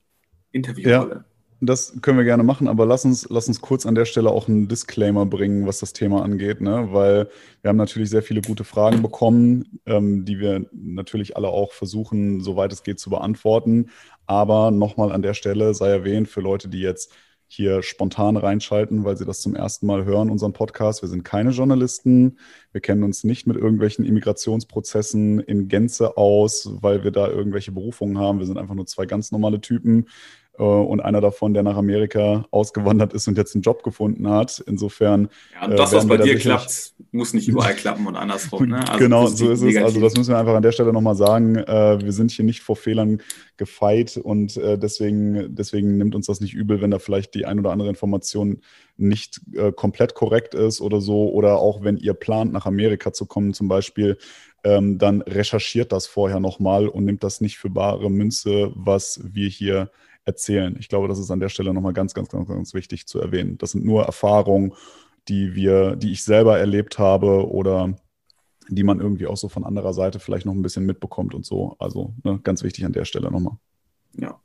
Interviewrolle. 0.52 1.16
Ja. 1.16 1.31
Das 1.64 2.02
können 2.02 2.18
wir 2.18 2.26
gerne 2.26 2.42
machen, 2.42 2.68
aber 2.68 2.88
lass 2.88 3.06
uns, 3.06 3.28
lass 3.30 3.48
uns 3.48 3.62
kurz 3.62 3.86
an 3.86 3.94
der 3.94 4.06
Stelle 4.06 4.32
auch 4.32 4.48
einen 4.48 4.68
Disclaimer 4.68 5.28
bringen, 5.28 5.68
was 5.68 5.78
das 5.78 5.94
Thema 5.94 6.24
angeht, 6.24 6.60
ne? 6.60 6.88
weil 6.92 7.30
wir 7.62 7.70
haben 7.70 7.78
natürlich 7.78 8.10
sehr 8.10 8.24
viele 8.24 8.42
gute 8.42 8.64
Fragen 8.64 9.04
bekommen, 9.04 9.80
ähm, 9.86 10.26
die 10.26 10.40
wir 10.40 10.66
natürlich 10.74 11.38
alle 11.38 11.50
auch 11.50 11.72
versuchen, 11.72 12.42
soweit 12.42 12.74
es 12.74 12.82
geht, 12.82 13.00
zu 13.00 13.12
beantworten. 13.12 13.92
Aber 14.26 14.72
nochmal 14.72 15.12
an 15.12 15.22
der 15.22 15.36
Stelle 15.36 15.76
sei 15.76 15.90
erwähnt, 15.90 16.30
für 16.30 16.42
Leute, 16.42 16.68
die 16.68 16.80
jetzt 16.80 17.14
hier 17.46 17.84
spontan 17.84 18.38
reinschalten, 18.38 19.04
weil 19.04 19.18
sie 19.18 19.26
das 19.26 19.42
zum 19.42 19.56
ersten 19.56 19.86
Mal 19.86 20.06
hören, 20.06 20.30
unseren 20.30 20.54
Podcast. 20.54 21.04
Wir 21.04 21.10
sind 21.10 21.24
keine 21.24 21.52
Journalisten. 21.52 22.40
Wir 22.72 22.80
kennen 22.80 23.04
uns 23.04 23.26
nicht 23.26 23.46
mit 23.46 23.58
irgendwelchen 23.58 24.06
Immigrationsprozessen 24.06 25.42
in 25.42 25.68
Gänze 25.68 26.16
aus, 26.16 26.70
weil 26.80 27.04
wir 27.04 27.12
da 27.12 27.28
irgendwelche 27.28 27.74
Berufungen 27.74 28.18
haben. 28.18 28.40
Wir 28.40 28.46
sind 28.46 28.58
einfach 28.58 28.74
nur 28.74 28.88
zwei 28.88 29.06
ganz 29.06 29.34
normale 29.34 29.60
Typen, 29.60 30.08
und 30.58 31.00
einer 31.00 31.22
davon, 31.22 31.54
der 31.54 31.64
nach 31.64 31.78
Amerika 31.78 32.46
ausgewandert 32.52 33.14
ist 33.14 33.28
und 33.28 33.38
jetzt 33.38 33.56
einen 33.56 33.62
Job 33.62 33.84
gefunden 33.84 34.30
hat. 34.30 34.62
Insofern. 34.68 35.30
Ja, 35.54 35.68
und 35.68 35.80
das, 35.80 35.94
äh, 35.94 35.98
was 35.98 36.08
bei 36.08 36.18
dir 36.18 36.38
klappt, 36.38 36.94
muss 37.12 37.34
nicht 37.34 37.48
überall 37.48 37.74
klappen 37.74 38.06
und 38.06 38.16
andersrum. 38.16 38.68
Ne? 38.68 38.80
Also 38.80 39.00
genau, 39.00 39.28
so 39.28 39.50
ist 39.50 39.62
negativ. 39.62 39.80
es. 39.80 39.86
Also 39.86 40.02
das 40.02 40.18
müssen 40.18 40.34
wir 40.34 40.38
einfach 40.38 40.56
an 40.56 40.62
der 40.62 40.72
Stelle 40.72 40.94
nochmal 40.94 41.16
sagen. 41.16 41.56
Äh, 41.56 42.00
wir 42.04 42.12
sind 42.12 42.32
hier 42.32 42.46
nicht 42.46 42.62
vor 42.62 42.76
Fehlern 42.76 43.22
gefeit 43.58 44.18
und 44.18 44.58
äh, 44.58 44.78
deswegen, 44.78 45.56
deswegen 45.56 45.98
nimmt 45.98 46.16
uns 46.16 46.28
das 46.28 46.42
nicht 46.42 46.54
übel, 46.54 46.82
wenn 46.82 46.92
da 46.92 47.00
vielleicht 47.00 47.34
die 47.34 47.46
ein 47.46 47.60
oder 47.60 47.72
andere 47.72 47.90
Information 47.90 48.62
nicht 48.98 49.42
äh, 49.54 49.72
komplett 49.72 50.16
korrekt 50.16 50.54
ist 50.54 50.82
oder 50.82 51.02
so. 51.02 51.30
Oder 51.32 51.58
auch 51.58 51.84
wenn 51.84 51.98
ihr 51.98 52.14
plant, 52.14 52.52
nach 52.54 52.66
Amerika 52.66 53.14
zu 53.14 53.26
kommen 53.26 53.54
zum 53.54 53.68
Beispiel, 53.68 54.18
ähm, 54.64 54.98
dann 54.98 55.22
recherchiert 55.22 55.92
das 55.92 56.08
vorher 56.08 56.40
nochmal 56.40 56.88
und 56.88 57.06
nimmt 57.06 57.24
das 57.24 57.42
nicht 57.42 57.58
für 57.58 57.70
bare 57.70 58.12
Münze, 58.12 58.72
was 58.76 59.20
wir 59.24 59.50
hier 59.50 59.90
erzählen. 60.26 60.76
Ich 60.80 60.90
glaube, 60.90 61.08
das 61.08 61.20
ist 61.20 61.32
an 61.32 61.40
der 61.40 61.50
Stelle 61.50 61.74
nochmal 61.74 61.94
ganz, 61.94 62.14
ganz, 62.14 62.30
ganz, 62.30 62.48
ganz 62.48 62.74
wichtig 62.74 63.08
zu 63.08 63.20
erwähnen. 63.20 63.58
Das 63.58 63.72
sind 63.72 63.86
nur 63.86 64.04
Erfahrungen, 64.04 64.74
die 65.28 65.56
wir, 65.56 65.96
die 65.96 66.12
ich 66.12 66.24
selber 66.24 66.60
erlebt 66.60 67.00
habe 67.00 67.50
oder 67.50 67.96
die 68.70 68.84
man 68.84 69.00
irgendwie 69.00 69.28
auch 69.28 69.38
so 69.38 69.50
von 69.50 69.66
anderer 69.66 69.94
Seite 69.94 70.20
vielleicht 70.20 70.46
noch 70.46 70.54
ein 70.54 70.62
bisschen 70.62 70.86
mitbekommt 70.86 71.34
und 71.34 71.46
so. 71.46 71.76
Also 71.80 72.14
ne, 72.24 72.40
ganz 72.44 72.64
wichtig 72.64 72.86
an 72.86 72.94
der 72.94 73.06
Stelle 73.06 73.32
nochmal. 73.32 73.58
Ja, 74.14 74.40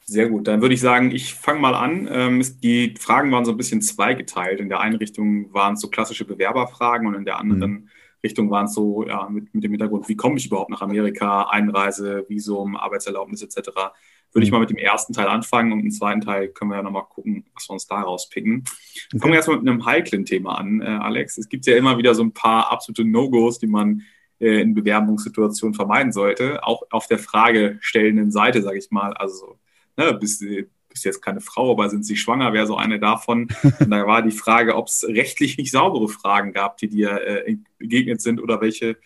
sehr 0.00 0.28
gut. 0.28 0.48
Dann 0.48 0.60
würde 0.60 0.74
ich 0.74 0.80
sagen, 0.80 1.10
ich 1.10 1.34
fange 1.34 1.60
mal 1.60 1.74
an. 1.74 2.08
Ähm, 2.10 2.44
die 2.62 2.94
Fragen 2.98 3.30
waren 3.30 3.44
so 3.44 3.52
ein 3.52 3.56
bisschen 3.56 3.82
zweigeteilt. 3.82 4.60
In 4.60 4.68
der 4.68 4.80
einen 4.80 4.96
Richtung 4.96 5.52
waren 5.52 5.74
es 5.74 5.80
so 5.80 5.88
klassische 5.88 6.24
Bewerberfragen 6.24 7.06
und 7.06 7.14
in 7.14 7.24
der 7.24 7.38
anderen 7.38 7.70
mhm. 7.70 7.88
Richtung 8.24 8.50
waren 8.50 8.66
es 8.66 8.74
so 8.74 9.06
ja, 9.06 9.28
mit, 9.30 9.54
mit 9.54 9.64
dem 9.64 9.70
Hintergrund, 9.70 10.08
wie 10.08 10.16
komme 10.16 10.36
ich 10.36 10.46
überhaupt 10.46 10.70
nach 10.70 10.82
Amerika, 10.82 11.44
Einreise, 11.44 12.26
Visum, 12.28 12.76
Arbeitserlaubnis 12.76 13.42
etc 13.42 13.92
würde 14.32 14.44
ich 14.44 14.50
mhm. 14.50 14.56
mal 14.56 14.60
mit 14.60 14.70
dem 14.70 14.76
ersten 14.76 15.12
Teil 15.12 15.28
anfangen 15.28 15.72
und 15.72 15.80
im 15.80 15.90
zweiten 15.90 16.20
Teil 16.20 16.48
können 16.48 16.70
wir 16.70 16.76
ja 16.76 16.82
nochmal 16.82 17.04
gucken, 17.04 17.44
was 17.54 17.68
wir 17.68 17.74
uns 17.74 17.86
da 17.86 18.00
rauspicken. 18.00 18.64
Okay. 18.64 19.18
Fangen 19.18 19.32
wir 19.32 19.36
erstmal 19.36 19.58
mit 19.58 19.68
einem 19.68 19.84
heiklen 19.84 20.24
Thema 20.24 20.58
an, 20.58 20.80
äh, 20.80 20.86
Alex. 20.86 21.38
Es 21.38 21.48
gibt 21.48 21.66
ja 21.66 21.76
immer 21.76 21.98
wieder 21.98 22.14
so 22.14 22.22
ein 22.22 22.32
paar 22.32 22.70
absolute 22.70 23.04
No-Gos, 23.04 23.58
die 23.58 23.66
man 23.66 24.02
äh, 24.38 24.60
in 24.60 24.74
Bewerbungssituationen 24.74 25.74
vermeiden 25.74 26.12
sollte. 26.12 26.64
Auch 26.64 26.82
auf 26.90 27.06
der 27.06 27.18
fragestellenden 27.18 28.30
Seite, 28.30 28.62
sage 28.62 28.78
ich 28.78 28.90
mal. 28.90 29.12
Also, 29.14 29.58
ne, 29.96 30.14
bist, 30.14 30.44
bist 30.88 31.04
jetzt 31.04 31.22
keine 31.22 31.40
Frau, 31.40 31.72
aber 31.72 31.90
sind 31.90 32.04
sie 32.04 32.16
schwanger, 32.16 32.52
wäre 32.52 32.66
so 32.66 32.76
eine 32.76 33.00
davon. 33.00 33.48
Und 33.80 33.90
da 33.90 34.06
war 34.06 34.22
die 34.22 34.30
Frage, 34.30 34.76
ob 34.76 34.86
es 34.86 35.04
rechtlich 35.08 35.58
nicht 35.58 35.72
saubere 35.72 36.08
Fragen 36.08 36.52
gab, 36.52 36.76
die 36.78 36.88
dir 36.88 37.20
äh, 37.20 37.56
begegnet 37.78 38.20
sind 38.20 38.40
oder 38.40 38.60
welche, 38.60 38.96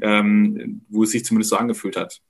ähm, 0.00 0.82
wo 0.88 1.02
es 1.02 1.10
sich 1.10 1.24
zumindest 1.24 1.50
so 1.50 1.56
angefühlt 1.56 1.96
hat. 1.96 2.22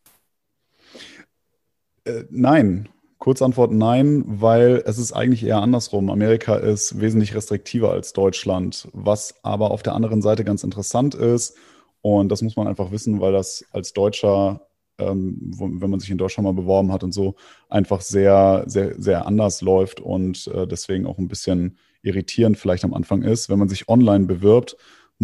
Äh, 2.04 2.25
nein. 2.30 2.88
Kurzantwort 3.18 3.73
nein, 3.73 4.23
weil 4.26 4.82
es 4.84 4.99
ist 4.99 5.12
eigentlich 5.12 5.44
eher 5.44 5.62
andersrum. 5.62 6.11
Amerika 6.11 6.56
ist 6.56 7.00
wesentlich 7.00 7.34
restriktiver 7.34 7.90
als 7.90 8.12
Deutschland, 8.12 8.88
was 8.92 9.37
aber 9.42 9.70
auf 9.70 9.82
der 9.82 9.94
anderen 9.94 10.20
Seite 10.20 10.44
ganz 10.44 10.62
interessant 10.62 11.14
ist. 11.14 11.56
Und 12.02 12.28
das 12.30 12.42
muss 12.42 12.56
man 12.56 12.68
einfach 12.68 12.90
wissen, 12.90 13.20
weil 13.20 13.32
das 13.32 13.64
als 13.70 13.94
Deutscher, 13.94 14.66
ähm, 14.99 15.38
wenn 15.58 15.88
man 15.88 16.00
sich 16.00 16.11
in 16.11 16.18
Deutschland 16.18 16.44
mal 16.44 16.52
beworben 16.52 16.92
hat 16.92 17.02
und 17.02 17.12
so, 17.12 17.34
einfach 17.70 18.02
sehr, 18.02 18.64
sehr, 18.66 19.00
sehr 19.00 19.26
anders 19.26 19.62
läuft 19.62 20.00
und 20.00 20.46
äh, 20.49 20.66
deswegen 20.66 21.06
auch 21.06 21.16
ein 21.16 21.28
bisschen 21.28 21.78
irritierend 22.02 22.58
vielleicht 22.58 22.84
am 22.84 22.92
Anfang 22.92 23.23
ist. 23.23 23.49
Wenn 23.49 23.58
man 23.58 23.70
sich 23.70 23.88
online 23.88 24.26
bewirbt, 24.26 24.76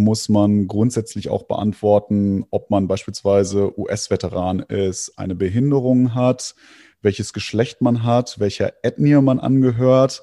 muss 0.03 0.29
man 0.29 0.67
grundsätzlich 0.67 1.29
auch 1.29 1.45
beantworten, 1.45 2.45
ob 2.51 2.71
man 2.71 2.89
beispielsweise 2.89 3.79
US-Veteran 3.79 4.61
ist, 4.61 5.19
eine 5.19 5.35
Behinderung 5.35 6.15
hat, 6.15 6.55
welches 7.03 7.33
Geschlecht 7.33 7.81
man 7.81 8.05
hat, 8.05 8.41
welcher 8.41 8.73
Ethnie 8.83 9.21
man 9.21 9.39
angehört 9.39 10.23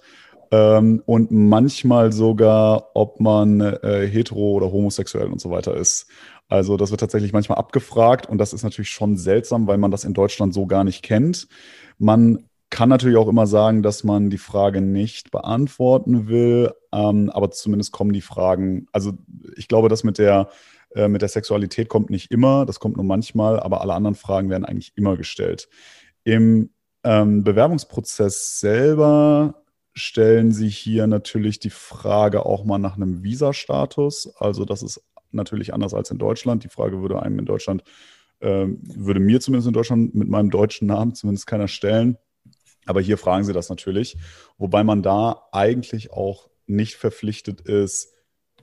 ähm, 0.51 1.01
und 1.05 1.31
manchmal 1.31 2.11
sogar, 2.11 2.91
ob 2.93 3.19
man 3.19 3.61
äh, 3.61 4.07
hetero 4.07 4.51
oder 4.53 4.71
homosexuell 4.71 5.27
und 5.27 5.41
so 5.41 5.49
weiter 5.49 5.75
ist. 5.75 6.07
Also 6.49 6.77
das 6.77 6.91
wird 6.91 7.01
tatsächlich 7.01 7.33
manchmal 7.33 7.57
abgefragt 7.57 8.27
und 8.27 8.37
das 8.37 8.53
ist 8.53 8.63
natürlich 8.63 8.89
schon 8.89 9.17
seltsam, 9.17 9.67
weil 9.67 9.77
man 9.77 9.91
das 9.91 10.05
in 10.05 10.13
Deutschland 10.13 10.53
so 10.53 10.65
gar 10.65 10.83
nicht 10.83 11.03
kennt. 11.03 11.47
Man 11.97 12.45
kann 12.77 12.89
natürlich 12.89 13.17
auch 13.17 13.27
immer 13.27 13.47
sagen, 13.47 13.81
dass 13.81 14.03
man 14.03 14.29
die 14.29 14.37
Frage 14.37 14.81
nicht 14.81 15.31
beantworten 15.31 16.27
will, 16.27 16.71
ähm, 16.93 17.31
aber 17.31 17.49
zumindest 17.49 17.91
kommen 17.91 18.13
die 18.13 18.21
Fragen. 18.21 18.85
Also 18.91 19.13
ich 19.55 19.67
glaube, 19.67 19.89
das 19.89 20.03
mit 20.03 20.19
der, 20.19 20.49
äh, 20.93 21.07
mit 21.07 21.23
der 21.23 21.29
Sexualität 21.29 21.89
kommt 21.89 22.11
nicht 22.11 22.29
immer, 22.29 22.67
das 22.67 22.79
kommt 22.79 22.95
nur 22.95 23.03
manchmal, 23.03 23.59
aber 23.59 23.81
alle 23.81 23.95
anderen 23.95 24.13
Fragen 24.13 24.51
werden 24.51 24.63
eigentlich 24.63 24.91
immer 24.95 25.17
gestellt. 25.17 25.69
Im 26.23 26.69
ähm, 27.03 27.43
Bewerbungsprozess 27.43 28.59
selber 28.59 29.63
stellen 29.93 30.51
Sie 30.51 30.69
hier 30.69 31.07
natürlich 31.07 31.57
die 31.57 31.71
Frage 31.71 32.45
auch 32.45 32.63
mal 32.63 32.77
nach 32.77 32.95
einem 32.95 33.23
Visa-Status. 33.23 34.35
Also 34.37 34.65
das 34.65 34.83
ist 34.83 35.01
natürlich 35.31 35.73
anders 35.73 35.95
als 35.95 36.11
in 36.11 36.19
Deutschland. 36.19 36.63
Die 36.63 36.69
Frage 36.69 37.01
würde 37.01 37.23
einem 37.23 37.39
in 37.39 37.45
Deutschland, 37.45 37.81
äh, 38.39 38.67
würde 38.67 39.19
mir 39.19 39.39
zumindest 39.39 39.67
in 39.67 39.73
Deutschland 39.73 40.13
mit 40.13 40.29
meinem 40.29 40.51
deutschen 40.51 40.85
Namen 40.85 41.15
zumindest 41.15 41.47
keiner 41.47 41.67
stellen. 41.67 42.19
Aber 42.87 43.01
hier 43.01 43.17
fragen 43.17 43.43
sie 43.43 43.53
das 43.53 43.69
natürlich, 43.69 44.17
wobei 44.57 44.83
man 44.83 45.03
da 45.03 45.47
eigentlich 45.51 46.11
auch 46.11 46.49
nicht 46.65 46.95
verpflichtet 46.95 47.61
ist, 47.61 48.13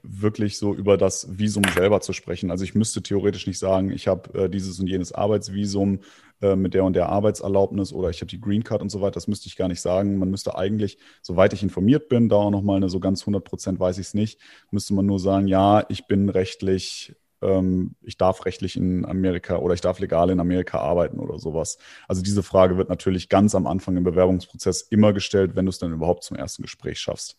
wirklich 0.05 0.59
so 0.59 0.75
über 0.75 0.99
das 0.99 1.39
Visum 1.39 1.65
selber 1.75 2.01
zu 2.01 2.13
sprechen. 2.13 2.51
Also 2.51 2.63
ich 2.63 2.75
müsste 2.75 3.03
theoretisch 3.03 3.47
nicht 3.47 3.59
sagen, 3.59 3.91
ich 3.91 4.07
habe 4.07 4.45
äh, 4.45 4.51
dieses 4.51 4.79
und 4.79 4.87
jenes 4.87 5.13
Arbeitsvisum 5.13 6.01
äh, 6.43 6.57
mit 6.57 6.75
der 6.75 6.85
und 6.85 6.95
der 6.95 7.09
Arbeitserlaubnis 7.09 7.93
oder 7.93 8.11
ich 8.11 8.21
habe 8.21 8.29
die 8.29 8.41
Green 8.41 8.65
Card 8.65 8.83
und 8.83 8.91
so 8.91 9.01
weiter. 9.01 9.15
Das 9.15 9.29
müsste 9.29 9.49
ich 9.49 9.57
gar 9.57 9.69
nicht 9.69 9.81
sagen. 9.81 10.19
Man 10.19 10.31
müsste 10.31 10.57
eigentlich, 10.57 10.99
soweit 11.23 11.55
ich 11.55 11.63
informiert 11.63 12.09
bin, 12.11 12.29
da 12.29 12.37
auch 12.37 12.51
nochmal 12.51 12.77
eine 12.77 12.91
so 12.91 13.01
ganz 13.01 13.23
100 13.23 13.45
Prozent 13.45 13.81
weiß 13.81 13.97
ich 13.99 14.09
es 14.09 14.15
nicht, 14.15 14.41
müsste 14.71 14.93
man 14.93 15.07
nur 15.07 15.19
sagen, 15.19 15.49
ja, 15.49 15.85
ich 15.89 16.07
bin 16.07 16.29
rechtlich 16.29 17.15
ähm, 17.45 17.95
ich 18.03 18.17
darf 18.17 18.45
rechtlich 18.47 18.77
in 18.77 19.05
Amerika 19.05 19.57
oder 19.57 19.75
ich 19.75 19.81
darf 19.81 19.99
legal 19.99 20.31
in 20.31 20.41
Amerika 20.41 20.79
arbeiten 20.79 21.19
oder 21.19 21.39
sowas. 21.39 21.79
Also 22.09 22.23
diese 22.23 22.43
Frage 22.43 22.77
wird 22.77 22.89
natürlich 22.89 23.29
ganz 23.29 23.55
am 23.55 23.67
Anfang 23.67 23.97
im 23.97 24.05
Bewerbungsprozess 24.05 24.83
immer 24.83 25.13
gestellt, 25.13 25.53
wenn 25.55 25.67
du 25.67 25.71
es 25.71 25.79
dann 25.79 25.93
überhaupt 25.93 26.25
zum 26.25 26.37
ersten 26.37 26.63
Gespräch 26.63 26.99
schaffst. 26.99 27.39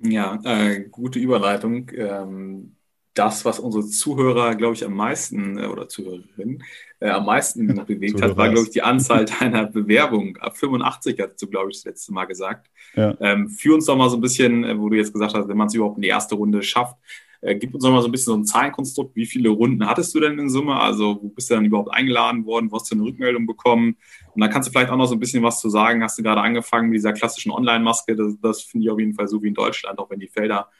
Ja, 0.00 0.40
äh, 0.44 0.80
gute 0.90 1.18
Überleitung. 1.18 1.90
Ähm, 1.94 2.76
das, 3.14 3.44
was 3.44 3.58
unsere 3.58 3.84
Zuhörer, 3.84 4.54
glaube 4.54 4.74
ich, 4.74 4.84
am 4.84 4.94
meisten 4.94 5.58
äh, 5.58 5.66
oder 5.66 5.88
Zuhörerinnen 5.88 6.62
äh, 7.00 7.10
am 7.10 7.26
meisten 7.26 7.66
bewegt 7.86 8.22
hat, 8.22 8.36
war, 8.36 8.48
glaube 8.48 8.66
ich, 8.66 8.72
die 8.72 8.82
Anzahl 8.82 9.24
deiner 9.40 9.66
Bewerbungen. 9.66 10.36
Ab 10.38 10.56
85 10.56 11.20
hast 11.20 11.42
du, 11.42 11.46
glaube 11.46 11.70
ich, 11.70 11.78
das 11.78 11.84
letzte 11.84 12.12
Mal 12.12 12.24
gesagt. 12.24 12.70
Ja. 12.94 13.14
Ähm, 13.20 13.48
führ 13.48 13.74
uns 13.74 13.86
doch 13.86 13.96
mal 13.96 14.08
so 14.08 14.16
ein 14.16 14.22
bisschen, 14.22 14.64
äh, 14.64 14.78
wo 14.78 14.88
du 14.88 14.96
jetzt 14.96 15.12
gesagt 15.12 15.34
hast, 15.34 15.48
wenn 15.48 15.56
man 15.56 15.66
es 15.66 15.74
überhaupt 15.74 15.96
in 15.96 16.02
die 16.02 16.08
erste 16.08 16.34
Runde 16.34 16.62
schafft, 16.62 16.96
äh, 17.42 17.56
gib 17.56 17.74
uns 17.74 17.84
noch 17.84 17.90
mal 17.90 18.00
so 18.00 18.08
ein 18.08 18.12
bisschen 18.12 18.32
so 18.32 18.36
ein 18.38 18.44
Zahlenkonstrukt. 18.44 19.14
Wie 19.14 19.26
viele 19.26 19.50
Runden 19.50 19.86
hattest 19.86 20.14
du 20.14 20.20
denn 20.20 20.38
in 20.38 20.48
Summe? 20.48 20.80
Also, 20.80 21.18
wo 21.20 21.28
bist 21.28 21.50
du 21.50 21.54
dann 21.54 21.64
überhaupt 21.64 21.92
eingeladen 21.92 22.46
worden? 22.46 22.70
Wo 22.70 22.76
hast 22.76 22.90
du 22.90 22.94
eine 22.94 23.04
Rückmeldung 23.04 23.46
bekommen? 23.46 23.96
Und 24.34 24.40
dann 24.40 24.50
kannst 24.50 24.68
du 24.68 24.72
vielleicht 24.72 24.90
auch 24.90 24.96
noch 24.96 25.06
so 25.06 25.14
ein 25.14 25.20
bisschen 25.20 25.42
was 25.42 25.60
zu 25.60 25.68
sagen. 25.68 26.02
Hast 26.02 26.18
du 26.18 26.22
gerade 26.22 26.40
angefangen 26.40 26.88
mit 26.88 26.96
dieser 26.96 27.12
klassischen 27.12 27.52
Online-Maske? 27.52 28.16
Das, 28.16 28.34
das 28.40 28.62
finde 28.62 28.86
ich 28.86 28.90
auf 28.90 28.98
jeden 28.98 29.14
Fall 29.14 29.28
so 29.28 29.42
wie 29.42 29.48
in 29.48 29.54
Deutschland, 29.54 29.98
auch 29.98 30.08
wenn 30.08 30.20
die 30.20 30.28
Felder 30.28 30.70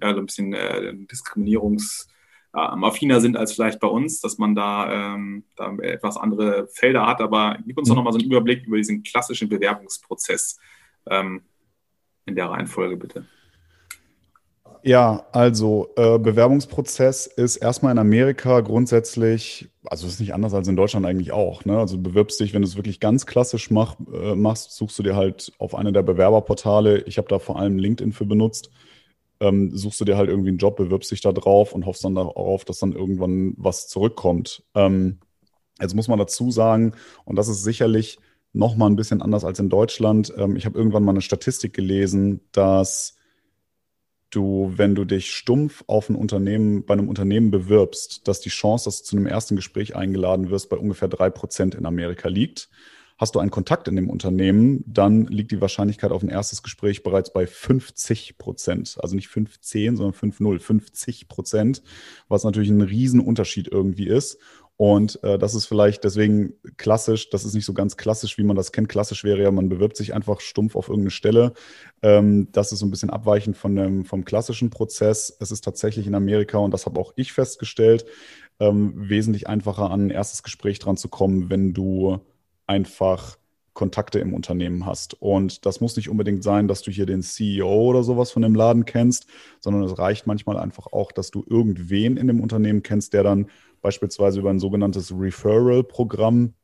ja, 0.00 0.14
so 0.14 0.20
ein 0.20 0.26
bisschen 0.26 0.52
äh, 0.52 0.92
Diskriminierungs- 1.10 2.06
äh, 2.52 2.58
affiner 2.58 3.20
sind 3.20 3.36
als 3.36 3.52
vielleicht 3.52 3.80
bei 3.80 3.88
uns, 3.88 4.20
dass 4.20 4.38
man 4.38 4.54
da, 4.54 5.14
ähm, 5.14 5.44
da 5.56 5.72
etwas 5.76 6.16
andere 6.16 6.66
Felder 6.68 7.06
hat. 7.06 7.20
Aber 7.20 7.58
gib 7.64 7.78
uns 7.78 7.88
doch 7.88 7.94
nochmal 7.94 8.12
so 8.12 8.18
einen 8.18 8.26
Überblick 8.26 8.66
über 8.66 8.76
diesen 8.76 9.02
klassischen 9.02 9.48
Bewerbungsprozess 9.48 10.58
ähm, 11.08 11.42
in 12.26 12.34
der 12.34 12.50
Reihenfolge, 12.50 12.96
bitte. 12.96 13.26
Ja, 14.82 15.26
also 15.32 15.90
äh, 15.96 16.18
Bewerbungsprozess 16.18 17.26
ist 17.26 17.56
erstmal 17.56 17.92
in 17.92 17.98
Amerika 17.98 18.60
grundsätzlich, 18.60 19.68
also 19.84 20.06
ist 20.06 20.20
nicht 20.20 20.32
anders 20.32 20.54
als 20.54 20.68
in 20.68 20.76
Deutschland 20.76 21.04
eigentlich 21.04 21.32
auch. 21.32 21.66
Ne? 21.66 21.78
Also 21.78 21.96
du 21.96 22.02
bewirbst 22.02 22.40
dich, 22.40 22.54
wenn 22.54 22.62
du 22.62 22.68
es 22.68 22.76
wirklich 22.76 22.98
ganz 22.98 23.26
klassisch 23.26 23.70
mach, 23.70 23.96
äh, 24.12 24.34
machst, 24.34 24.72
suchst 24.72 24.98
du 24.98 25.02
dir 25.02 25.16
halt 25.16 25.52
auf 25.58 25.74
eine 25.74 25.92
der 25.92 26.02
Bewerberportale, 26.02 27.02
ich 27.02 27.18
habe 27.18 27.28
da 27.28 27.38
vor 27.38 27.58
allem 27.58 27.78
LinkedIn 27.78 28.12
für 28.12 28.24
benutzt, 28.24 28.70
ähm, 29.40 29.76
suchst 29.76 30.00
du 30.00 30.06
dir 30.06 30.16
halt 30.16 30.30
irgendwie 30.30 30.48
einen 30.48 30.58
Job, 30.58 30.76
bewirbst 30.76 31.10
dich 31.10 31.20
da 31.20 31.32
drauf 31.32 31.74
und 31.74 31.84
hoffst 31.84 32.04
dann 32.04 32.14
darauf, 32.14 32.64
dass 32.64 32.78
dann 32.78 32.92
irgendwann 32.92 33.54
was 33.58 33.86
zurückkommt. 33.88 34.62
Ähm, 34.74 35.18
jetzt 35.78 35.94
muss 35.94 36.08
man 36.08 36.18
dazu 36.18 36.50
sagen, 36.50 36.94
und 37.26 37.36
das 37.36 37.48
ist 37.48 37.64
sicherlich 37.64 38.18
nochmal 38.54 38.88
ein 38.88 38.96
bisschen 38.96 39.20
anders 39.20 39.44
als 39.44 39.58
in 39.58 39.68
Deutschland, 39.68 40.32
ähm, 40.38 40.56
ich 40.56 40.64
habe 40.64 40.78
irgendwann 40.78 41.04
mal 41.04 41.12
eine 41.12 41.20
Statistik 41.20 41.74
gelesen, 41.74 42.40
dass 42.52 43.16
du, 44.30 44.72
wenn 44.76 44.94
du 44.94 45.04
dich 45.04 45.34
stumpf 45.34 45.84
auf 45.86 46.08
ein 46.08 46.14
Unternehmen, 46.14 46.84
bei 46.84 46.94
einem 46.94 47.08
Unternehmen 47.08 47.50
bewirbst, 47.50 48.26
dass 48.28 48.40
die 48.40 48.48
Chance, 48.48 48.86
dass 48.86 49.02
du 49.02 49.04
zu 49.04 49.16
einem 49.16 49.26
ersten 49.26 49.56
Gespräch 49.56 49.96
eingeladen 49.96 50.50
wirst, 50.50 50.70
bei 50.70 50.76
ungefähr 50.76 51.08
drei 51.08 51.30
Prozent 51.30 51.74
in 51.74 51.86
Amerika 51.86 52.28
liegt. 52.28 52.68
Hast 53.18 53.34
du 53.34 53.38
einen 53.38 53.50
Kontakt 53.50 53.86
in 53.86 53.96
dem 53.96 54.08
Unternehmen, 54.08 54.82
dann 54.86 55.26
liegt 55.26 55.50
die 55.50 55.60
Wahrscheinlichkeit 55.60 56.10
auf 56.10 56.22
ein 56.22 56.30
erstes 56.30 56.62
Gespräch 56.62 57.02
bereits 57.02 57.30
bei 57.30 57.46
50 57.46 58.38
Prozent. 58.38 58.96
Also 58.98 59.14
nicht 59.14 59.28
15, 59.28 59.98
sondern 59.98 60.14
5,0, 60.14 60.58
50 60.58 61.28
Prozent, 61.28 61.82
was 62.28 62.44
natürlich 62.44 62.70
ein 62.70 62.80
Riesenunterschied 62.80 63.68
irgendwie 63.68 64.06
ist. 64.06 64.38
Und 64.80 65.22
äh, 65.24 65.36
das 65.36 65.54
ist 65.54 65.66
vielleicht 65.66 66.04
deswegen 66.04 66.54
klassisch, 66.78 67.28
das 67.28 67.44
ist 67.44 67.52
nicht 67.52 67.66
so 67.66 67.74
ganz 67.74 67.98
klassisch, 67.98 68.38
wie 68.38 68.44
man 68.44 68.56
das 68.56 68.72
kennt. 68.72 68.88
Klassisch 68.88 69.24
wäre 69.24 69.42
ja, 69.42 69.50
man 69.50 69.68
bewirbt 69.68 69.94
sich 69.94 70.14
einfach 70.14 70.40
stumpf 70.40 70.74
auf 70.74 70.88
irgendeine 70.88 71.10
Stelle. 71.10 71.52
Ähm, 72.00 72.48
das 72.52 72.72
ist 72.72 72.78
so 72.78 72.86
ein 72.86 72.90
bisschen 72.90 73.10
abweichend 73.10 73.58
von 73.58 73.76
dem, 73.76 74.06
vom 74.06 74.24
klassischen 74.24 74.70
Prozess. 74.70 75.36
Es 75.38 75.50
ist 75.50 75.66
tatsächlich 75.66 76.06
in 76.06 76.14
Amerika, 76.14 76.56
und 76.56 76.72
das 76.72 76.86
habe 76.86 76.98
auch 76.98 77.12
ich 77.16 77.34
festgestellt, 77.34 78.06
ähm, 78.58 78.94
wesentlich 78.96 79.48
einfacher 79.48 79.90
an 79.90 80.06
ein 80.06 80.10
erstes 80.10 80.42
Gespräch 80.42 80.78
dran 80.78 80.96
zu 80.96 81.10
kommen, 81.10 81.50
wenn 81.50 81.74
du 81.74 82.20
einfach 82.66 83.36
Kontakte 83.74 84.18
im 84.18 84.32
Unternehmen 84.32 84.86
hast. 84.86 85.14
Und 85.20 85.66
das 85.66 85.82
muss 85.82 85.96
nicht 85.96 86.08
unbedingt 86.08 86.42
sein, 86.42 86.68
dass 86.68 86.80
du 86.80 86.90
hier 86.90 87.04
den 87.04 87.22
CEO 87.22 87.90
oder 87.90 88.02
sowas 88.02 88.30
von 88.30 88.40
dem 88.40 88.54
Laden 88.54 88.86
kennst, 88.86 89.26
sondern 89.60 89.82
es 89.82 89.98
reicht 89.98 90.26
manchmal 90.26 90.56
einfach 90.56 90.86
auch, 90.86 91.12
dass 91.12 91.30
du 91.30 91.44
irgendwen 91.46 92.16
in 92.16 92.26
dem 92.26 92.40
Unternehmen 92.40 92.82
kennst, 92.82 93.12
der 93.12 93.22
dann 93.22 93.46
beispielsweise 93.80 94.40
über 94.40 94.50
ein 94.50 94.58
sogenanntes 94.58 95.12
Referral-Programm 95.12 96.54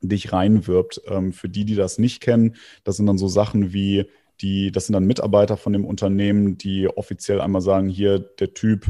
dich 0.00 0.32
reinwirbt. 0.32 1.02
Ähm, 1.06 1.32
für 1.32 1.48
die, 1.48 1.64
die 1.64 1.74
das 1.74 1.98
nicht 1.98 2.20
kennen, 2.20 2.56
das 2.84 2.96
sind 2.96 3.06
dann 3.06 3.18
so 3.18 3.28
Sachen 3.28 3.72
wie 3.72 4.06
die, 4.40 4.70
das 4.70 4.86
sind 4.86 4.92
dann 4.92 5.06
Mitarbeiter 5.06 5.56
von 5.56 5.72
dem 5.72 5.84
Unternehmen, 5.84 6.58
die 6.58 6.88
offiziell 6.88 7.40
einmal 7.40 7.62
sagen, 7.62 7.88
hier 7.88 8.20
der 8.20 8.54
Typ, 8.54 8.86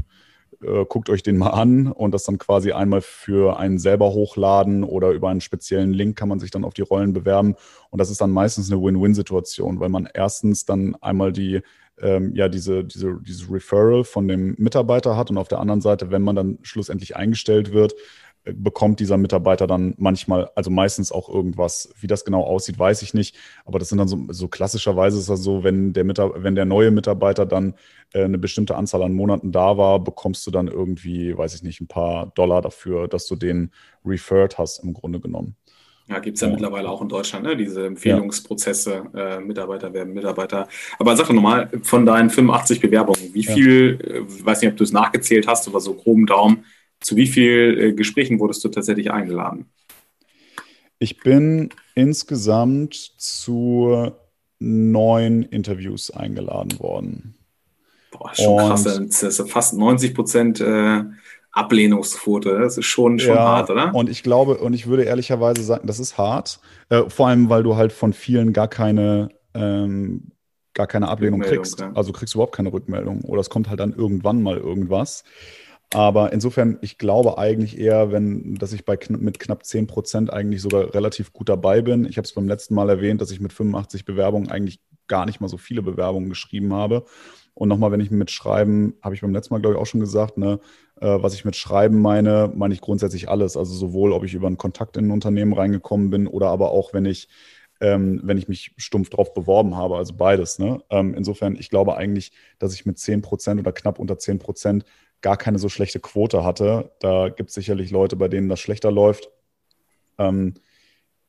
äh, 0.62 0.85
guckt 0.87 1.09
euch 1.09 1.23
den 1.23 1.38
mal 1.38 1.51
an 1.51 1.87
und 1.87 2.12
das 2.12 2.25
dann 2.25 2.38
quasi 2.38 2.73
einmal 2.73 3.01
für 3.01 3.59
einen 3.59 3.79
selber 3.79 4.12
hochladen 4.12 4.83
oder 4.83 5.11
über 5.11 5.29
einen 5.29 5.41
speziellen 5.41 5.93
Link 5.93 6.19
kann 6.19 6.29
man 6.29 6.41
sich 6.41 6.51
dann 6.51 6.64
auf 6.64 6.75
die 6.75 6.83
Rollen 6.83 7.12
bewerben. 7.12 7.55
Und 7.91 8.01
das 8.01 8.11
ist 8.11 8.21
dann 8.21 8.31
meistens 8.31 8.71
eine 8.71 8.83
Win-Win-Situation, 8.83 9.81
weil 9.81 9.88
man 9.88 10.09
erstens 10.12 10.64
dann 10.64 10.97
einmal 10.97 11.33
die 11.33 11.61
ähm, 12.03 12.35
ja 12.35 12.49
diese, 12.49 12.85
diese, 12.85 13.19
dieses 13.21 13.51
Referral 13.51 14.05
von 14.05 14.29
dem 14.29 14.55
Mitarbeiter 14.59 15.17
hat 15.17 15.31
und 15.31 15.39
auf 15.39 15.49
der 15.49 15.61
anderen 15.61 15.81
Seite, 15.81 16.11
wenn 16.11 16.23
man 16.23 16.37
dann 16.37 16.59
schlussendlich 16.63 17.17
eingestellt 17.17 17.73
wird, 17.73 17.95
äh, 18.45 18.53
bekommt 18.53 19.01
dieser 19.01 19.17
Mitarbeiter 19.17 19.67
dann 19.67 19.95
manchmal, 19.99 20.51
also 20.55 20.71
meistens 20.71 21.13
auch 21.13 21.29
irgendwas. 21.29 21.91
Wie 22.01 22.07
das 22.07 22.25
genau 22.25 22.43
aussieht, 22.43 22.79
weiß 22.79 23.03
ich 23.03 23.15
nicht. 23.15 23.37
Aber 23.65 23.79
das 23.79 23.89
sind 23.89 23.99
dann 23.99 24.09
so, 24.09 24.19
so 24.31 24.49
klassischerweise 24.49 25.19
ist 25.19 25.29
das 25.29 25.43
so, 25.43 25.65
wenn 25.65 25.93
der, 25.93 26.07
wenn 26.07 26.55
der 26.55 26.65
neue 26.65 26.91
Mitarbeiter 26.91 27.47
dann 27.47 27.75
äh, 28.13 28.25
eine 28.25 28.39
bestimmte 28.39 28.77
Anzahl 28.77 29.03
an 29.03 29.13
Monaten 29.13 29.53
da 29.53 29.77
war, 29.77 29.99
bekommst 30.03 30.47
du 30.47 30.51
dann 30.51 30.69
irgendwie, 30.69 31.37
weiß 31.37 31.55
ich 31.55 31.63
nicht, 31.63 31.81
ein 31.81 31.89
paar 31.89 32.33
Dollar 32.35 32.63
dafür, 32.63 33.09
dass 33.09 33.27
du 33.27 33.37
den 33.37 33.73
referred 34.05 34.59
hast 34.59 34.79
im 34.85 34.95
Grunde 34.95 35.21
genommen. 35.21 35.57
Ja, 36.09 36.21
gibt 36.21 36.37
es 36.37 36.40
ja, 36.40 36.47
ja, 36.49 36.55
mittlerweile 36.55 36.88
auch 36.88 37.03
in 37.03 37.09
Deutschland, 37.09 37.44
ne? 37.44 37.55
diese 37.57 37.85
Empfehlungsprozesse, 37.85 39.03
ja. 39.12 39.37
äh, 39.37 39.40
Mitarbeiter 39.40 39.92
werden 39.92 40.14
Mitarbeiter. 40.14 40.66
Aber 40.99 41.14
sag 41.14 41.27
doch 41.27 41.35
nochmal, 41.35 41.68
von 41.83 42.07
deinen 42.07 42.31
85 42.31 42.81
Bewerbungen, 42.81 43.35
wie 43.35 43.44
viel, 43.44 43.99
äh, 44.03 44.44
weiß 44.44 44.62
nicht, 44.62 44.71
ob 44.71 44.77
du 44.79 44.85
es 44.85 44.92
nachgezählt 44.92 45.47
hast, 45.47 45.68
aber 45.68 45.81
so 45.81 45.92
groben 45.92 46.25
Daumen, 46.25 46.64
zu 47.01 47.16
wie 47.16 47.27
vielen 47.27 47.79
äh, 47.79 47.92
Gesprächen 47.92 48.40
wurdest 48.40 48.64
du 48.64 48.68
tatsächlich 48.68 49.11
eingeladen? 49.11 49.66
Ich 50.99 51.21
bin 51.21 51.68
insgesamt 51.94 52.94
zu 52.94 54.12
neun 54.59 55.42
Interviews 55.42 56.11
eingeladen 56.11 56.79
worden. 56.81 57.35
Boah, 58.11 58.35
schon 58.35 58.47
Und, 58.47 58.68
krass, 58.68 58.85
das 58.85 59.23
ist 59.23 59.51
fast 59.51 59.75
90 59.75 60.14
Prozent 60.14 60.61
äh, 60.61 61.05
Ablehnungsquote. 61.53 62.59
Das 62.59 62.79
ist 62.79 62.87
schon, 62.87 63.19
schon 63.19 63.35
ja, 63.35 63.41
hart, 63.41 63.71
oder? 63.71 63.95
Und 63.95 64.09
ich 64.09 64.23
glaube, 64.23 64.59
und 64.59 64.75
ich 64.75 64.87
würde 64.87 65.05
ehrlicherweise 65.05 65.63
sagen, 65.63 65.87
das 65.87 65.99
ist 65.99 66.19
hart. 66.19 66.61
Äh, 66.89 67.05
vor 67.09 67.29
allem, 67.29 67.49
weil 67.49 67.63
du 67.63 67.77
halt 67.77 67.93
von 67.93 68.13
vielen 68.13 68.53
gar 68.53 68.69
keine, 68.69 69.31
ähm, 69.55 70.33
gar 70.75 70.87
keine 70.87 71.09
Ablehnung 71.09 71.41
kriegst. 71.41 71.81
Ja. 71.81 71.93
Also 71.95 72.13
kriegst 72.13 72.35
du 72.35 72.39
überhaupt 72.39 72.55
keine 72.55 72.73
Rückmeldung. 72.73 73.23
Oder 73.23 73.41
es 73.41 73.51
kommt 73.51 73.69
halt 73.69 73.81
dann 73.81 73.93
irgendwann 73.93 74.43
mal 74.43 74.57
irgendwas. 74.57 75.25
Aber 75.95 76.33
insofern, 76.35 76.79
ich 76.83 76.99
glaube 76.99 77.39
eigentlich 77.39 77.79
eher, 77.79 78.13
wenn, 78.13 78.55
dass 78.57 78.75
ich 78.75 78.85
bei 78.85 78.97
kn 78.97 79.21
mit 79.21 79.39
knapp 79.39 79.65
10 79.65 79.87
Prozent 79.87 80.33
eigentlich 80.33 80.61
sogar 80.61 80.95
relativ 80.95 81.33
gut 81.33 81.49
dabei 81.49 81.81
bin. 81.81 82.05
Ich 82.05 82.19
habe 82.19 82.27
es 82.27 82.35
beim 82.35 82.47
letzten 82.47 82.75
Mal 82.75 82.91
erwähnt, 82.91 83.23
dass 83.23 83.31
ich 83.31 83.41
mit 83.41 83.55
85 83.55 84.05
Bewerbungen 84.05 84.51
eigentlich 84.51 84.81
gar 85.07 85.25
nicht 85.25 85.41
mal 85.41 85.49
so 85.49 85.57
viele 85.57 85.81
Bewerbungen 85.81 86.29
geschrieben 86.29 86.75
habe. 86.75 87.07
Und 87.55 87.69
nochmal, 87.69 87.91
wenn 87.91 88.01
ich 88.01 88.11
mit 88.11 88.31
Schreiben, 88.31 88.95
habe 89.03 89.15
ich 89.15 89.23
beim 89.23 89.33
letzten 89.33 89.55
Mal, 89.55 89.61
glaube 89.61 89.75
ich, 89.75 89.81
auch 89.81 89.87
schon 89.87 90.01
gesagt, 90.01 90.37
ne, 90.37 90.61
was 91.01 91.35
ich 91.35 91.45
mit 91.45 91.57
Schreiben 91.57 92.01
meine, 92.01 92.53
meine 92.55 92.75
ich 92.75 92.81
grundsätzlich 92.81 93.29
alles. 93.29 93.57
Also 93.57 93.75
sowohl, 93.75 94.13
ob 94.13 94.25
ich 94.25 94.35
über 94.35 94.47
einen 94.47 94.57
Kontakt 94.57 94.97
in 94.97 95.09
ein 95.09 95.11
Unternehmen 95.11 95.53
reingekommen 95.53 96.11
bin 96.11 96.27
oder 96.27 96.49
aber 96.49 96.71
auch, 96.71 96.93
wenn 96.93 97.05
ich, 97.05 97.29
ähm, 97.81 98.21
wenn 98.25 98.39
ich 98.39 98.49
mich 98.49 98.73
stumpf 98.77 99.11
drauf 99.11 99.35
beworben 99.35 99.77
habe, 99.77 99.97
also 99.97 100.15
beides. 100.15 100.59
Ne? 100.59 100.83
Ähm, 100.91 101.15
insofern, 101.15 101.57
ich 101.57 101.71
glaube 101.71 101.97
eigentlich, 101.97 102.33
dass 102.59 102.75
ich 102.75 102.87
mit 102.87 102.99
10 102.99 103.23
Prozent 103.23 103.61
oder 103.61 103.73
knapp 103.73 103.99
unter 103.99 104.19
10 104.19 104.39
Prozent 104.39 104.85
gar 105.21 105.37
keine 105.37 105.59
so 105.59 105.69
schlechte 105.69 106.01
Quote 106.01 106.45
hatte. 106.45 106.93
Da 107.01 107.29
gibt 107.29 107.51
es 107.51 107.55
sicherlich 107.55 107.91
Leute, 107.91 108.17
bei 108.17 108.29
denen 108.29 108.49
das 108.49 108.61
schlechter 108.61 108.91
läuft. 108.91 109.31
Ähm, 110.19 110.55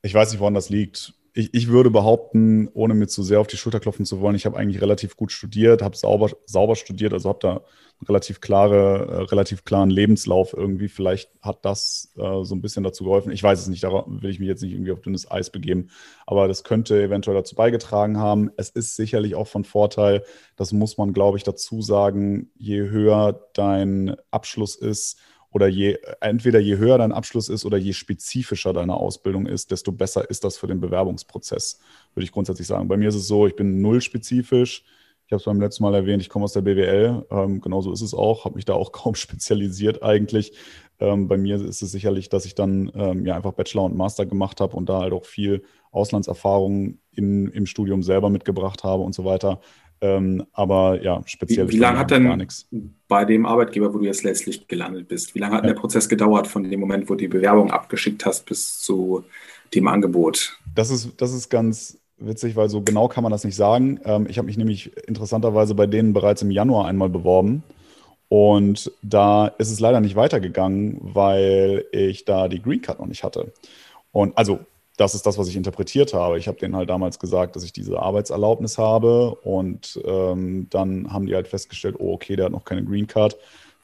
ich 0.02 0.14
weiß 0.14 0.32
nicht, 0.32 0.40
woran 0.40 0.54
das 0.54 0.70
liegt 0.70 1.14
ich, 1.34 1.54
ich 1.54 1.68
würde 1.68 1.90
behaupten, 1.92 2.70
ohne 2.74 2.94
mir 2.94 3.08
zu 3.08 3.24
sehr 3.24 3.40
auf 3.40 3.48
die 3.48 3.58
Schulter 3.58 3.80
klopfen 3.80 4.06
zu 4.06 4.20
wollen, 4.20 4.36
ich 4.36 4.46
habe 4.46 4.58
eigentlich 4.58 4.82
relativ 4.82 5.16
gut 5.16 5.32
studiert, 5.32 5.82
habe 5.82 5.96
sauber, 5.96 6.30
sauber 6.46 6.76
studiert, 6.76 7.14
also 7.14 7.30
habe 7.30 7.40
da 7.42 7.52
einen 7.52 8.08
relativ 8.08 8.42
klare, 8.42 9.08
äh, 9.08 9.22
relativ 9.24 9.64
klaren 9.64 9.90
Lebenslauf 9.90 10.54
irgendwie. 10.54 10.88
Vielleicht 10.88 11.30
hat 11.42 11.66
das 11.66 12.14
äh, 12.18 12.44
so 12.44 12.56
ein 12.56 12.62
bisschen 12.62 12.84
dazu 12.84 13.04
geholfen. 13.04 13.32
Ich 13.32 13.44
weiß 13.44 13.60
es 13.60 13.68
nicht, 13.68 13.84
da 13.84 14.06
will 14.08 14.30
ich 14.30 14.40
mich 14.40 14.48
jetzt 14.48 14.62
nicht 14.64 14.74
irgendwie 14.74 14.92
auf 14.92 15.02
dünnes 15.02 15.30
Eis 15.30 15.50
begeben, 15.50 15.90
aber 16.26 16.48
das 16.48 16.64
könnte 16.64 17.02
eventuell 17.02 17.38
dazu 17.38 17.56
beigetragen 17.56 18.18
haben. 18.18 18.52
Es 18.58 18.70
ist 18.70 18.96
sicherlich 18.96 19.36
auch 19.36 19.48
von 19.48 19.64
Vorteil, 19.64 20.24
das 20.56 20.72
muss 20.72 20.98
man, 20.98 21.14
glaube 21.14 21.38
ich, 21.38 21.44
dazu 21.44 21.82
sagen, 21.82 22.52
je 22.58 22.90
höher 22.90 23.48
dein 23.54 24.16
Abschluss 24.32 24.76
ist, 24.76 25.20
oder 25.52 25.68
je, 25.68 25.98
entweder 26.22 26.60
je 26.60 26.78
höher 26.78 26.98
dein 26.98 27.12
Abschluss 27.12 27.50
ist 27.50 27.66
oder 27.66 27.78
je 27.78 27.94
spezifischer 27.94 28.74
deine 28.74 28.96
Ausbildung 28.96 29.48
ist, 29.48 29.72
desto 29.72 29.92
besser 29.92 30.30
ist 30.30 30.44
das 30.44 30.58
für 30.58 30.68
den 30.68 30.80
Bewerbungsprozess, 30.80 31.80
würde 32.14 32.26
ich 32.26 32.32
grundsätzlich 32.32 32.68
sagen. 32.68 32.88
Bei 32.88 32.98
mir 32.98 33.10
ist 33.10 33.16
es 33.16 33.28
so, 33.28 33.48
ich 33.48 33.56
bin 33.56 33.82
null 33.82 34.02
spezifisch. 34.02 34.84
Ich 35.26 35.32
habe 35.32 35.42
es 35.42 35.46
beim 35.46 35.62
letzten 35.62 35.84
Mal 35.84 35.94
erwähnt, 35.94 36.24
ich 36.24 36.30
komme 36.30 36.46
aus 36.46 36.54
der 36.54 36.62
BWL. 36.62 37.26
Ähm, 37.30 37.62
genauso 37.62 37.92
ist 37.92 38.02
es 38.02 38.16
auch, 38.16 38.46
habe 38.46 38.56
mich 38.56 38.66
da 38.66 38.74
auch 38.74 38.92
kaum 38.94 39.16
spezialisiert 39.16 40.04
eigentlich. 40.04 40.54
Ähm, 41.00 41.28
bei 41.28 41.38
mir 41.38 41.56
ist 41.56 41.82
es 41.82 41.92
sicherlich, 41.92 42.30
dass 42.30 42.46
ich 42.46 42.56
dann 42.56 42.92
ähm, 42.94 43.26
ja 43.26 43.36
einfach 43.36 43.54
Bachelor 43.54 43.84
und 43.86 43.96
Master 43.96 44.26
gemacht 44.26 44.60
habe 44.60 44.76
und 44.76 44.90
da 44.90 45.00
halt 45.00 45.14
auch 45.14 45.26
viel 45.26 45.64
Auslandserfahrung 45.92 47.00
in, 47.12 47.48
im 47.48 47.66
Studium 47.66 48.04
selber 48.04 48.30
mitgebracht 48.30 48.84
habe 48.84 49.04
und 49.04 49.14
so 49.14 49.24
weiter. 49.24 49.62
Ähm, 50.02 50.46
aber 50.54 51.02
ja, 51.02 51.22
speziell. 51.26 51.68
Wie, 51.68 51.74
wie 51.74 51.78
lange 51.78 52.00
hat 52.00 52.12
denn 52.12 52.48
bei 53.08 53.26
dem 53.26 53.46
Arbeitgeber, 53.46 53.94
wo 53.94 53.98
du 53.98 54.06
jetzt 54.06 54.24
letztlich 54.24 54.68
gelandet 54.68 55.08
bist, 55.08 55.36
wie 55.36 55.40
lange 55.40 55.56
hat 55.56 55.64
ja. 55.64 55.74
der 55.74 55.80
Prozess 55.80 56.08
gedauert 56.08 56.48
von 56.48 56.64
dem 56.64 56.80
Moment, 56.80 57.10
wo 57.10 57.16
du 57.16 57.22
die 57.22 57.28
Bewerbung 57.28 57.72
abgeschickt 57.72 58.26
hast, 58.26 58.46
bis 58.46 58.80
zu 58.80 59.24
dem 59.74 59.88
Angebot? 59.88 60.58
Das 60.74 60.90
ist, 60.90 61.20
das 61.22 61.34
ist 61.34 61.50
ganz 61.50 61.98
witzig, 62.18 62.56
weil 62.56 62.70
so 62.70 62.82
genau 62.82 63.08
kann 63.08 63.24
man 63.24 63.32
das 63.32 63.44
nicht 63.44 63.56
sagen. 63.56 64.00
Ähm, 64.06 64.28
ich 64.30 64.38
habe 64.38 64.46
mich 64.46 64.58
nämlich 64.58 64.96
interessanterweise 65.08 65.76
bei 65.76 65.88
denen 65.88 66.14
bereits 66.14 66.42
im 66.42 66.52
Januar 66.52 66.88
einmal 66.88 67.10
beworben. 67.10 67.64
Und 68.30 68.92
da 69.02 69.48
ist 69.48 69.72
es 69.72 69.80
leider 69.80 70.02
nicht 70.02 70.16
weitergegangen, 70.16 71.00
weil 71.02 71.86
ich 71.92 72.26
da 72.26 72.48
die 72.48 72.62
Green 72.62 72.82
Card 72.82 73.00
noch 73.00 73.08
nicht 73.08 73.24
hatte. 73.24 73.52
Und 74.12 74.38
also 74.38 74.60
das 75.00 75.16
ist 75.16 75.26
das, 75.26 75.38
was 75.38 75.48
ich 75.48 75.56
interpretiert 75.56 76.14
habe. 76.14 76.38
Ich 76.38 76.50
habe 76.50 76.58
denen 76.58 76.76
halt 76.76 76.90
damals 76.90 77.20
gesagt, 77.20 77.56
dass 77.56 77.64
ich 77.64 77.72
diese 77.72 78.00
Arbeitserlaubnis 78.00 78.78
habe 78.78 79.34
und 79.36 79.98
ähm, 80.04 80.68
dann 80.70 81.14
haben 81.14 81.26
die 81.26 81.36
halt 81.36 81.48
festgestellt, 81.48 81.96
oh, 82.00 82.14
okay, 82.14 82.36
der 82.36 82.46
hat 82.46 82.52
noch 82.52 82.66
keine 82.66 82.84
Green 82.84 83.08
Card. 83.08 83.38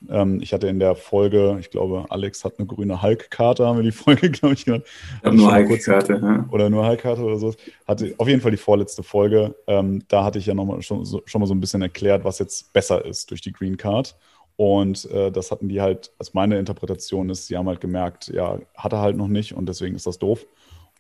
Ähm, 0.10 0.42
ich 0.42 0.52
hatte 0.52 0.68
in 0.68 0.78
der 0.78 0.94
Folge, 0.96 1.56
ich 1.62 1.70
glaube, 1.70 2.04
Alex 2.10 2.44
hat 2.44 2.60
eine 2.60 2.68
grüne 2.68 3.02
Hulk-Karte, 3.02 3.66
haben 3.66 3.78
wir 3.78 3.84
die 3.84 3.92
Folge, 3.94 4.30
glaube 4.30 4.56
ich, 4.56 4.66
genannt. 4.66 4.84
Ja, 5.24 5.32
nur 5.32 5.56
Hulk-Karte, 5.56 6.20
ja. 6.22 6.46
Oder 6.52 6.70
nur 6.70 6.86
Hulk-Karte 6.86 7.22
oder 7.22 7.38
so. 7.38 7.54
Hatte 7.88 8.14
auf 8.18 8.28
jeden 8.28 8.42
Fall 8.42 8.52
die 8.52 8.58
vorletzte 8.58 9.02
Folge. 9.02 9.56
Ähm, 9.68 10.04
da 10.10 10.26
hatte 10.26 10.38
ich 10.40 10.48
ja 10.48 10.54
noch 10.54 10.66
mal, 10.66 10.82
schon, 10.82 11.06
so, 11.06 11.22
schon 11.26 11.40
mal 11.40 11.48
so 11.48 11.54
ein 11.54 11.62
bisschen 11.62 11.82
erklärt, 11.82 12.26
was 12.26 12.40
jetzt 12.40 12.74
besser 12.74 13.06
ist 13.06 13.32
durch 13.32 13.40
die 13.40 13.54
Green 13.54 13.78
Card. 13.78 14.18
Und 14.58 15.10
äh, 15.12 15.32
das 15.32 15.50
hatten 15.50 15.70
die 15.70 15.80
halt, 15.80 16.12
als 16.20 16.34
meine 16.34 16.60
Interpretation 16.60 17.30
ist, 17.30 17.48
sie 17.48 17.56
haben 17.56 17.70
halt 17.70 17.80
gemerkt, 17.80 18.28
ja, 18.28 18.60
hat 18.76 18.92
er 18.92 19.00
halt 19.00 19.16
noch 19.16 19.30
nicht 19.30 19.54
und 19.54 19.68
deswegen 19.68 19.96
ist 19.96 20.08
das 20.08 20.20
doof. 20.20 20.46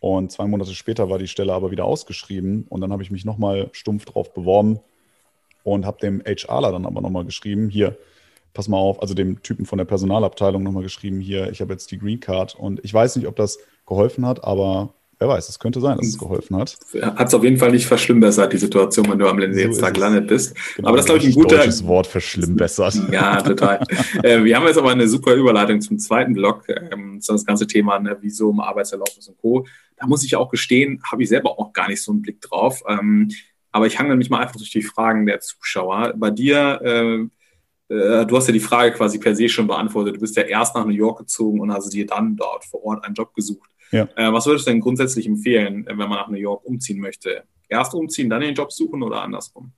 Und 0.05 0.31
zwei 0.31 0.45
Monate 0.45 0.75
später 0.75 1.09
war 1.09 1.17
die 1.17 1.27
Stelle 1.27 1.51
aber 1.51 1.71
wieder 1.71 1.85
ausgeschrieben 1.85 2.67
und 2.69 2.79
dann 2.79 2.91
habe 2.91 3.01
ich 3.01 3.09
mich 3.09 3.25
nochmal 3.25 3.69
stumpf 3.71 4.05
drauf 4.05 4.35
beworben 4.35 4.79
und 5.63 5.83
habe 5.83 5.97
dem 5.99 6.21
HRler 6.23 6.71
dann 6.71 6.85
aber 6.85 7.01
nochmal 7.01 7.25
geschrieben, 7.25 7.69
hier, 7.69 7.97
pass 8.53 8.67
mal 8.67 8.77
auf, 8.77 9.01
also 9.01 9.15
dem 9.15 9.41
Typen 9.41 9.65
von 9.65 9.79
der 9.79 9.85
Personalabteilung 9.85 10.61
nochmal 10.61 10.83
geschrieben, 10.83 11.19
hier, 11.19 11.49
ich 11.49 11.59
habe 11.59 11.73
jetzt 11.73 11.89
die 11.89 11.97
Green 11.97 12.19
Card 12.19 12.53
und 12.53 12.85
ich 12.85 12.93
weiß 12.93 13.15
nicht, 13.15 13.25
ob 13.25 13.35
das 13.35 13.57
geholfen 13.87 14.27
hat, 14.27 14.43
aber 14.43 14.93
Wer 15.17 15.29
weiß, 15.29 15.47
es 15.47 15.59
könnte 15.59 15.79
sein, 15.79 15.97
dass 15.97 16.07
es 16.07 16.17
geholfen 16.17 16.57
hat. 16.57 16.77
Hat 17.01 17.29
es 17.29 17.33
auf 17.33 17.43
jeden 17.43 17.55
Fall 17.55 17.71
nicht 17.71 17.85
verschlimmbessert, 17.85 18.51
die 18.51 18.57
Situation, 18.57 19.09
wenn 19.09 19.17
du 19.17 19.27
am 19.29 19.39
Lensee-Tag 19.39 19.73
so 19.73 19.93
gelandet 19.93 20.27
bist. 20.27 20.55
Genau, 20.75 20.89
aber 20.89 20.97
das 20.97 21.05
ist, 21.05 21.09
glaube 21.09 21.21
ich, 21.21 21.27
ein 21.27 21.41
guter. 21.41 21.55
deutsches 21.55 21.87
Wort 21.87 22.07
verschlimmbessert. 22.07 22.95
Ja, 23.11 23.41
total. 23.41 23.79
äh, 24.23 24.43
wir 24.43 24.57
haben 24.57 24.65
jetzt 24.67 24.77
aber 24.77 24.91
eine 24.91 25.07
super 25.07 25.33
Überleitung 25.35 25.79
zum 25.79 25.97
zweiten 25.99 26.33
Block, 26.33 26.65
ähm, 26.67 27.21
das 27.25 27.45
ganze 27.45 27.65
Thema 27.65 27.97
ne, 27.97 28.17
Visum, 28.19 28.59
Arbeitserlaubnis 28.59 29.29
und 29.29 29.37
Co. 29.37 29.65
Da 29.97 30.07
muss 30.07 30.23
ich 30.25 30.35
auch 30.35 30.49
gestehen, 30.49 31.01
habe 31.09 31.23
ich 31.23 31.29
selber 31.29 31.59
auch 31.59 31.73
gar 31.73 31.87
nicht 31.87 32.01
so 32.01 32.11
einen 32.11 32.21
Blick 32.21 32.41
drauf. 32.41 32.83
Ähm, 32.87 33.29
aber 33.71 33.87
ich 33.87 33.99
hange 33.99 34.15
mich 34.15 34.29
mal 34.29 34.39
einfach 34.39 34.55
durch 34.55 34.71
die 34.71 34.81
Fragen 34.81 35.25
der 35.25 35.39
Zuschauer. 35.39 36.13
Bei 36.15 36.31
dir, 36.31 36.81
äh, 36.81 37.93
äh, 37.93 38.25
du 38.25 38.37
hast 38.37 38.47
ja 38.47 38.53
die 38.53 38.59
Frage 38.59 38.93
quasi 38.93 39.19
per 39.19 39.35
se 39.35 39.49
schon 39.49 39.67
beantwortet. 39.67 40.15
Du 40.15 40.19
bist 40.19 40.35
ja 40.35 40.43
erst 40.43 40.75
nach 40.75 40.85
New 40.85 40.91
York 40.91 41.19
gezogen 41.19 41.59
und 41.59 41.73
hast 41.73 41.89
dir 41.89 42.05
dann 42.05 42.35
dort 42.35 42.65
vor 42.65 42.83
Ort 42.83 43.03
einen 43.03 43.15
Job 43.15 43.33
gesucht. 43.33 43.69
Ja. 43.91 44.07
Äh, 44.15 44.31
was 44.31 44.45
würdest 44.45 44.67
du 44.67 44.71
denn 44.71 44.79
grundsätzlich 44.79 45.27
empfehlen, 45.27 45.85
wenn 45.85 45.97
man 45.97 46.09
nach 46.09 46.27
New 46.29 46.37
York 46.37 46.65
umziehen 46.65 46.99
möchte? 46.99 47.43
Erst 47.67 47.93
umziehen, 47.93 48.29
dann 48.29 48.41
den 48.41 48.55
Job 48.55 48.71
suchen 48.71 49.03
oder 49.03 49.21
andersrum? 49.21 49.71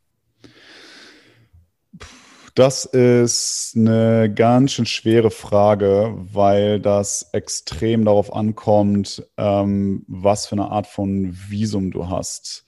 Das 2.58 2.86
ist 2.86 3.74
eine 3.76 4.34
ganz 4.34 4.72
schön 4.72 4.88
schwere 4.88 5.30
Frage, 5.30 6.16
weil 6.18 6.80
das 6.80 7.30
extrem 7.32 8.04
darauf 8.04 8.34
ankommt, 8.34 9.24
ähm, 9.38 10.04
was 10.08 10.48
für 10.48 10.54
eine 10.54 10.72
Art 10.72 10.88
von 10.88 11.38
Visum 11.50 11.92
du 11.92 12.10
hast. 12.10 12.66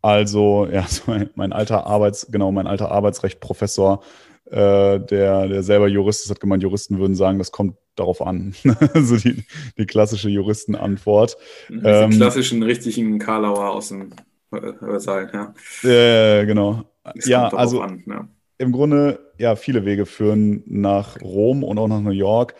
Also, 0.00 0.66
ja, 0.72 0.86
mein 1.34 1.52
alter 1.52 1.86
Arbeits, 1.86 2.28
genau, 2.30 2.52
mein 2.52 2.66
alter 2.66 2.90
Arbeitsrechtprofessor, 2.90 4.02
äh, 4.46 4.98
der, 4.98 5.46
der 5.46 5.62
selber 5.62 5.88
Jurist 5.88 6.24
ist, 6.24 6.30
hat 6.30 6.40
gemeint, 6.40 6.62
Juristen 6.62 6.98
würden 6.98 7.14
sagen, 7.14 7.36
das 7.36 7.52
kommt 7.52 7.76
darauf 7.96 8.22
an. 8.22 8.54
also 8.94 9.18
die, 9.18 9.44
die 9.76 9.84
klassische 9.84 10.30
Juristenantwort. 10.30 11.36
Die 11.68 11.74
ähm, 11.84 12.12
klassischen 12.12 12.62
richtigen 12.62 13.18
Karlauer 13.18 13.72
aus 13.72 13.88
dem 13.88 14.08
Hörsaal, 14.50 15.30
ja. 15.34 15.52
Äh, 15.86 16.46
genau. 16.46 16.84
Das 17.04 17.26
ja, 17.26 17.48
also. 17.48 17.82
An, 17.82 18.02
ja 18.06 18.26
im 18.58 18.72
Grunde 18.72 19.32
ja 19.38 19.56
viele 19.56 19.84
Wege 19.84 20.04
führen 20.04 20.62
nach 20.66 21.20
Rom 21.20 21.62
und 21.62 21.78
auch 21.78 21.88
nach 21.88 22.00
New 22.00 22.10
York. 22.10 22.54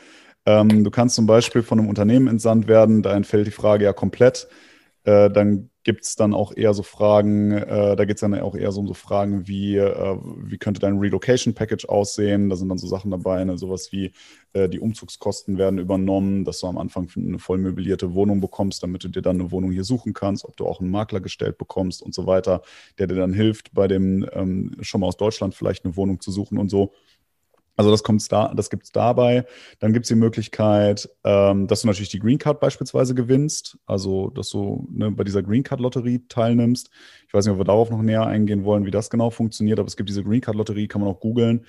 Ähm, 0.47 0.85
du 0.85 0.91
kannst 0.91 1.17
zum 1.17 1.27
Beispiel 1.27 1.63
von 1.63 1.79
einem 1.79 1.89
Unternehmen 1.89 2.29
entsandt 2.29 2.69
werden, 2.69 3.03
da 3.03 3.15
entfällt 3.15 3.47
die 3.47 3.53
Frage 3.53 3.85
ja 3.85 3.93
komplett. 3.93 4.49
Äh, 5.05 5.31
dann 5.31 5.71
gibt 5.89 6.05
es 6.05 6.17
dann 6.17 6.35
auch 6.35 6.55
eher 6.55 6.75
so 6.75 6.83
Fragen, 6.83 7.51
äh, 7.51 7.97
da 7.97 8.05
geht 8.05 8.17
es 8.17 8.21
dann 8.21 8.39
auch 8.39 8.55
eher 8.55 8.73
so 8.73 8.81
um 8.81 8.87
so 8.87 8.93
Fragen 8.93 9.49
wie, 9.49 9.77
äh, 9.77 10.19
wie 10.43 10.59
könnte 10.59 10.81
dein 10.81 10.99
Relocation 10.99 11.55
Package 11.55 11.87
aussehen? 11.87 12.51
Da 12.51 12.57
sind 12.57 12.69
dann 12.69 12.77
so 12.77 12.87
Sachen 12.87 13.11
dabei, 13.11 13.43
ne? 13.43 13.57
sowas 13.57 13.91
wie 13.91 14.13
äh, 14.53 14.69
die 14.69 14.81
Umzugskosten 14.81 15.57
werden 15.57 15.79
übernommen, 15.79 16.45
dass 16.45 16.61
du 16.61 16.67
am 16.67 16.77
Anfang 16.77 17.09
eine 17.17 17.39
voll 17.39 17.57
möblierte 17.57 18.13
Wohnung 18.13 18.43
bekommst, 18.43 18.83
damit 18.83 19.03
du 19.03 19.09
dir 19.09 19.23
dann 19.23 19.41
eine 19.41 19.51
Wohnung 19.51 19.73
hier 19.73 19.85
suchen 19.85 20.13
kannst, 20.13 20.45
ob 20.45 20.59
du 20.59 20.67
auch 20.67 20.81
einen 20.81 20.91
Makler 20.91 21.21
gestellt 21.21 21.57
bekommst 21.57 22.03
und 22.03 22.15
so 22.15 22.27
weiter, 22.27 22.61
der 22.99 23.07
dir 23.07 23.17
dann 23.17 23.33
hilft, 23.33 23.73
bei 23.73 23.89
dem 23.89 24.29
ähm, 24.35 24.77
schon 24.83 25.01
mal 25.01 25.07
aus 25.07 25.17
Deutschland 25.17 25.55
vielleicht 25.55 25.87
eine 25.87 25.97
Wohnung 25.97 26.21
zu 26.21 26.31
suchen 26.31 26.59
und 26.59 26.69
so. 26.69 26.93
Also 27.79 27.93
das 27.93 28.03
kommt 28.03 28.31
da, 28.33 28.53
das 28.55 28.71
gibt's 28.71 28.91
dabei. 28.91 29.47
Dann 29.79 29.93
gibt's 29.93 30.09
die 30.09 30.17
Möglichkeit, 30.17 31.09
ähm, 31.23 31.69
dass 31.69 31.83
du 31.83 31.87
natürlich 31.87 32.09
die 32.09 32.19
Green 32.19 32.39
Card 32.39 32.59
beispielsweise 32.59 33.15
gewinnst, 33.15 33.79
also 33.87 34.31
dass 34.31 34.51
du 34.51 34.89
ne, 34.91 35.13
bei 35.13 35.23
dieser 35.23 35.45
Green 35.45 35.63
Card 35.63 35.81
Lotterie 35.81 36.27
teilnimmst. 36.29 36.91
Ich 37.29 37.33
weiß 37.33 37.47
nicht, 37.47 37.53
ob 37.53 37.61
wir 37.61 37.65
darauf 37.65 37.89
noch 37.91 38.03
näher 38.03 38.27
eingehen 38.27 38.65
wollen, 38.65 38.85
wie 38.85 38.91
das 38.91 39.11
genau 39.11 39.31
funktioniert, 39.31 39.79
aber 39.79 39.87
es 39.87 39.97
gibt 39.97 40.09
diese 40.09 40.25
Green 40.25 40.41
Card 40.41 40.57
Lotterie, 40.57 40.89
kann 40.89 41.01
man 41.01 41.09
auch 41.09 41.21
googeln. 41.21 41.67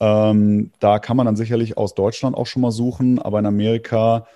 Ähm, 0.00 0.72
da 0.80 0.98
kann 0.98 1.16
man 1.16 1.26
dann 1.26 1.36
sicherlich 1.36 1.78
aus 1.78 1.94
Deutschland 1.94 2.36
auch 2.36 2.46
schon 2.46 2.62
mal 2.62 2.72
suchen, 2.72 3.20
aber 3.20 3.38
in 3.38 3.46
Amerika, 3.46 4.26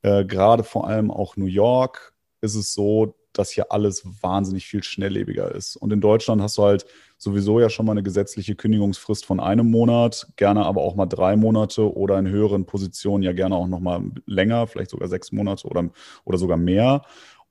äh, 0.00 0.24
gerade 0.24 0.64
vor 0.64 0.88
allem 0.88 1.10
auch 1.10 1.36
New 1.36 1.44
York, 1.44 2.14
ist 2.40 2.54
es 2.54 2.72
so, 2.72 3.14
dass 3.32 3.50
hier 3.50 3.72
alles 3.72 4.04
wahnsinnig 4.22 4.66
viel 4.66 4.82
schnelllebiger 4.82 5.54
ist. 5.54 5.76
Und 5.76 5.92
in 5.92 6.00
Deutschland 6.00 6.42
hast 6.42 6.58
du 6.58 6.62
halt 6.62 6.86
sowieso 7.16 7.60
ja 7.60 7.68
schon 7.68 7.86
mal 7.86 7.92
eine 7.92 8.02
gesetzliche 8.02 8.54
Kündigungsfrist 8.54 9.24
von 9.24 9.40
einem 9.40 9.70
Monat, 9.70 10.28
gerne 10.36 10.64
aber 10.64 10.80
auch 10.80 10.94
mal 10.94 11.06
drei 11.06 11.36
Monate 11.36 11.94
oder 11.94 12.18
in 12.18 12.28
höheren 12.28 12.66
Positionen 12.66 13.22
ja 13.22 13.32
gerne 13.32 13.56
auch 13.56 13.68
noch 13.68 13.80
mal 13.80 14.02
länger, 14.26 14.66
vielleicht 14.66 14.90
sogar 14.90 15.08
sechs 15.08 15.30
Monate 15.32 15.68
oder, 15.68 15.90
oder 16.24 16.38
sogar 16.38 16.56
mehr. 16.56 17.02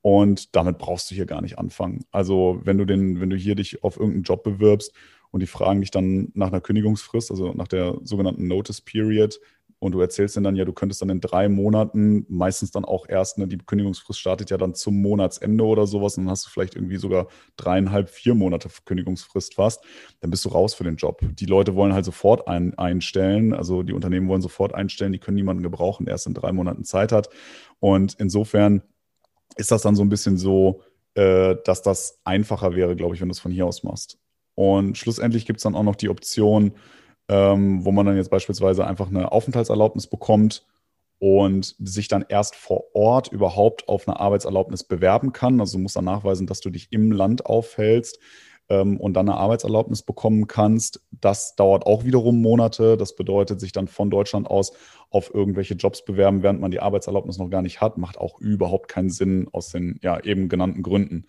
Und 0.02 0.56
damit 0.56 0.78
brauchst 0.78 1.12
du 1.12 1.16
hier 1.16 1.26
gar 1.26 1.42
nicht 1.42 1.60
anfangen. 1.60 2.06
Also 2.12 2.62
wenn 2.64 2.78
du 2.78 2.86
den, 2.86 3.20
wenn 3.20 3.30
du 3.30 3.36
hier 3.36 3.56
dich 3.56 3.84
auf 3.84 3.98
irgendeinen 3.98 4.24
Job 4.24 4.44
bewirbst 4.44 4.94
und 5.32 5.42
die 5.42 5.48
fragen 5.48 5.82
dich 5.82 5.92
dann 5.92 6.32
nach 6.34 6.48
einer 6.48 6.62
Kündigungsfrist, 6.62 7.32
also 7.32 7.54
nach 7.54 7.68
der 7.68 7.98
sogenannten 8.04 8.48
Notice 8.48 8.82
Period, 8.82 9.40
und 9.80 9.94
du 9.94 10.02
erzählst 10.02 10.36
denen 10.36 10.44
dann 10.44 10.56
ja, 10.56 10.66
du 10.66 10.74
könntest 10.74 11.02
dann 11.02 11.10
in 11.10 11.22
drei 11.22 11.48
Monaten, 11.48 12.26
meistens 12.28 12.72
dann 12.72 12.86
auch 12.86 13.08
erst, 13.08 13.38
ne, 13.38 13.48
die 13.48 13.58
Kündigungsfrist 13.58 14.20
startet 14.20 14.50
ja 14.50 14.58
dann 14.58 14.76
zum 14.76 15.02
Monatsende 15.02 15.64
oder 15.64 15.88
sowas, 15.88 16.18
und 16.18 16.26
dann 16.26 16.32
hast 16.32 16.46
du 16.46 16.50
vielleicht 16.50 16.76
irgendwie 16.76 16.98
sogar 16.98 17.28
dreieinhalb, 17.56 18.10
vier 18.10 18.36
Monate 18.36 18.70
Kündigungsfrist 18.86 19.56
fast, 19.56 19.84
dann 20.20 20.32
bist 20.32 20.44
du 20.46 20.50
raus 20.50 20.74
für 20.74 20.84
den 20.84 20.98
Job. 20.98 21.22
Die 21.22 21.46
Leute 21.46 21.76
wollen 21.76 21.94
halt 21.94 22.06
sofort 22.06 22.48
ein, 22.48 22.78
einstellen, 22.78 23.54
also 23.54 23.84
die 23.84 23.94
Unternehmen 23.94 24.28
wollen 24.28 24.42
sofort 24.42 24.76
einstellen, 24.76 25.14
die 25.14 25.20
können 25.20 25.36
niemanden 25.36 25.64
gebrauchen, 25.64 26.06
der 26.06 26.14
erst 26.14 26.28
in 26.28 26.34
drei 26.34 26.52
Monaten 26.52 26.84
Zeit 26.84 27.12
hat. 27.12 27.30
Und 27.80 28.16
insofern 28.20 28.84
ist 29.56 29.72
das 29.72 29.82
dann 29.82 29.96
so 29.96 30.04
ein 30.04 30.10
bisschen 30.10 30.38
so, 30.38 30.82
äh, 31.16 31.56
dass 31.64 31.82
das 31.82 32.20
einfacher 32.26 32.76
wäre, 32.76 32.96
glaube 32.96 33.16
ich, 33.16 33.22
wenn 33.22 33.30
du 33.30 33.34
es 33.34 33.40
von 33.40 33.52
hier 33.52 33.66
aus 33.66 33.84
machst. 33.84 34.18
Und 34.56 34.98
schlussendlich 34.98 35.46
gibt 35.46 35.58
es 35.58 35.64
dann 35.64 35.76
auch 35.76 35.84
noch 35.84 35.96
die 35.96 36.10
Option, 36.10 36.74
ähm, 37.30 37.86
wo 37.86 37.92
man 37.92 38.06
dann 38.06 38.18
jetzt 38.18 38.32
beispielsweise 38.32 38.86
einfach 38.86 39.08
eine 39.08 39.32
Aufenthaltserlaubnis 39.32 40.08
bekommt 40.08 40.66
und 41.20 41.76
sich 41.80 42.08
dann 42.08 42.26
erst 42.28 42.56
vor 42.56 42.96
Ort 42.96 43.32
überhaupt 43.32 43.88
auf 43.88 44.08
eine 44.08 44.20
Arbeitserlaubnis 44.20 44.84
bewerben 44.84 45.32
kann. 45.32 45.60
Also 45.60 45.78
du 45.78 45.84
musst 45.84 45.96
dann 45.96 46.06
nachweisen, 46.06 46.48
dass 46.48 46.60
du 46.60 46.70
dich 46.70 46.92
im 46.92 47.12
Land 47.12 47.46
aufhältst 47.46 48.20
ähm, 48.70 48.98
und 49.00 49.14
dann 49.14 49.30
eine 49.30 49.38
Arbeitserlaubnis 49.38 50.02
bekommen 50.02 50.48
kannst. 50.48 51.02
Das 51.12 51.56
dauert 51.56 51.86
auch 51.86 52.04
wiederum 52.04 52.42
Monate. 52.42 52.98
Das 52.98 53.16
bedeutet, 53.16 53.60
sich 53.60 53.74
dann 53.74 53.88
von 53.88 54.10
Deutschland 54.10 54.50
aus 54.50 54.72
auf 55.12 55.34
irgendwelche 55.34 55.76
Jobs 55.76 56.04
bewerben, 56.04 56.42
während 56.42 56.62
man 56.62 56.72
die 56.72 56.80
Arbeitserlaubnis 56.80 57.38
noch 57.38 57.50
gar 57.50 57.62
nicht 57.62 57.82
hat, 57.82 57.98
macht 57.98 58.18
auch 58.18 58.40
überhaupt 58.40 58.88
keinen 58.88 59.10
Sinn 59.10 59.48
aus 59.52 59.70
den 59.70 60.00
ja 60.02 60.20
eben 60.24 60.50
genannten 60.50 60.82
Gründen. 60.84 61.26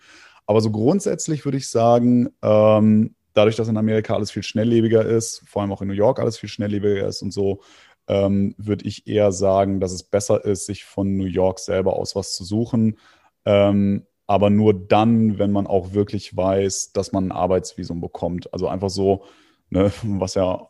Aber 0.47 0.61
so 0.61 0.71
grundsätzlich 0.71 1.45
würde 1.45 1.57
ich 1.57 1.69
sagen, 1.69 2.29
ähm, 2.41 3.15
dadurch, 3.33 3.55
dass 3.55 3.67
in 3.67 3.77
Amerika 3.77 4.13
alles 4.13 4.31
viel 4.31 4.43
schnelllebiger 4.43 5.05
ist, 5.05 5.43
vor 5.47 5.61
allem 5.61 5.71
auch 5.71 5.81
in 5.81 5.87
New 5.87 5.93
York 5.93 6.19
alles 6.19 6.37
viel 6.37 6.49
schnelllebiger 6.49 7.07
ist 7.07 7.21
und 7.21 7.31
so, 7.31 7.61
ähm, 8.07 8.55
würde 8.57 8.85
ich 8.85 9.07
eher 9.07 9.31
sagen, 9.31 9.79
dass 9.79 9.91
es 9.91 10.03
besser 10.03 10.43
ist, 10.43 10.65
sich 10.65 10.83
von 10.83 11.17
New 11.17 11.25
York 11.25 11.59
selber 11.59 11.95
aus 11.95 12.15
was 12.15 12.35
zu 12.35 12.43
suchen. 12.43 12.97
Ähm, 13.45 14.05
aber 14.27 14.49
nur 14.49 14.73
dann, 14.73 15.39
wenn 15.39 15.51
man 15.51 15.67
auch 15.67 15.93
wirklich 15.93 16.35
weiß, 16.35 16.93
dass 16.93 17.11
man 17.11 17.27
ein 17.27 17.31
Arbeitsvisum 17.31 18.01
bekommt. 18.01 18.53
Also 18.53 18.67
einfach 18.67 18.89
so, 18.89 19.23
ne, 19.69 19.91
was 20.03 20.35
ja, 20.35 20.67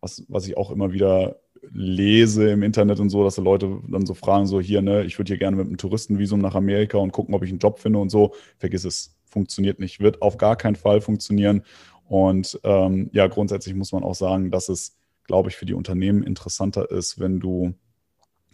was, 0.00 0.24
was 0.28 0.46
ich 0.46 0.56
auch 0.56 0.70
immer 0.70 0.92
wieder 0.92 1.40
lese 1.70 2.50
im 2.50 2.62
Internet 2.62 3.00
und 3.00 3.08
so, 3.08 3.22
dass 3.22 3.36
die 3.36 3.40
Leute 3.40 3.80
dann 3.88 4.04
so 4.04 4.14
fragen, 4.14 4.46
so 4.46 4.60
hier, 4.60 4.82
ne, 4.82 5.04
ich 5.04 5.18
würde 5.18 5.28
hier 5.28 5.38
gerne 5.38 5.56
mit 5.56 5.66
einem 5.66 5.76
Touristenvisum 5.76 6.40
nach 6.40 6.54
Amerika 6.54 6.98
und 6.98 7.12
gucken, 7.12 7.34
ob 7.34 7.42
ich 7.44 7.50
einen 7.50 7.60
Job 7.60 7.78
finde 7.78 7.98
und 7.98 8.10
so. 8.10 8.34
Vergiss 8.58 8.84
es 8.84 9.14
funktioniert 9.32 9.80
nicht, 9.80 10.00
wird 10.00 10.22
auf 10.22 10.36
gar 10.36 10.56
keinen 10.56 10.76
Fall 10.76 11.00
funktionieren. 11.00 11.62
Und 12.08 12.60
ähm, 12.62 13.10
ja, 13.12 13.26
grundsätzlich 13.26 13.74
muss 13.74 13.92
man 13.92 14.04
auch 14.04 14.14
sagen, 14.14 14.50
dass 14.50 14.68
es, 14.68 14.96
glaube 15.24 15.48
ich, 15.48 15.56
für 15.56 15.66
die 15.66 15.74
Unternehmen 15.74 16.22
interessanter 16.22 16.90
ist, 16.90 17.18
wenn 17.18 17.40
du 17.40 17.74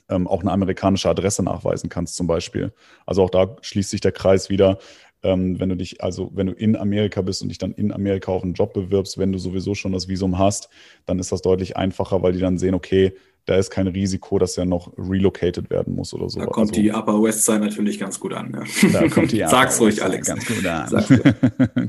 ähm, 0.09 0.27
auch 0.27 0.41
eine 0.41 0.53
amerikanische 0.53 1.09
Adresse 1.09 1.43
nachweisen 1.43 1.89
kannst, 1.89 2.17
zum 2.17 2.27
Beispiel. 2.27 2.73
Also 3.05 3.23
auch 3.23 3.31
da 3.31 3.57
schließt 3.61 3.91
sich 3.91 4.01
der 4.01 4.13
Kreis 4.13 4.49
wieder. 4.49 4.79
Ähm, 5.23 5.59
wenn 5.59 5.69
du 5.69 5.77
dich, 5.77 6.03
also 6.03 6.31
wenn 6.35 6.47
du 6.47 6.53
in 6.53 6.77
Amerika 6.77 7.21
bist 7.23 7.43
und 7.43 7.49
dich 7.49 7.59
dann 7.59 7.73
in 7.73 7.93
Amerika 7.93 8.31
auf 8.31 8.45
einen 8.45 8.55
Job 8.55 8.73
bewirbst, 8.73 9.19
wenn 9.19 9.33
du 9.33 9.39
sowieso 9.39 9.75
schon 9.75 9.93
das 9.93 10.07
Visum 10.07 10.39
hast, 10.39 10.69
dann 11.07 11.19
ist 11.19 11.33
das 11.33 11.43
deutlich 11.43 11.77
einfacher, 11.77 12.23
weil 12.23 12.33
die 12.33 12.39
dann 12.39 12.59
sehen, 12.59 12.75
okay, 12.75 13.15
da 13.49 13.57
ist 13.57 13.71
kein 13.71 13.87
Risiko, 13.87 14.39
dass 14.39 14.59
er 14.59 14.67
noch 14.67 14.93
relocated 14.99 15.71
werden 15.71 15.95
muss 15.95 16.13
oder 16.13 16.29
so. 16.29 16.39
Da 16.39 16.47
kommt 16.47 16.71
also, 16.71 16.83
die 16.83 16.93
Upper 16.93 17.23
West 17.23 17.47
Side 17.47 17.61
natürlich 17.61 17.99
ganz 17.99 18.21
gut 18.21 18.35
an. 18.35 18.53
Ja. 18.83 18.91
Da 18.91 19.09
kommt 19.09 19.33
die 19.33 19.39
Sag's 19.49 19.81
ruhig, 19.81 20.03
Alex. 20.03 20.29
Ganz 20.29 20.47
gut 20.47 20.67
an. 20.67 20.91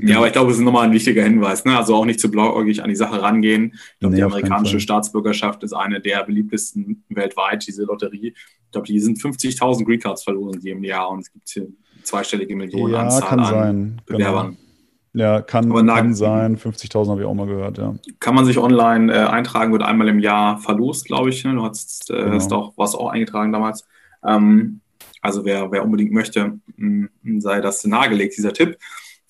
ja, 0.02 0.16
aber 0.16 0.26
ich 0.28 0.32
glaube, 0.32 0.50
es 0.50 0.56
ist 0.56 0.62
nochmal 0.62 0.86
ein 0.86 0.92
wichtiger 0.92 1.22
Hinweis. 1.22 1.66
Ne? 1.66 1.76
Also 1.76 1.94
auch 1.96 2.06
nicht 2.06 2.18
zu 2.18 2.30
blauäugig 2.30 2.82
an 2.82 2.88
die 2.88 2.96
Sache 2.96 3.20
rangehen. 3.20 3.74
Ich 3.74 3.98
glaube, 4.00 4.14
nee, 4.14 4.20
die 4.20 4.24
amerikanische 4.24 4.80
Staatsbürgerschaft 4.80 5.62
ist 5.62 5.74
eine 5.74 6.00
der 6.00 6.24
beliebtesten 6.24 7.04
weltweit, 7.10 7.66
diese 7.66 7.84
Lotterie. 7.84 8.28
Ich 8.28 8.72
glaube, 8.72 8.86
die 8.86 8.98
sind 8.98 9.18
50.000 9.18 9.84
Green 9.84 10.00
Cards 10.00 10.22
verloren 10.22 10.54
in 10.54 10.60
jedem 10.62 10.84
Jahr 10.84 11.10
und 11.10 11.20
es 11.20 11.30
gibt 11.30 11.46
hier 11.46 11.68
zweistellige 12.04 12.56
Millionenanzahl 12.56 13.38
ja, 13.38 13.44
an 13.44 13.44
sein. 13.44 14.02
Bewerbern. 14.06 14.46
Genau. 14.56 14.69
Ja, 15.12 15.42
kann, 15.42 15.72
kann 15.86 16.14
sein. 16.14 16.56
50.000 16.56 17.10
habe 17.10 17.20
ich 17.22 17.26
auch 17.26 17.34
mal 17.34 17.46
gehört, 17.46 17.78
ja. 17.78 17.94
Kann 18.20 18.34
man 18.34 18.44
sich 18.44 18.58
online 18.58 19.12
äh, 19.12 19.26
eintragen, 19.26 19.72
wird 19.72 19.82
einmal 19.82 20.08
im 20.08 20.20
Jahr 20.20 20.58
verlost, 20.58 21.06
glaube 21.06 21.30
ich. 21.30 21.44
Ne? 21.44 21.54
Du 21.54 21.64
hast, 21.64 22.10
äh, 22.10 22.14
genau. 22.14 22.34
hast 22.34 22.52
auch, 22.52 22.76
warst 22.76 22.94
auch 22.94 23.08
eingetragen 23.08 23.52
damals. 23.52 23.86
Ähm, 24.24 24.80
also 25.20 25.44
wer, 25.44 25.70
wer 25.72 25.84
unbedingt 25.84 26.12
möchte, 26.12 26.60
mh, 26.76 27.08
sei 27.38 27.60
das 27.60 27.84
nahegelegt, 27.84 28.36
dieser 28.36 28.52
Tipp. 28.52 28.78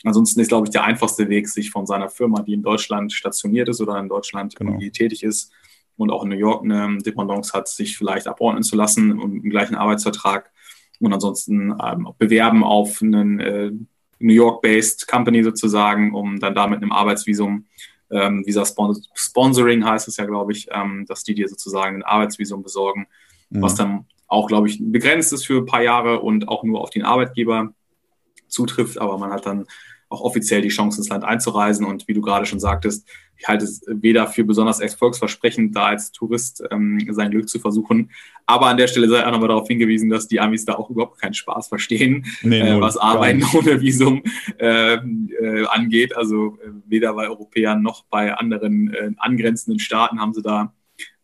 Ansonsten 0.05 0.41
ist, 0.41 0.49
glaube 0.49 0.67
ich, 0.67 0.71
der 0.71 0.85
einfachste 0.85 1.29
Weg, 1.29 1.49
sich 1.49 1.71
von 1.71 1.87
seiner 1.87 2.09
Firma, 2.09 2.43
die 2.43 2.55
in 2.55 2.63
Deutschland 2.63 3.13
stationiert 3.13 3.69
ist 3.69 3.81
oder 3.81 3.99
in 3.99 4.09
Deutschland 4.09 4.57
genau. 4.57 4.79
tätig 4.79 5.23
ist 5.23 5.53
und 5.97 6.11
auch 6.11 6.23
in 6.25 6.31
New 6.31 6.37
York 6.37 6.65
eine 6.65 6.99
Dependance 6.99 7.53
hat, 7.53 7.69
sich 7.69 7.99
vielleicht 7.99 8.27
abordnen 8.27 8.63
zu 8.63 8.77
lassen 8.77 9.19
und 9.19 9.33
einen 9.33 9.51
gleichen 9.51 9.75
Arbeitsvertrag 9.75 10.51
und 11.01 11.13
ansonsten 11.13 11.75
ähm, 11.83 12.09
bewerben 12.19 12.63
auf 12.65 13.03
einen 13.03 13.41
äh, 13.41 13.73
New 14.21 14.35
York-based 14.35 15.09
Company 15.09 15.43
sozusagen, 15.43 16.15
um 16.15 16.39
dann 16.39 16.55
da 16.55 16.67
mit 16.67 16.83
einem 16.83 16.93
Arbeitsvisum, 16.93 17.67
ähm, 18.11 18.45
Visa 18.45 18.65
Sponsoring 19.15 19.85
heißt 19.85 20.09
es 20.09 20.17
ja, 20.17 20.27
glaube 20.27 20.53
ich, 20.53 20.69
ähm, 20.73 21.07
dass 21.07 21.25
die 21.25 21.35
dir 21.35 21.49
sozusagen 21.49 21.97
ein 21.97 22.03
Arbeitsvisum 22.03 22.63
besorgen, 22.63 23.07
mhm. 23.51 23.63
was 23.63 23.75
dann 23.77 24.07
auch, 24.27 24.47
glaube 24.47 24.69
ich, 24.69 24.79
begrenzt 24.81 25.33
ist 25.33 25.47
für 25.47 25.59
ein 25.59 25.67
paar 25.67 25.83
Jahre 25.83 26.21
und 26.21 26.49
auch 26.49 26.63
nur 26.65 26.81
auf 26.81 26.91
den 26.91 27.05
Arbeitgeber 27.05 27.73
zutrifft, 28.49 28.99
aber 28.99 29.19
man 29.19 29.33
hat 29.33 29.47
dann 29.47 29.67
auch 30.11 30.21
offiziell 30.21 30.61
die 30.61 30.69
Chance, 30.69 30.99
ins 30.99 31.09
Land 31.09 31.25
einzureisen. 31.25 31.87
Und 31.87 32.07
wie 32.09 32.15
du 32.15 32.21
gerade 32.21 32.45
schon 32.45 32.61
sagtest, 32.61 33.09
ich 33.39 33.49
halte 33.49 33.65
es 33.65 33.83
weder 33.87 34.27
für 34.27 34.45
besonders 34.45 34.81
erfolgsversprechend, 34.81 35.75
da 35.75 35.87
als 35.87 36.13
Tourist 36.13 36.63
ähm, 36.71 37.01
sein 37.11 37.31
Glück 37.31 37.49
zu 37.49 37.59
versuchen. 37.59 38.11
Aber 38.45 38.67
an 38.67 38.77
der 38.77 38.89
Stelle 38.89 39.09
sei 39.09 39.25
auch 39.25 39.31
nochmal 39.31 39.49
darauf 39.49 39.69
hingewiesen, 39.69 40.11
dass 40.11 40.29
die 40.29 40.41
Amis 40.41 40.67
da 40.67 40.75
auch 40.75 40.91
überhaupt 40.91 41.21
keinen 41.21 41.33
Spaß 41.33 41.69
verstehen, 41.69 42.27
nee, 42.43 42.61
äh, 42.61 42.81
was 42.81 42.97
Arbeiten 42.99 43.45
ohne 43.55 43.81
Visum 43.81 44.23
äh, 44.59 44.95
äh, 44.95 45.67
angeht. 45.69 46.15
Also 46.17 46.59
äh, 46.63 46.71
weder 46.87 47.15
bei 47.15 47.29
Europäern 47.29 47.81
noch 47.81 48.05
bei 48.05 48.35
anderen 48.35 48.93
äh, 48.93 49.13
angrenzenden 49.17 49.79
Staaten 49.79 50.21
haben 50.21 50.35
sie 50.35 50.43
da 50.43 50.75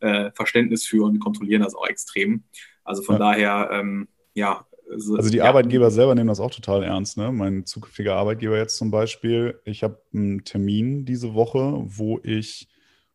äh, 0.00 0.30
Verständnis 0.30 0.86
für 0.86 1.04
und 1.04 1.18
kontrollieren 1.18 1.62
das 1.62 1.74
auch 1.74 1.86
extrem. 1.86 2.44
Also 2.84 3.02
von 3.02 3.16
ja. 3.16 3.18
daher, 3.18 3.70
ähm, 3.72 4.08
ja, 4.32 4.64
also, 4.90 5.16
also 5.16 5.30
die 5.30 5.38
ja. 5.38 5.44
Arbeitgeber 5.44 5.90
selber 5.90 6.14
nehmen 6.14 6.28
das 6.28 6.40
auch 6.40 6.50
total 6.50 6.82
ernst. 6.82 7.16
Ne? 7.16 7.32
Mein 7.32 7.66
zukünftiger 7.66 8.16
Arbeitgeber 8.16 8.56
jetzt 8.56 8.76
zum 8.76 8.90
Beispiel, 8.90 9.60
ich 9.64 9.82
habe 9.82 10.00
einen 10.14 10.44
Termin 10.44 11.04
diese 11.04 11.34
Woche, 11.34 11.82
wo 11.84 12.20
ich 12.22 12.68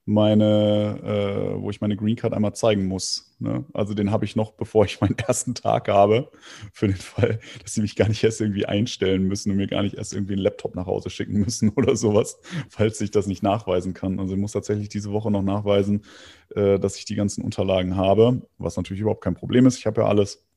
meine, 0.06 1.00
äh, 1.04 1.62
wo 1.62 1.70
ich 1.70 1.80
meine 1.80 1.96
Green 1.96 2.16
Card 2.16 2.34
einmal 2.34 2.54
zeigen 2.54 2.86
muss. 2.88 3.36
Ne? 3.40 3.66
Also 3.74 3.94
den 3.94 4.12
habe 4.12 4.26
ich 4.26 4.36
noch, 4.36 4.52
bevor 4.58 4.86
ich 4.86 5.00
meinen 5.00 5.18
ersten 5.18 5.54
Tag 5.56 5.88
habe, 5.88 6.30
für 6.74 6.88
den 6.88 6.98
Fall, 6.98 7.40
dass 7.62 7.76
sie 7.76 7.82
mich 7.82 7.96
gar 7.96 8.08
nicht 8.08 8.24
erst 8.24 8.42
irgendwie 8.42 8.66
einstellen 8.66 9.24
müssen 9.24 9.52
und 9.52 9.58
mir 9.58 9.68
gar 9.68 9.84
nicht 9.84 9.96
erst 9.96 10.14
irgendwie 10.14 10.34
einen 10.34 10.42
Laptop 10.42 10.76
nach 10.76 10.88
Hause 10.88 11.10
schicken 11.10 11.40
müssen 11.40 11.70
oder 11.76 11.96
sowas, 11.96 12.40
falls 12.70 13.00
ich 13.02 13.12
das 13.12 13.28
nicht 13.28 13.44
nachweisen 13.44 13.94
kann. 13.94 14.20
Also 14.20 14.34
ich 14.34 14.40
muss 14.40 14.54
tatsächlich 14.54 14.90
diese 14.90 15.12
Woche 15.12 15.32
noch 15.32 15.44
nachweisen, 15.44 16.04
äh, 16.56 16.80
dass 16.80 16.98
ich 16.98 17.06
die 17.06 17.16
ganzen 17.16 17.44
Unterlagen 17.44 17.96
habe, 17.96 18.42
was 18.58 18.78
natürlich 18.78 19.02
überhaupt 19.02 19.24
kein 19.24 19.36
Problem 19.36 19.66
ist. 19.66 19.78
Ich 19.78 19.86
habe 19.86 20.02
ja 20.02 20.08
alles. 20.08 20.48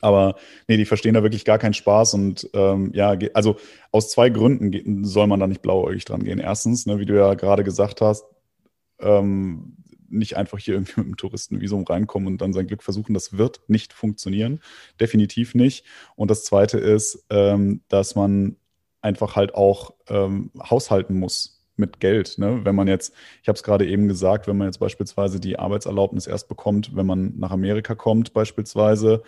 Aber 0.00 0.36
nee, 0.68 0.76
die 0.76 0.84
verstehen 0.84 1.14
da 1.14 1.22
wirklich 1.22 1.44
gar 1.44 1.58
keinen 1.58 1.74
Spaß 1.74 2.14
und 2.14 2.48
ähm, 2.54 2.90
ja, 2.94 3.16
also 3.34 3.56
aus 3.90 4.10
zwei 4.10 4.30
Gründen 4.30 5.04
soll 5.04 5.26
man 5.26 5.40
da 5.40 5.46
nicht 5.46 5.62
blauäugig 5.62 6.04
dran 6.04 6.24
gehen. 6.24 6.38
Erstens, 6.38 6.86
ne, 6.86 6.98
wie 6.98 7.06
du 7.06 7.16
ja 7.16 7.34
gerade 7.34 7.64
gesagt 7.64 8.00
hast, 8.00 8.24
ähm, 8.98 9.76
nicht 10.08 10.36
einfach 10.36 10.58
hier 10.58 10.74
irgendwie 10.74 10.94
mit 10.96 11.06
einem 11.06 11.16
Touristenvisum 11.16 11.84
reinkommen 11.84 12.28
und 12.28 12.40
dann 12.40 12.52
sein 12.52 12.66
Glück 12.66 12.82
versuchen. 12.82 13.14
Das 13.14 13.36
wird 13.36 13.60
nicht 13.68 13.92
funktionieren. 13.92 14.60
Definitiv 15.00 15.54
nicht. 15.54 15.84
Und 16.16 16.30
das 16.30 16.44
zweite 16.44 16.78
ist, 16.78 17.24
ähm, 17.30 17.82
dass 17.88 18.14
man 18.14 18.56
einfach 19.02 19.36
halt 19.36 19.54
auch 19.54 19.94
ähm, 20.08 20.50
haushalten 20.58 21.18
muss 21.18 21.60
mit 21.76 21.98
Geld. 21.98 22.38
Ne? 22.38 22.60
Wenn 22.64 22.74
man 22.74 22.88
jetzt, 22.88 23.14
ich 23.42 23.48
habe 23.48 23.56
es 23.56 23.62
gerade 23.62 23.86
eben 23.86 24.06
gesagt, 24.06 24.46
wenn 24.46 24.58
man 24.58 24.68
jetzt 24.68 24.78
beispielsweise 24.78 25.40
die 25.40 25.58
Arbeitserlaubnis 25.58 26.26
erst 26.26 26.48
bekommt, 26.48 26.94
wenn 26.94 27.06
man 27.06 27.38
nach 27.38 27.50
Amerika 27.50 27.94
kommt 27.94 28.32
beispielsweise 28.32 29.22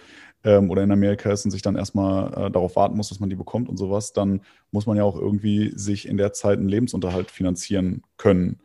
ähm, 0.45 0.71
oder 0.71 0.83
in 0.83 0.93
Amerika 0.93 1.31
ist 1.31 1.45
und 1.45 1.51
sich 1.51 1.63
dann 1.63 1.77
erstmal 1.77 2.33
äh, 2.33 2.51
darauf 2.51 2.77
warten 2.77 2.97
muss, 2.97 3.09
dass 3.09 3.21
man 3.21 3.31
die 3.31 3.37
bekommt 3.37 3.69
und 3.69 3.77
sowas, 3.77 4.13
dann 4.13 4.41
muss 4.71 4.87
man 4.87 4.97
ja 4.97 5.05
auch 5.05 5.17
irgendwie 5.17 5.73
sich 5.77 6.09
in 6.09 6.17
der 6.17 6.33
Zeit 6.33 6.59
einen 6.59 6.69
Lebensunterhalt 6.69 7.31
finanzieren 7.31 8.03
können. 8.17 8.61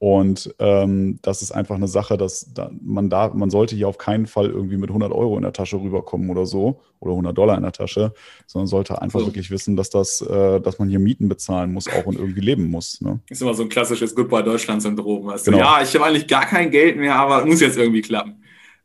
Und 0.00 0.54
ähm, 0.60 1.18
das 1.22 1.42
ist 1.42 1.50
einfach 1.50 1.74
eine 1.74 1.88
Sache, 1.88 2.16
dass 2.16 2.52
da, 2.54 2.70
man 2.80 3.10
da, 3.10 3.32
man 3.34 3.50
sollte 3.50 3.74
hier 3.74 3.88
auf 3.88 3.98
keinen 3.98 4.26
Fall 4.26 4.46
irgendwie 4.46 4.76
mit 4.76 4.90
100 4.90 5.10
Euro 5.10 5.36
in 5.36 5.42
der 5.42 5.52
Tasche 5.52 5.80
rüberkommen 5.80 6.30
oder 6.30 6.46
so 6.46 6.80
oder 7.00 7.12
100 7.12 7.36
Dollar 7.36 7.56
in 7.56 7.64
der 7.64 7.72
Tasche, 7.72 8.14
sondern 8.46 8.68
sollte 8.68 9.02
einfach 9.02 9.18
so. 9.18 9.26
wirklich 9.26 9.50
wissen, 9.50 9.74
dass 9.74 9.90
das, 9.90 10.20
äh, 10.20 10.60
dass 10.60 10.78
man 10.78 10.88
hier 10.88 11.00
Mieten 11.00 11.28
bezahlen 11.28 11.72
muss 11.72 11.88
auch 11.88 12.06
und 12.06 12.16
irgendwie 12.16 12.40
leben 12.40 12.70
muss. 12.70 13.00
Ne? 13.00 13.18
Ist 13.28 13.42
immer 13.42 13.54
so 13.54 13.64
ein 13.64 13.68
klassisches 13.68 14.14
Goodbye 14.14 14.44
Deutschland 14.44 14.82
Syndrom. 14.82 15.26
Weißt 15.26 15.46
genau. 15.46 15.58
Ja, 15.58 15.82
ich 15.82 15.92
habe 15.96 16.04
eigentlich 16.04 16.28
gar 16.28 16.46
kein 16.46 16.70
Geld 16.70 16.96
mehr, 16.96 17.16
aber 17.16 17.44
muss 17.44 17.60
jetzt 17.60 17.76
irgendwie 17.76 18.02
klappen. 18.02 18.36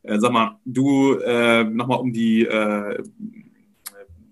Äh, 0.04 0.20
sag 0.20 0.32
mal, 0.32 0.60
du 0.66 1.16
äh, 1.16 1.64
nochmal 1.64 2.00
um 2.00 2.14
die 2.14 2.44
äh, 2.44 3.04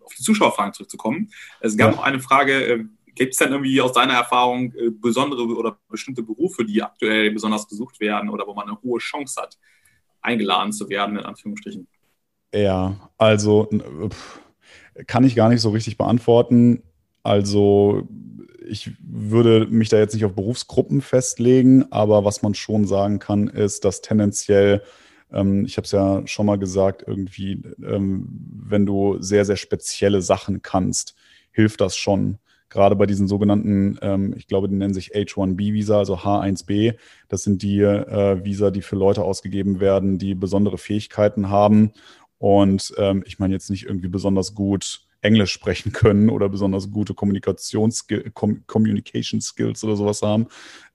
auf 0.01 0.13
die 0.13 0.23
Zuschauerfragen 0.23 0.73
zurückzukommen. 0.73 1.29
Es 1.60 1.75
gab 1.75 1.91
ja. 1.91 1.97
noch 1.97 2.03
eine 2.03 2.19
Frage 2.19 2.65
äh, 2.65 2.86
Gibt 3.15 3.34
es 3.34 3.39
denn 3.39 3.51
irgendwie 3.51 3.81
aus 3.81 3.91
deiner 3.91 4.13
Erfahrung 4.13 4.73
äh, 4.73 4.89
besondere 4.89 5.43
oder 5.43 5.77
bestimmte 5.89 6.23
Berufe, 6.23 6.63
die 6.63 6.81
aktuell 6.81 7.31
besonders 7.31 7.67
gesucht 7.67 7.99
werden 7.99 8.29
oder 8.29 8.47
wo 8.47 8.53
man 8.53 8.67
eine 8.67 8.81
hohe 8.81 8.99
Chance 8.99 9.41
hat, 9.41 9.57
eingeladen 10.21 10.71
zu 10.71 10.88
werden, 10.89 11.17
in 11.17 11.25
Anführungsstrichen? 11.25 11.88
Ja, 12.53 13.12
also 13.17 13.69
kann 15.07 15.23
ich 15.23 15.36
gar 15.36 15.49
nicht 15.49 15.62
so 15.62 15.69
richtig 15.69 15.97
beantworten. 15.97 16.84
Also 17.23 18.07
ich 18.65 18.91
würde 19.01 19.67
mich 19.67 19.89
da 19.89 19.97
jetzt 19.97 20.13
nicht 20.13 20.25
auf 20.25 20.34
Berufsgruppen 20.36 21.01
festlegen, 21.01 21.91
aber 21.91 22.23
was 22.23 22.41
man 22.41 22.55
schon 22.55 22.88
sagen 22.88 23.19
kann, 23.19 23.47
ist, 23.47 23.84
dass 23.84 24.01
tendenziell, 24.01 24.84
ähm, 25.32 25.65
ich 25.65 25.78
habe 25.78 25.86
es 25.86 25.91
ja 25.91 26.26
schon 26.26 26.46
mal 26.46 26.58
gesagt, 26.58 27.04
irgendwie, 27.06 27.62
ähm, 27.84 28.28
wenn 28.65 28.86
du 28.86 29.22
sehr, 29.22 29.46
sehr 29.46 29.58
spezielle 29.58 30.22
Sachen 30.22 30.62
kannst, 30.62 31.15
hilft 31.52 31.82
das 31.82 31.96
schon 31.96 32.38
gerade 32.72 32.96
bei 32.96 33.06
diesen 33.06 33.28
sogenannten, 33.28 34.00
ähm, 34.02 34.34
ich 34.38 34.48
glaube, 34.48 34.70
die 34.70 34.76
nennen 34.76 34.94
sich 34.94 35.13
H1B-Visa, 35.13 35.98
also 35.98 36.15
H1B. 36.15 36.96
Das 37.28 37.44
sind 37.44 37.62
die 37.62 37.82
äh, 37.82 38.44
Visa, 38.44 38.72
die 38.72 38.82
für 38.82 38.96
Leute 38.96 39.24
ausgegeben 39.24 39.80
werden, 39.80 40.17
die 40.17 40.34
besondere 40.34 40.78
Fähigkeiten 40.78 41.50
haben. 41.50 41.91
Und 42.38 42.94
ähm, 42.98 43.24
ich 43.28 43.38
meine 43.39 43.54
jetzt 43.54 43.70
nicht 43.70 43.86
irgendwie 43.86 44.08
besonders 44.08 44.56
gut 44.56 45.02
Englisch 45.21 45.51
sprechen 45.51 45.91
können 45.91 46.29
oder 46.29 46.49
besonders 46.49 46.91
gute 46.91 47.13
Kommunikations 47.13 48.07
Communication 48.67 49.41
Skills 49.41 49.84
oder 49.84 49.95
sowas 49.95 50.21
haben, 50.21 50.47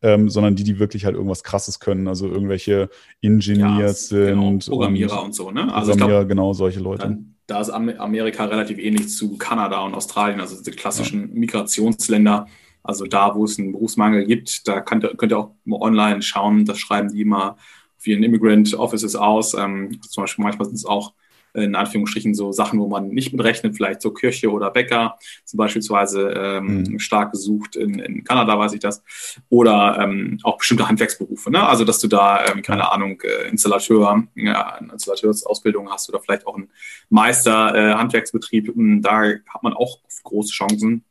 ähm, 0.02 0.28
sondern 0.28 0.56
die, 0.56 0.64
die 0.64 0.78
wirklich 0.78 1.04
halt 1.04 1.14
irgendwas 1.14 1.44
Krasses 1.44 1.80
können, 1.80 2.08
also 2.08 2.28
irgendwelche 2.28 2.90
Engineers 3.22 4.10
ja, 4.10 4.30
genau, 4.30 4.50
sind. 4.50 4.66
Programmierer 4.68 5.20
und, 5.20 5.26
und 5.26 5.34
so, 5.34 5.50
ne? 5.50 5.72
Also 5.72 5.92
Programmierer, 5.92 6.20
glaub, 6.20 6.28
genau, 6.28 6.52
solche 6.52 6.80
Leute. 6.80 7.02
Dann 7.02 7.32
da 7.46 7.60
ist 7.60 7.70
Amerika 7.70 8.44
relativ 8.46 8.78
ähnlich 8.78 9.08
zu 9.08 9.38
Kanada 9.38 9.80
und 9.82 9.94
Australien, 9.94 10.40
also 10.40 10.60
die 10.60 10.72
klassischen 10.72 11.32
Migrationsländer. 11.32 12.48
Also 12.82 13.06
da, 13.06 13.36
wo 13.36 13.44
es 13.44 13.58
einen 13.58 13.70
Berufsmangel 13.70 14.26
gibt, 14.26 14.66
da 14.66 14.80
könnt 14.80 15.04
ihr, 15.04 15.14
könnt 15.16 15.32
ihr 15.32 15.38
auch 15.38 15.54
online 15.68 16.22
schauen. 16.22 16.64
Das 16.64 16.78
schreiben 16.78 17.12
die 17.12 17.20
immer 17.20 17.56
ihren 18.06 18.22
Immigrant 18.22 18.74
Offices 18.74 19.16
aus. 19.16 19.54
Ähm, 19.54 20.00
zum 20.02 20.22
Beispiel 20.22 20.44
manchmal 20.44 20.66
sind 20.66 20.76
es 20.76 20.84
auch 20.84 21.12
in 21.56 21.74
Anführungsstrichen 21.74 22.34
so 22.34 22.52
Sachen, 22.52 22.78
wo 22.78 22.88
man 22.88 23.08
nicht 23.08 23.32
mitrechnet, 23.32 23.76
vielleicht 23.76 24.02
so 24.02 24.12
Kirche 24.12 24.50
oder 24.50 24.70
Bäcker, 24.70 25.18
zum 25.44 25.58
beispielsweise 25.58 26.30
ähm, 26.30 26.82
mhm. 26.82 26.98
stark 26.98 27.32
gesucht 27.32 27.76
in, 27.76 27.98
in 27.98 28.24
Kanada, 28.24 28.58
weiß 28.58 28.72
ich 28.74 28.80
das, 28.80 29.02
oder 29.48 29.98
ähm, 30.00 30.38
auch 30.42 30.58
bestimmte 30.58 30.88
Handwerksberufe, 30.88 31.50
ne? 31.50 31.66
also 31.66 31.84
dass 31.84 31.98
du 31.98 32.08
da, 32.08 32.46
ähm, 32.46 32.62
keine 32.62 32.90
Ahnung, 32.92 33.20
äh, 33.22 33.48
Installateur, 33.48 34.24
ja, 34.34 34.74
eine 34.74 34.92
Installateursausbildung 34.92 35.90
hast 35.90 36.08
oder 36.08 36.20
vielleicht 36.20 36.46
auch 36.46 36.56
einen 36.56 36.70
Meister 37.08 37.74
äh, 37.74 37.94
Handwerksbetrieb, 37.94 38.68
hm, 38.74 39.02
da 39.02 39.22
hat 39.22 39.62
man 39.62 39.72
auch 39.72 39.98
große 40.24 40.52
Chancen 40.52 41.04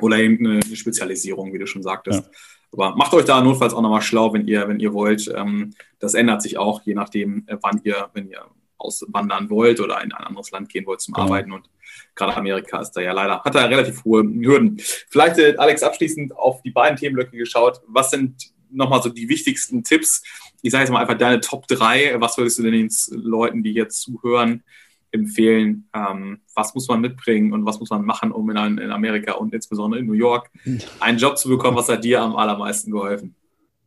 oder 0.00 0.18
eben 0.18 0.44
eine, 0.44 0.60
eine 0.64 0.76
Spezialisierung, 0.76 1.52
wie 1.52 1.58
du 1.58 1.66
schon 1.66 1.82
sagtest. 1.82 2.24
Ja. 2.24 2.30
Aber 2.72 2.96
macht 2.96 3.12
euch 3.12 3.24
da 3.24 3.42
notfalls 3.42 3.74
auch 3.74 3.82
nochmal 3.82 4.00
schlau, 4.00 4.32
wenn 4.32 4.46
ihr, 4.46 4.66
wenn 4.66 4.80
ihr 4.80 4.94
wollt. 4.94 5.30
Ähm, 5.34 5.74
das 5.98 6.14
ändert 6.14 6.42
sich 6.42 6.56
auch, 6.56 6.82
je 6.82 6.94
nachdem, 6.94 7.44
äh, 7.46 7.56
wann 7.60 7.80
ihr, 7.84 8.08
wenn 8.14 8.28
ihr 8.30 8.46
auswandern 8.82 9.48
wollt 9.50 9.80
oder 9.80 10.02
in 10.02 10.12
ein 10.12 10.24
anderes 10.24 10.50
Land 10.50 10.68
gehen 10.68 10.86
wollt 10.86 11.00
zum 11.00 11.14
genau. 11.14 11.26
Arbeiten. 11.26 11.52
Und 11.52 11.68
gerade 12.14 12.36
Amerika 12.36 12.80
ist 12.80 12.92
da 12.92 13.00
ja 13.00 13.12
leider, 13.12 13.42
hat 13.42 13.54
da 13.54 13.64
relativ 13.64 14.04
hohe 14.04 14.22
Hürden. 14.22 14.78
Vielleicht, 14.78 15.38
äh, 15.38 15.54
Alex, 15.56 15.82
abschließend 15.82 16.36
auf 16.36 16.62
die 16.62 16.70
beiden 16.70 16.98
Themenblöcke 16.98 17.36
geschaut. 17.36 17.80
Was 17.86 18.10
sind 18.10 18.52
nochmal 18.70 19.02
so 19.02 19.08
die 19.08 19.28
wichtigsten 19.28 19.84
Tipps? 19.84 20.22
Ich 20.62 20.72
sage 20.72 20.84
jetzt 20.84 20.90
mal 20.90 21.00
einfach 21.00 21.18
deine 21.18 21.40
Top 21.40 21.66
3. 21.68 22.20
Was 22.20 22.36
würdest 22.38 22.58
du 22.58 22.62
denn 22.62 22.72
den 22.72 22.90
Leuten, 23.10 23.62
die 23.62 23.72
jetzt 23.72 24.00
zuhören, 24.02 24.62
empfehlen? 25.10 25.88
Ähm, 25.94 26.40
was 26.54 26.74
muss 26.74 26.88
man 26.88 27.00
mitbringen 27.00 27.52
und 27.52 27.64
was 27.66 27.80
muss 27.80 27.90
man 27.90 28.04
machen, 28.04 28.32
um 28.32 28.48
in, 28.50 28.78
in 28.78 28.90
Amerika 28.90 29.32
und 29.34 29.54
insbesondere 29.54 30.00
in 30.00 30.06
New 30.06 30.12
York 30.12 30.50
einen 31.00 31.18
Job 31.18 31.38
zu 31.38 31.48
bekommen? 31.48 31.76
Was 31.76 31.88
hat 31.88 32.04
dir 32.04 32.22
am 32.22 32.36
allermeisten 32.36 32.90
geholfen? 32.90 33.34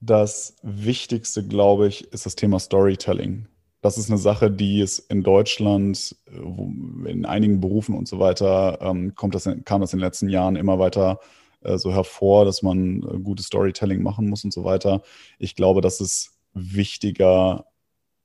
Das 0.02 0.56
Wichtigste, 0.62 1.48
glaube 1.48 1.88
ich, 1.88 2.12
ist 2.14 2.26
das 2.26 2.36
Thema 2.36 2.60
Storytelling 2.60 3.48
das 3.86 4.00
ist 4.00 4.10
eine 4.10 4.18
Sache, 4.18 4.50
die 4.50 4.82
es 4.82 4.98
in 4.98 5.22
Deutschland, 5.22 6.16
äh, 6.26 7.12
in 7.12 7.26
einigen 7.26 7.62
Berufen 7.62 7.96
und 7.96 8.08
so 8.08 8.18
weiter, 8.18 8.80
ähm, 8.82 9.14
kommt 9.14 9.36
das, 9.36 9.48
kam 9.64 9.82
das 9.82 9.94
in 9.94 10.00
den 10.00 10.06
letzten 10.06 10.28
Jahren 10.28 10.56
immer 10.56 10.80
weiter 10.80 11.20
äh, 11.62 11.78
so 11.78 11.94
hervor, 11.94 12.46
dass 12.46 12.64
man 12.64 13.04
äh, 13.04 13.20
gutes 13.20 13.46
Storytelling 13.46 14.02
machen 14.02 14.28
muss 14.28 14.44
und 14.44 14.52
so 14.52 14.64
weiter. 14.64 15.04
Ich 15.38 15.56
glaube, 15.56 15.82
das 15.82 16.02
ist 16.02 16.32
wichtiger 16.56 17.66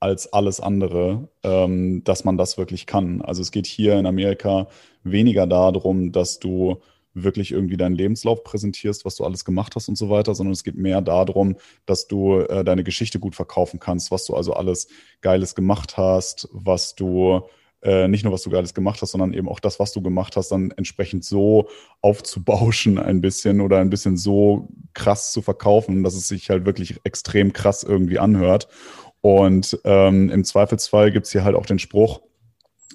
als 0.00 0.32
alles 0.32 0.60
andere, 0.60 1.28
ähm, 1.42 2.02
dass 2.04 2.24
man 2.24 2.38
das 2.38 2.56
wirklich 2.56 2.86
kann. 2.86 3.20
Also 3.20 3.42
es 3.42 3.50
geht 3.50 3.66
hier 3.66 3.98
in 3.98 4.06
Amerika 4.06 4.66
weniger 5.04 5.46
darum, 5.46 6.10
dass 6.10 6.38
du 6.38 6.80
wirklich 7.14 7.52
irgendwie 7.52 7.76
deinen 7.76 7.94
Lebenslauf 7.94 8.44
präsentierst, 8.44 9.04
was 9.04 9.16
du 9.16 9.24
alles 9.24 9.44
gemacht 9.44 9.74
hast 9.76 9.88
und 9.88 9.96
so 9.96 10.10
weiter, 10.10 10.34
sondern 10.34 10.52
es 10.52 10.64
geht 10.64 10.76
mehr 10.76 11.00
darum, 11.00 11.56
dass 11.86 12.06
du 12.06 12.38
äh, 12.40 12.64
deine 12.64 12.84
Geschichte 12.84 13.18
gut 13.18 13.34
verkaufen 13.34 13.80
kannst, 13.80 14.10
was 14.10 14.24
du 14.26 14.34
also 14.34 14.52
alles 14.52 14.88
Geiles 15.20 15.54
gemacht 15.54 15.96
hast, 15.96 16.48
was 16.52 16.94
du 16.94 17.42
äh, 17.82 18.08
nicht 18.08 18.24
nur 18.24 18.32
was 18.32 18.42
du 18.42 18.50
Geiles 18.50 18.74
gemacht 18.74 19.00
hast, 19.00 19.12
sondern 19.12 19.32
eben 19.32 19.48
auch 19.48 19.58
das, 19.60 19.80
was 19.80 19.92
du 19.92 20.02
gemacht 20.02 20.36
hast, 20.36 20.50
dann 20.50 20.70
entsprechend 20.72 21.24
so 21.24 21.68
aufzubauschen 22.02 22.98
ein 22.98 23.20
bisschen 23.20 23.60
oder 23.60 23.78
ein 23.78 23.90
bisschen 23.90 24.16
so 24.16 24.68
krass 24.92 25.32
zu 25.32 25.40
verkaufen, 25.40 26.02
dass 26.04 26.14
es 26.14 26.28
sich 26.28 26.50
halt 26.50 26.66
wirklich 26.66 27.00
extrem 27.04 27.52
krass 27.52 27.82
irgendwie 27.82 28.18
anhört. 28.18 28.68
Und 29.22 29.78
ähm, 29.84 30.30
im 30.30 30.44
Zweifelsfall 30.44 31.10
gibt 31.10 31.26
es 31.26 31.32
hier 31.32 31.44
halt 31.44 31.56
auch 31.56 31.66
den 31.66 31.78
Spruch, 31.78 32.20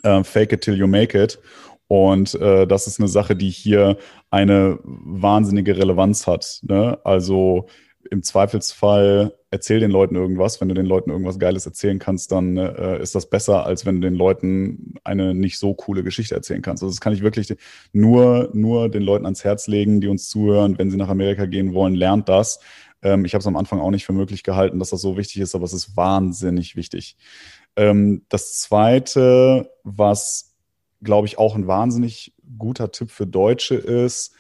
Äh, 0.03 0.23
fake 0.23 0.53
it 0.53 0.61
till 0.61 0.75
you 0.77 0.87
make 0.87 1.17
it. 1.17 1.39
Und 1.87 2.35
äh, 2.35 2.65
das 2.65 2.87
ist 2.87 2.99
eine 2.99 3.07
Sache, 3.07 3.35
die 3.35 3.49
hier 3.49 3.97
eine 4.31 4.79
wahnsinnige 4.83 5.77
Relevanz 5.77 6.27
hat. 6.27 6.61
Ne? 6.63 6.97
Also 7.03 7.67
im 8.11 8.23
Zweifelsfall 8.23 9.33
erzähl 9.51 9.79
den 9.79 9.91
Leuten 9.91 10.15
irgendwas. 10.15 10.59
Wenn 10.61 10.69
du 10.69 10.75
den 10.75 10.85
Leuten 10.85 11.09
irgendwas 11.09 11.39
Geiles 11.39 11.65
erzählen 11.65 11.99
kannst, 11.99 12.31
dann 12.31 12.57
äh, 12.57 13.01
ist 13.01 13.15
das 13.15 13.29
besser, 13.29 13.65
als 13.65 13.85
wenn 13.85 14.01
du 14.01 14.07
den 14.07 14.15
Leuten 14.15 14.95
eine 15.03 15.33
nicht 15.33 15.57
so 15.57 15.73
coole 15.73 16.03
Geschichte 16.03 16.35
erzählen 16.35 16.61
kannst. 16.61 16.83
Also 16.83 16.91
das 16.91 17.01
kann 17.01 17.13
ich 17.13 17.21
wirklich 17.21 17.53
nur, 17.93 18.49
nur 18.53 18.89
den 18.89 19.01
Leuten 19.01 19.25
ans 19.25 19.43
Herz 19.43 19.67
legen, 19.67 20.01
die 20.01 20.07
uns 20.07 20.29
zuhören. 20.29 20.77
Wenn 20.77 20.91
sie 20.91 20.97
nach 20.97 21.09
Amerika 21.09 21.45
gehen 21.45 21.73
wollen, 21.73 21.95
lernt 21.95 22.29
das. 22.29 22.59
Ähm, 23.01 23.25
ich 23.25 23.33
habe 23.33 23.41
es 23.41 23.47
am 23.47 23.55
Anfang 23.55 23.79
auch 23.79 23.91
nicht 23.91 24.05
für 24.05 24.13
möglich 24.13 24.43
gehalten, 24.43 24.79
dass 24.79 24.89
das 24.89 25.01
so 25.01 25.17
wichtig 25.17 25.41
ist, 25.41 25.55
aber 25.55 25.65
es 25.65 25.73
ist 25.73 25.95
wahnsinnig 25.95 26.75
wichtig. 26.75 27.17
Ähm, 27.75 28.25
das 28.29 28.59
Zweite, 28.59 29.69
was, 29.83 30.54
glaube 31.05 31.27
ich, 31.27 31.37
auch 31.37 31.55
ein 31.55 31.67
wahnsinnig 31.67 32.33
guter 32.57 32.91
Tipp 32.91 33.11
für 33.11 33.27
Deutsche 33.27 33.75
ist, 33.75 34.35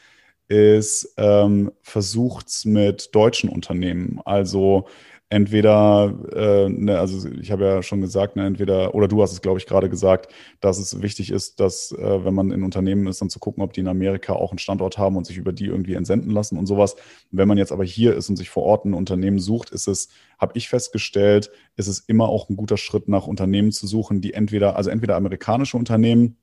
ist, 0.47 1.13
ähm, 1.17 1.71
versucht's 1.81 2.65
mit 2.65 3.15
deutschen 3.15 3.49
Unternehmen. 3.49 4.19
Also 4.25 4.87
entweder, 5.29 6.13
äh, 6.33 6.69
ne, 6.69 6.99
also 6.99 7.27
ich 7.29 7.51
habe 7.51 7.65
ja 7.65 7.83
schon 7.83 7.99
gesagt, 7.99 8.35
ne, 8.35 8.45
entweder, 8.45 8.93
oder 8.93 9.07
du 9.07 9.21
hast 9.23 9.31
es, 9.31 9.41
glaube 9.41 9.57
ich, 9.59 9.65
gerade 9.65 9.89
gesagt, 9.89 10.31
dass 10.59 10.77
es 10.77 11.01
wichtig 11.01 11.31
ist, 11.31 11.59
dass, 11.59 11.91
äh, 11.91 12.23
wenn 12.23 12.35
man 12.35 12.51
in 12.51 12.63
Unternehmen 12.63 13.07
ist, 13.07 13.21
dann 13.21 13.29
zu 13.31 13.39
gucken, 13.39 13.63
ob 13.63 13.73
die 13.73 13.79
in 13.79 13.87
Amerika 13.87 14.33
auch 14.33 14.51
einen 14.51 14.59
Standort 14.59 14.97
haben 14.99 15.17
und 15.17 15.25
sich 15.25 15.37
über 15.37 15.51
die 15.51 15.65
irgendwie 15.65 15.95
entsenden 15.95 16.29
lassen 16.29 16.57
und 16.59 16.67
sowas. 16.67 16.95
Wenn 17.31 17.47
man 17.47 17.57
jetzt 17.57 17.71
aber 17.71 17.83
hier 17.83 18.15
ist 18.15 18.29
und 18.29 18.35
sich 18.35 18.49
vor 18.49 18.63
Ort 18.63 18.85
ein 18.85 18.93
Unternehmen 18.93 19.39
sucht, 19.39 19.71
ist 19.71 19.87
es, 19.87 20.09
habe 20.39 20.53
ich 20.55 20.69
festgestellt, 20.69 21.51
ist 21.75 21.87
es 21.87 21.99
immer 21.99 22.29
auch 22.29 22.49
ein 22.49 22.55
guter 22.55 22.77
Schritt 22.77 23.07
nach 23.07 23.25
Unternehmen 23.25 23.71
zu 23.71 23.87
suchen, 23.87 24.21
die 24.21 24.33
entweder, 24.33 24.75
also 24.75 24.91
entweder 24.91 25.15
amerikanische 25.15 25.75
Unternehmen, 25.77 26.37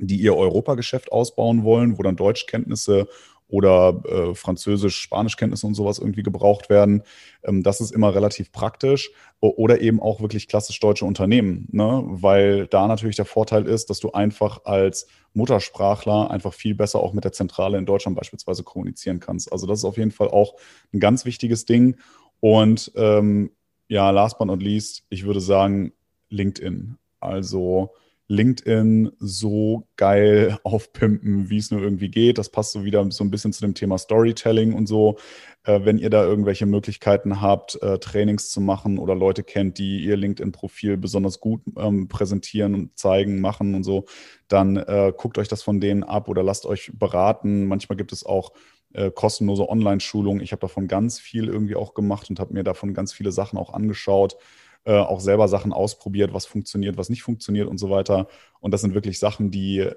die 0.00 0.20
ihr 0.20 0.36
Europageschäft 0.36 1.12
ausbauen 1.12 1.64
wollen, 1.64 1.98
wo 1.98 2.02
dann 2.02 2.16
Deutschkenntnisse 2.16 3.08
oder 3.50 4.02
äh, 4.06 4.34
Französisch, 4.34 4.96
Spanischkenntnisse 5.00 5.66
und 5.66 5.74
sowas 5.74 5.98
irgendwie 5.98 6.22
gebraucht 6.22 6.70
werden. 6.70 7.02
Ähm, 7.42 7.62
das 7.62 7.80
ist 7.80 7.90
immer 7.90 8.14
relativ 8.14 8.52
praktisch. 8.52 9.10
Oder 9.40 9.80
eben 9.80 10.00
auch 10.00 10.20
wirklich 10.20 10.48
klassisch 10.48 10.78
deutsche 10.80 11.06
Unternehmen, 11.06 11.66
ne? 11.72 12.02
weil 12.04 12.66
da 12.66 12.86
natürlich 12.86 13.16
der 13.16 13.24
Vorteil 13.24 13.66
ist, 13.66 13.88
dass 13.88 13.98
du 13.98 14.12
einfach 14.12 14.66
als 14.66 15.06
Muttersprachler 15.32 16.30
einfach 16.30 16.52
viel 16.52 16.74
besser 16.74 17.00
auch 17.00 17.14
mit 17.14 17.24
der 17.24 17.32
Zentrale 17.32 17.78
in 17.78 17.86
Deutschland 17.86 18.18
beispielsweise 18.18 18.64
kommunizieren 18.64 19.18
kannst. 19.18 19.50
Also 19.50 19.66
das 19.66 19.78
ist 19.78 19.84
auf 19.86 19.96
jeden 19.96 20.10
Fall 20.10 20.28
auch 20.28 20.56
ein 20.92 21.00
ganz 21.00 21.24
wichtiges 21.24 21.64
Ding. 21.64 21.96
Und 22.40 22.92
ähm, 22.96 23.50
ja, 23.88 24.10
last 24.10 24.38
but 24.38 24.46
not 24.46 24.62
least, 24.62 25.04
ich 25.08 25.24
würde 25.24 25.40
sagen, 25.40 25.92
LinkedIn. 26.28 26.96
Also 27.18 27.94
LinkedIn 28.30 29.10
so 29.18 29.88
geil 29.96 30.56
aufpimpen, 30.64 31.50
wie 31.50 31.58
es 31.58 31.72
nur 31.72 31.82
irgendwie 31.82 32.10
geht. 32.10 32.38
Das 32.38 32.48
passt 32.48 32.72
so 32.72 32.84
wieder 32.84 33.04
so 33.10 33.24
ein 33.24 33.30
bisschen 33.30 33.52
zu 33.52 33.60
dem 33.60 33.74
Thema 33.74 33.98
Storytelling 33.98 34.72
und 34.72 34.86
so. 34.86 35.18
Äh, 35.64 35.80
wenn 35.84 35.98
ihr 35.98 36.10
da 36.10 36.24
irgendwelche 36.24 36.64
Möglichkeiten 36.64 37.40
habt, 37.40 37.82
äh, 37.82 37.98
Trainings 37.98 38.50
zu 38.50 38.60
machen 38.60 38.98
oder 38.98 39.16
Leute 39.16 39.42
kennt, 39.42 39.78
die 39.78 40.04
ihr 40.04 40.16
LinkedIn-Profil 40.16 40.96
besonders 40.96 41.40
gut 41.40 41.62
ähm, 41.76 42.06
präsentieren 42.06 42.74
und 42.74 42.98
zeigen, 42.98 43.40
machen 43.40 43.74
und 43.74 43.82
so, 43.82 44.04
dann 44.46 44.76
äh, 44.76 45.12
guckt 45.16 45.36
euch 45.36 45.48
das 45.48 45.64
von 45.64 45.80
denen 45.80 46.04
ab 46.04 46.28
oder 46.28 46.44
lasst 46.44 46.66
euch 46.66 46.92
beraten. 46.94 47.66
Manchmal 47.66 47.96
gibt 47.96 48.12
es 48.12 48.24
auch 48.24 48.52
äh, 48.92 49.10
kostenlose 49.10 49.68
Online-Schulungen. 49.68 50.40
Ich 50.40 50.52
habe 50.52 50.60
davon 50.60 50.86
ganz 50.86 51.18
viel 51.18 51.48
irgendwie 51.48 51.74
auch 51.74 51.94
gemacht 51.94 52.30
und 52.30 52.38
habe 52.38 52.54
mir 52.54 52.62
davon 52.62 52.94
ganz 52.94 53.12
viele 53.12 53.32
Sachen 53.32 53.58
auch 53.58 53.74
angeschaut 53.74 54.36
äh, 54.84 54.92
auch 54.94 55.20
selber 55.20 55.46
Sachen 55.46 55.72
ausprobiert, 55.72 56.32
was 56.32 56.46
funktioniert, 56.46 56.96
was 56.96 57.10
nicht 57.10 57.22
funktioniert 57.22 57.68
und 57.68 57.78
so 57.78 57.90
weiter. 57.90 58.28
Und 58.60 58.72
das 58.72 58.80
sind 58.80 58.94
wirklich 58.94 59.18
Sachen, 59.18 59.50
die, 59.50 59.80
äh, 59.80 59.94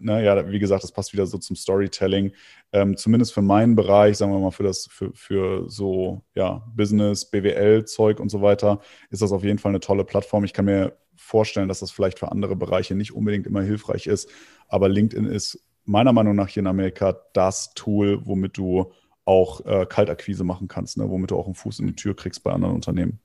ne, 0.00 0.24
ja, 0.24 0.50
wie 0.50 0.58
gesagt, 0.58 0.82
das 0.82 0.92
passt 0.92 1.12
wieder 1.12 1.26
so 1.26 1.38
zum 1.38 1.54
Storytelling. 1.54 2.32
Ähm, 2.72 2.96
zumindest 2.96 3.32
für 3.32 3.42
meinen 3.42 3.76
Bereich, 3.76 4.16
sagen 4.16 4.32
wir 4.32 4.40
mal, 4.40 4.50
für 4.50 4.64
das, 4.64 4.88
für, 4.90 5.12
für 5.14 5.70
so, 5.70 6.22
ja, 6.34 6.66
Business, 6.74 7.30
BWL-Zeug 7.30 8.18
und 8.18 8.28
so 8.28 8.42
weiter, 8.42 8.80
ist 9.10 9.22
das 9.22 9.32
auf 9.32 9.44
jeden 9.44 9.58
Fall 9.58 9.70
eine 9.70 9.80
tolle 9.80 10.04
Plattform. 10.04 10.44
Ich 10.44 10.52
kann 10.52 10.64
mir 10.64 10.96
vorstellen, 11.16 11.68
dass 11.68 11.80
das 11.80 11.90
vielleicht 11.90 12.18
für 12.18 12.32
andere 12.32 12.56
Bereiche 12.56 12.94
nicht 12.94 13.14
unbedingt 13.14 13.46
immer 13.46 13.62
hilfreich 13.62 14.06
ist. 14.06 14.28
Aber 14.68 14.88
LinkedIn 14.88 15.26
ist 15.26 15.64
meiner 15.84 16.12
Meinung 16.12 16.34
nach 16.34 16.48
hier 16.48 16.62
in 16.62 16.66
Amerika 16.66 17.16
das 17.34 17.72
Tool, 17.74 18.20
womit 18.26 18.56
du 18.56 18.92
auch 19.24 19.64
äh, 19.64 19.86
Kaltakquise 19.86 20.44
machen 20.44 20.68
kannst, 20.68 20.96
ne? 20.98 21.08
womit 21.08 21.30
du 21.30 21.36
auch 21.36 21.46
einen 21.46 21.54
Fuß 21.54 21.78
in 21.80 21.86
die 21.86 21.96
Tür 21.96 22.14
kriegst 22.16 22.42
bei 22.42 22.52
anderen 22.52 22.74
Unternehmen. 22.74 23.20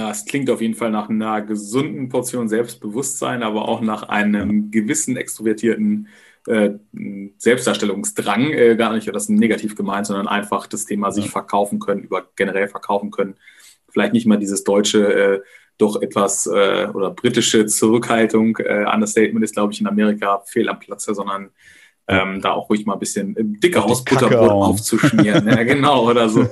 Ja, 0.00 0.10
es 0.10 0.24
klingt 0.24 0.48
auf 0.48 0.62
jeden 0.62 0.72
Fall 0.72 0.90
nach 0.90 1.10
einer 1.10 1.42
gesunden 1.42 2.08
Portion 2.08 2.48
Selbstbewusstsein, 2.48 3.42
aber 3.42 3.68
auch 3.68 3.82
nach 3.82 4.04
einem 4.04 4.70
gewissen 4.70 5.18
extrovertierten 5.18 6.08
äh, 6.46 6.70
Selbstdarstellungsdrang. 7.36 8.50
Äh, 8.50 8.76
gar 8.76 8.94
nicht 8.94 9.14
das 9.14 9.28
negativ 9.28 9.76
gemeint, 9.76 10.06
sondern 10.06 10.26
einfach 10.26 10.66
das 10.66 10.86
Thema 10.86 11.12
sich 11.12 11.28
verkaufen 11.28 11.80
können, 11.80 12.04
über 12.04 12.26
generell 12.34 12.66
verkaufen 12.66 13.10
können. 13.10 13.34
Vielleicht 13.90 14.14
nicht 14.14 14.26
mal 14.26 14.38
dieses 14.38 14.64
deutsche, 14.64 15.12
äh, 15.12 15.40
doch 15.76 16.00
etwas 16.00 16.46
äh, 16.46 16.88
oder 16.94 17.10
britische 17.10 17.66
Zurückhaltung. 17.66 18.56
Äh, 18.56 18.86
Understatement 18.90 19.44
ist, 19.44 19.52
glaube 19.52 19.74
ich, 19.74 19.82
in 19.82 19.86
Amerika 19.86 20.42
fehl 20.46 20.70
am 20.70 20.80
Platze, 20.80 21.14
sondern 21.14 21.50
ähm, 22.10 22.40
da 22.40 22.52
auch 22.52 22.68
ruhig 22.68 22.84
mal 22.84 22.94
ein 22.94 22.98
bisschen 22.98 23.36
äh, 23.36 23.44
dicker 23.44 23.84
aus 23.84 24.04
Butterbrot 24.04 24.50
aufzuschmieren. 24.50 25.46
ja, 25.46 25.62
genau, 25.62 26.10
oder 26.10 26.28
so. 26.28 26.48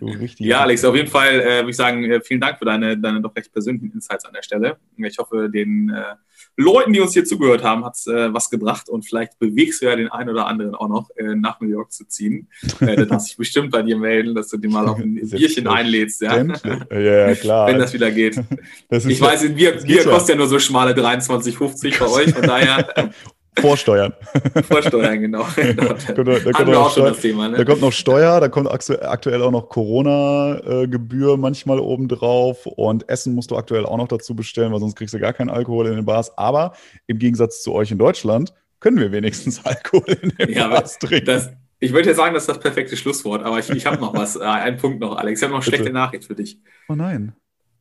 ja, 0.38 0.62
Alex, 0.62 0.84
auf 0.84 0.96
jeden 0.96 1.08
Fall 1.08 1.40
äh, 1.40 1.44
würde 1.58 1.70
ich 1.70 1.76
sagen, 1.76 2.04
äh, 2.04 2.20
vielen 2.20 2.40
Dank 2.40 2.58
für 2.58 2.64
deine, 2.64 2.98
deine 2.98 3.20
doch 3.20 3.34
recht 3.36 3.52
persönlichen 3.52 3.92
Insights 3.92 4.24
an 4.24 4.32
der 4.32 4.42
Stelle. 4.42 4.78
Ich 4.96 5.18
hoffe, 5.18 5.48
den 5.48 5.90
äh, 5.90 6.16
Leuten, 6.56 6.92
die 6.92 7.00
uns 7.00 7.12
hier 7.12 7.24
zugehört 7.24 7.62
haben, 7.62 7.84
hat 7.84 7.94
es 7.94 8.06
äh, 8.06 8.32
was 8.34 8.50
gebracht 8.50 8.88
und 8.88 9.04
vielleicht 9.04 9.38
bewegst 9.38 9.80
du 9.80 9.86
ja 9.86 9.94
den 9.94 10.08
einen 10.08 10.30
oder 10.30 10.46
anderen 10.46 10.74
auch 10.74 10.88
noch 10.88 11.10
äh, 11.16 11.36
nach 11.36 11.60
New 11.60 11.68
York 11.68 11.92
zu 11.92 12.06
ziehen. 12.06 12.48
Äh, 12.80 12.96
dann 12.96 13.08
darf 13.08 13.22
sich 13.26 13.36
bestimmt 13.36 13.70
bei 13.70 13.82
dir 13.82 13.96
melden, 13.96 14.34
dass 14.34 14.48
du 14.48 14.56
dir 14.56 14.70
mal 14.70 14.88
auf 14.88 14.98
ein 14.98 15.14
Bierchen 15.14 15.68
einlädst. 15.68 16.22
Ja? 16.22 16.42
ja, 16.42 17.34
klar. 17.34 17.68
Wenn 17.68 17.78
das 17.78 17.92
wieder 17.92 18.10
geht. 18.10 18.42
Das 18.88 19.04
ich 19.04 19.20
weiß, 19.20 19.54
Bier, 19.54 19.72
Bier 19.82 20.04
kostet 20.04 20.30
ja 20.30 20.36
nur 20.36 20.48
so 20.48 20.58
schmale 20.58 20.94
23,50 20.94 21.98
bei 22.00 22.06
euch, 22.06 22.34
von 22.34 22.42
daher. 22.42 23.12
Vorsteuern. 23.60 24.12
Vorsteuern, 24.68 25.20
genau. 25.20 25.46
da, 25.56 25.74
kommt, 25.74 26.08
da, 26.28 26.52
kommt 26.52 26.92
schon 26.92 27.04
das 27.04 27.20
Thema, 27.20 27.48
ne? 27.48 27.56
da 27.56 27.64
kommt 27.64 27.80
noch 27.80 27.92
Steuer, 27.92 28.40
da 28.40 28.48
kommt 28.48 28.70
aktuell 28.70 29.42
auch 29.42 29.50
noch 29.50 29.68
Corona-Gebühr 29.68 31.36
manchmal 31.36 31.80
obendrauf 31.80 32.66
und 32.66 33.08
Essen 33.08 33.34
musst 33.34 33.50
du 33.50 33.56
aktuell 33.56 33.86
auch 33.86 33.96
noch 33.96 34.08
dazu 34.08 34.34
bestellen, 34.36 34.72
weil 34.72 34.80
sonst 34.80 34.96
kriegst 34.96 35.14
du 35.14 35.18
gar 35.18 35.32
keinen 35.32 35.50
Alkohol 35.50 35.86
in 35.86 35.96
den 35.96 36.04
Bars. 36.04 36.36
Aber 36.36 36.72
im 37.06 37.18
Gegensatz 37.18 37.62
zu 37.62 37.72
euch 37.72 37.90
in 37.90 37.98
Deutschland 37.98 38.52
können 38.80 38.98
wir 38.98 39.10
wenigstens 39.12 39.60
Alkohol 39.64 40.16
in 40.22 40.30
den 40.30 40.52
ja, 40.52 40.68
Bars 40.68 40.98
trinken. 40.98 41.26
Das, 41.26 41.50
ich 41.78 41.92
würde 41.92 42.10
ja 42.10 42.14
sagen, 42.14 42.34
das 42.34 42.44
ist 42.44 42.48
das 42.48 42.60
perfekte 42.60 42.96
Schlusswort, 42.96 43.42
aber 43.42 43.58
ich, 43.58 43.68
ich 43.70 43.86
habe 43.86 43.98
noch 43.98 44.14
was. 44.14 44.36
Äh, 44.36 44.40
einen 44.44 44.76
Punkt 44.76 45.00
noch, 45.00 45.16
Alex. 45.16 45.40
Ich 45.40 45.44
habe 45.44 45.52
noch 45.52 45.62
eine 45.62 45.68
schlechte 45.68 45.92
Nachricht 45.92 46.24
für 46.24 46.34
dich. 46.34 46.60
Oh 46.88 46.94
nein. 46.94 47.34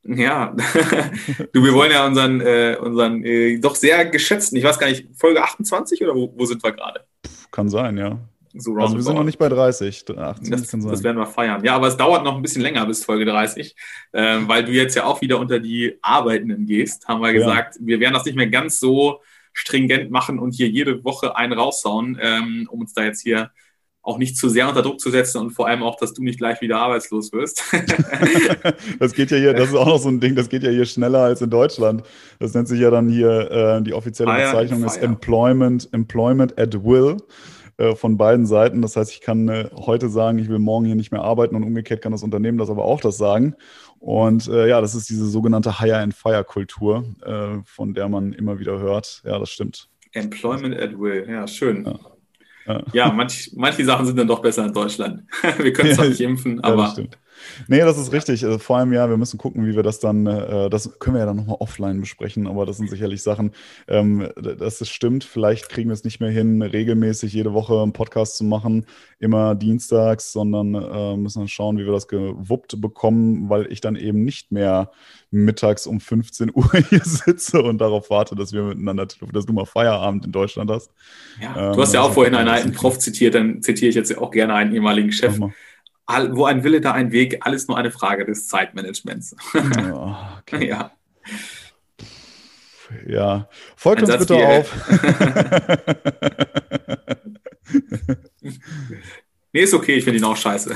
Ja, 0.08 0.56
du, 1.54 1.64
wir 1.64 1.74
wollen 1.74 1.92
ja 1.92 2.06
unseren, 2.06 2.40
äh, 2.42 2.78
unseren 2.80 3.24
äh, 3.24 3.58
doch 3.58 3.76
sehr 3.76 4.06
geschätzten, 4.06 4.58
ich 4.58 4.64
weiß 4.64 4.78
gar 4.78 4.88
nicht, 4.88 5.08
Folge 5.18 5.42
28 5.42 6.02
oder 6.04 6.14
wo, 6.14 6.32
wo 6.36 6.46
sind 6.46 6.64
wir 6.64 6.72
gerade? 6.72 7.02
Kann 7.52 7.70
sein, 7.70 7.98
ja. 7.98 8.20
So 8.58 8.76
also 8.78 8.96
wir 8.96 9.04
sind 9.04 9.16
noch 9.16 9.24
nicht 9.24 9.40
bei 9.40 9.50
30. 9.50 10.06
28 10.18 10.50
das, 10.50 10.72
kann 10.72 10.82
sein. 10.82 10.92
das 10.92 11.04
werden 11.04 11.18
wir 11.18 11.26
feiern. 11.26 11.64
Ja, 11.66 11.76
aber 11.76 11.88
es 11.88 11.98
dauert 11.98 12.24
noch 12.24 12.36
ein 12.36 12.42
bisschen 12.42 12.62
länger 12.62 12.86
bis 12.86 13.04
Folge 13.04 13.26
30, 13.26 13.76
äh, 14.14 14.38
weil 14.42 14.64
du 14.64 14.72
jetzt 14.72 14.96
ja 14.96 15.06
auch 15.06 15.22
wieder 15.22 15.40
unter 15.40 15.60
die 15.60 15.98
Arbeitenden 16.02 16.66
gehst, 16.66 17.08
haben 17.08 17.22
wir 17.22 17.34
gesagt, 17.34 17.76
ja. 17.76 17.82
wir 17.86 18.00
werden 18.00 18.14
das 18.14 18.26
nicht 18.26 18.36
mehr 18.36 18.48
ganz 18.48 18.80
so 18.80 19.22
stringent 19.54 20.12
machen 20.12 20.40
und 20.40 20.54
hier 20.54 20.70
jede 20.70 21.04
Woche 21.04 21.36
einen 21.36 21.54
raushauen, 21.54 22.18
ähm, 22.22 22.68
um 22.70 22.82
uns 22.82 22.94
da 22.94 23.04
jetzt 23.04 23.22
hier 23.22 23.52
auch 24.06 24.20
nicht 24.20 24.38
zu 24.38 24.50
sehr 24.50 24.70
unter 24.70 24.84
Druck 24.84 25.00
zu 25.00 25.10
setzen 25.10 25.42
und 25.42 25.52
vor 25.52 25.68
allem 25.68 25.82
auch, 25.82 25.98
dass 25.98 26.14
du 26.14 26.24
nicht 26.24 26.38
gleich 26.38 26.62
wieder 26.62 26.78
arbeitslos 26.78 27.34
wirst. 27.34 27.64
das 29.00 29.14
geht 29.14 29.32
ja 29.32 29.38
hier, 29.38 29.54
das 29.54 29.70
ist 29.70 29.76
auch 29.76 29.88
noch 29.88 29.98
so 29.98 30.10
ein 30.10 30.20
Ding, 30.20 30.36
das 30.36 30.48
geht 30.48 30.62
ja 30.62 30.70
hier 30.70 30.86
schneller 30.86 31.22
als 31.22 31.42
in 31.42 31.50
Deutschland. 31.50 32.04
Das 32.40 32.54
nennt 32.54 32.68
sich 32.68 32.80
ja 32.80 32.92
dann 32.92 33.10
hier, 33.10 33.52
äh, 33.52 33.82
die 33.82 33.94
offizielle 33.94 34.32
Bezeichnung 34.32 34.84
ist 34.84 34.98
Employment, 34.98 35.90
Employment 35.92 36.58
at 36.60 36.84
Will 36.84 37.18
äh, 37.78 37.96
von 37.96 38.16
beiden 38.16 38.46
Seiten. 38.46 38.84
Das 38.84 38.96
heißt, 38.96 39.12
ich 39.12 39.22
kann 39.22 39.50
äh, 39.50 39.70
heute 39.76 40.10
sagen, 40.10 40.38
ich 40.38 40.50
will 40.50 40.60
morgen 40.60 40.86
hier 40.86 40.96
nicht 40.96 41.12
mehr 41.12 41.24
arbeiten 41.24 41.56
und 41.56 41.64
umgekehrt 41.64 42.04
kann 42.04 42.12
das 42.12 42.22
Unternehmen 42.22 42.60
das 42.60 42.70
aber 42.70 42.86
auch 42.86 43.02
das 43.02 43.18
sagen. 43.18 43.56
Und 43.98 44.48
äh, 44.48 44.70
ja, 44.70 44.82
das 44.82 44.94
ist 44.94 45.10
diese 45.10 45.26
sogenannte 45.26 45.80
Hire-and-Fire-Kultur, 45.80 47.06
äh, 47.26 47.64
von 47.66 47.96
der 47.96 48.08
man 48.08 48.34
immer 48.34 48.60
wieder 48.60 48.78
hört. 48.78 49.24
Ja, 49.26 49.40
das 49.40 49.50
stimmt. 49.50 49.90
Employment 50.12 50.80
at 50.80 50.98
Will, 51.00 51.26
ja, 51.28 51.48
schön. 51.48 51.86
Ja. 51.86 52.15
Ja, 52.94 53.12
manch, 53.12 53.52
manche 53.56 53.86
Sachen 53.86 54.06
sind 54.06 54.18
dann 54.18 54.28
doch 54.28 54.42
besser 54.42 54.66
in 54.66 54.74
Deutschland. 54.74 55.24
Wir 55.58 55.74
können 55.74 55.92
es 55.92 55.98
ja, 55.98 56.06
nicht 56.06 56.22
impfen, 56.22 56.64
aber 56.64 56.96
Nee, 57.68 57.80
das 57.80 57.98
ist 57.98 58.12
richtig. 58.12 58.44
Also 58.46 58.60
vor 58.60 58.78
allem 58.78 58.94
ja, 58.94 59.10
wir 59.10 59.18
müssen 59.18 59.38
gucken, 59.38 59.66
wie 59.66 59.76
wir 59.76 59.84
das 59.84 60.00
dann, 60.00 60.26
äh, 60.26 60.70
das 60.70 61.00
können 61.00 61.16
wir 61.16 61.22
ja 61.22 61.26
dann 61.26 61.38
nochmal 61.38 61.58
offline 61.60 62.00
besprechen, 62.00 62.48
aber 62.48 62.66
das 62.66 62.78
sind 62.78 62.90
sicherlich 62.90 63.24
Sachen, 63.24 63.52
ähm, 63.88 64.30
das 64.36 64.82
ist 64.82 64.90
stimmt. 64.90 65.24
Vielleicht 65.24 65.70
kriegen 65.70 65.90
wir 65.90 65.94
es 65.94 66.04
nicht 66.04 66.20
mehr 66.20 66.32
hin, 66.32 66.62
regelmäßig 66.62 67.34
jede 67.34 67.54
Woche 67.54 67.82
einen 67.82 67.94
Podcast 67.94 68.38
zu 68.38 68.44
machen, 68.44 68.86
immer 69.20 69.56
dienstags, 69.56 70.32
sondern 70.32 70.76
äh, 70.76 71.18
müssen 71.18 71.40
dann 71.40 71.48
schauen, 71.48 71.78
wie 71.78 71.86
wir 71.86 71.94
das 71.94 72.08
gewuppt 72.08 72.80
bekommen, 72.82 73.50
weil 73.50 73.72
ich 73.72 73.82
dann 73.82 73.96
eben 73.96 74.24
nicht 74.24 74.52
mehr 74.52 74.92
mittags 75.32 75.88
um 75.88 76.00
15 76.00 76.52
Uhr 76.54 76.72
hier 76.90 77.02
sitze 77.04 77.62
und 77.62 77.80
darauf 77.80 78.10
warte, 78.10 78.36
dass 78.36 78.54
wir 78.54 78.64
miteinander 78.64 79.08
telefonieren, 79.08 79.34
dass 79.36 79.46
du 79.46 79.54
mal 79.54 79.66
Feierabend 79.66 80.26
in 80.26 80.32
Deutschland 80.32 80.72
hast. 80.72 80.92
Ja, 81.42 81.70
ähm, 81.70 81.74
du 81.74 81.82
hast 81.82 81.94
ja 81.94 82.02
auch 82.02 82.14
vorhin 82.14 82.36
einen 82.36 82.50
alten 82.50 82.72
Prof 82.72 83.00
zitiert, 83.00 83.36
dann 83.36 83.62
zitiere 83.62 83.90
ich 83.90 83.96
jetzt 83.96 84.18
auch 84.18 84.32
gerne 84.32 84.54
einen 84.54 84.74
ehemaligen 84.74 85.12
Chef 85.12 85.40
wo 86.08 86.46
ein 86.46 86.64
Wille, 86.64 86.82
da 86.82 86.92
ein 86.94 87.12
Weg, 87.12 87.40
alles 87.42 87.68
nur 87.68 87.78
eine 87.78 87.92
Frage 87.92 88.26
des 88.26 88.48
Zeitmanagements. 88.48 89.36
Oh, 89.92 90.16
okay. 90.40 90.68
ja. 90.68 90.92
Ja, 93.08 93.50
folgt 93.76 94.04
ein 94.04 94.06
uns 94.06 94.14
Satz 94.14 94.28
bitte 94.28 94.48
auf. 94.48 94.72
nee, 99.52 99.62
ist 99.62 99.74
okay, 99.74 99.96
ich 99.96 100.04
finde 100.04 100.20
ihn 100.20 100.26
auch 100.26 100.38
scheiße. 100.38 100.76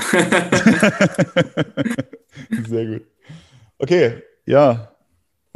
Sehr 2.68 2.86
gut. 2.86 3.02
Okay, 3.78 4.22
ja. 4.44 4.92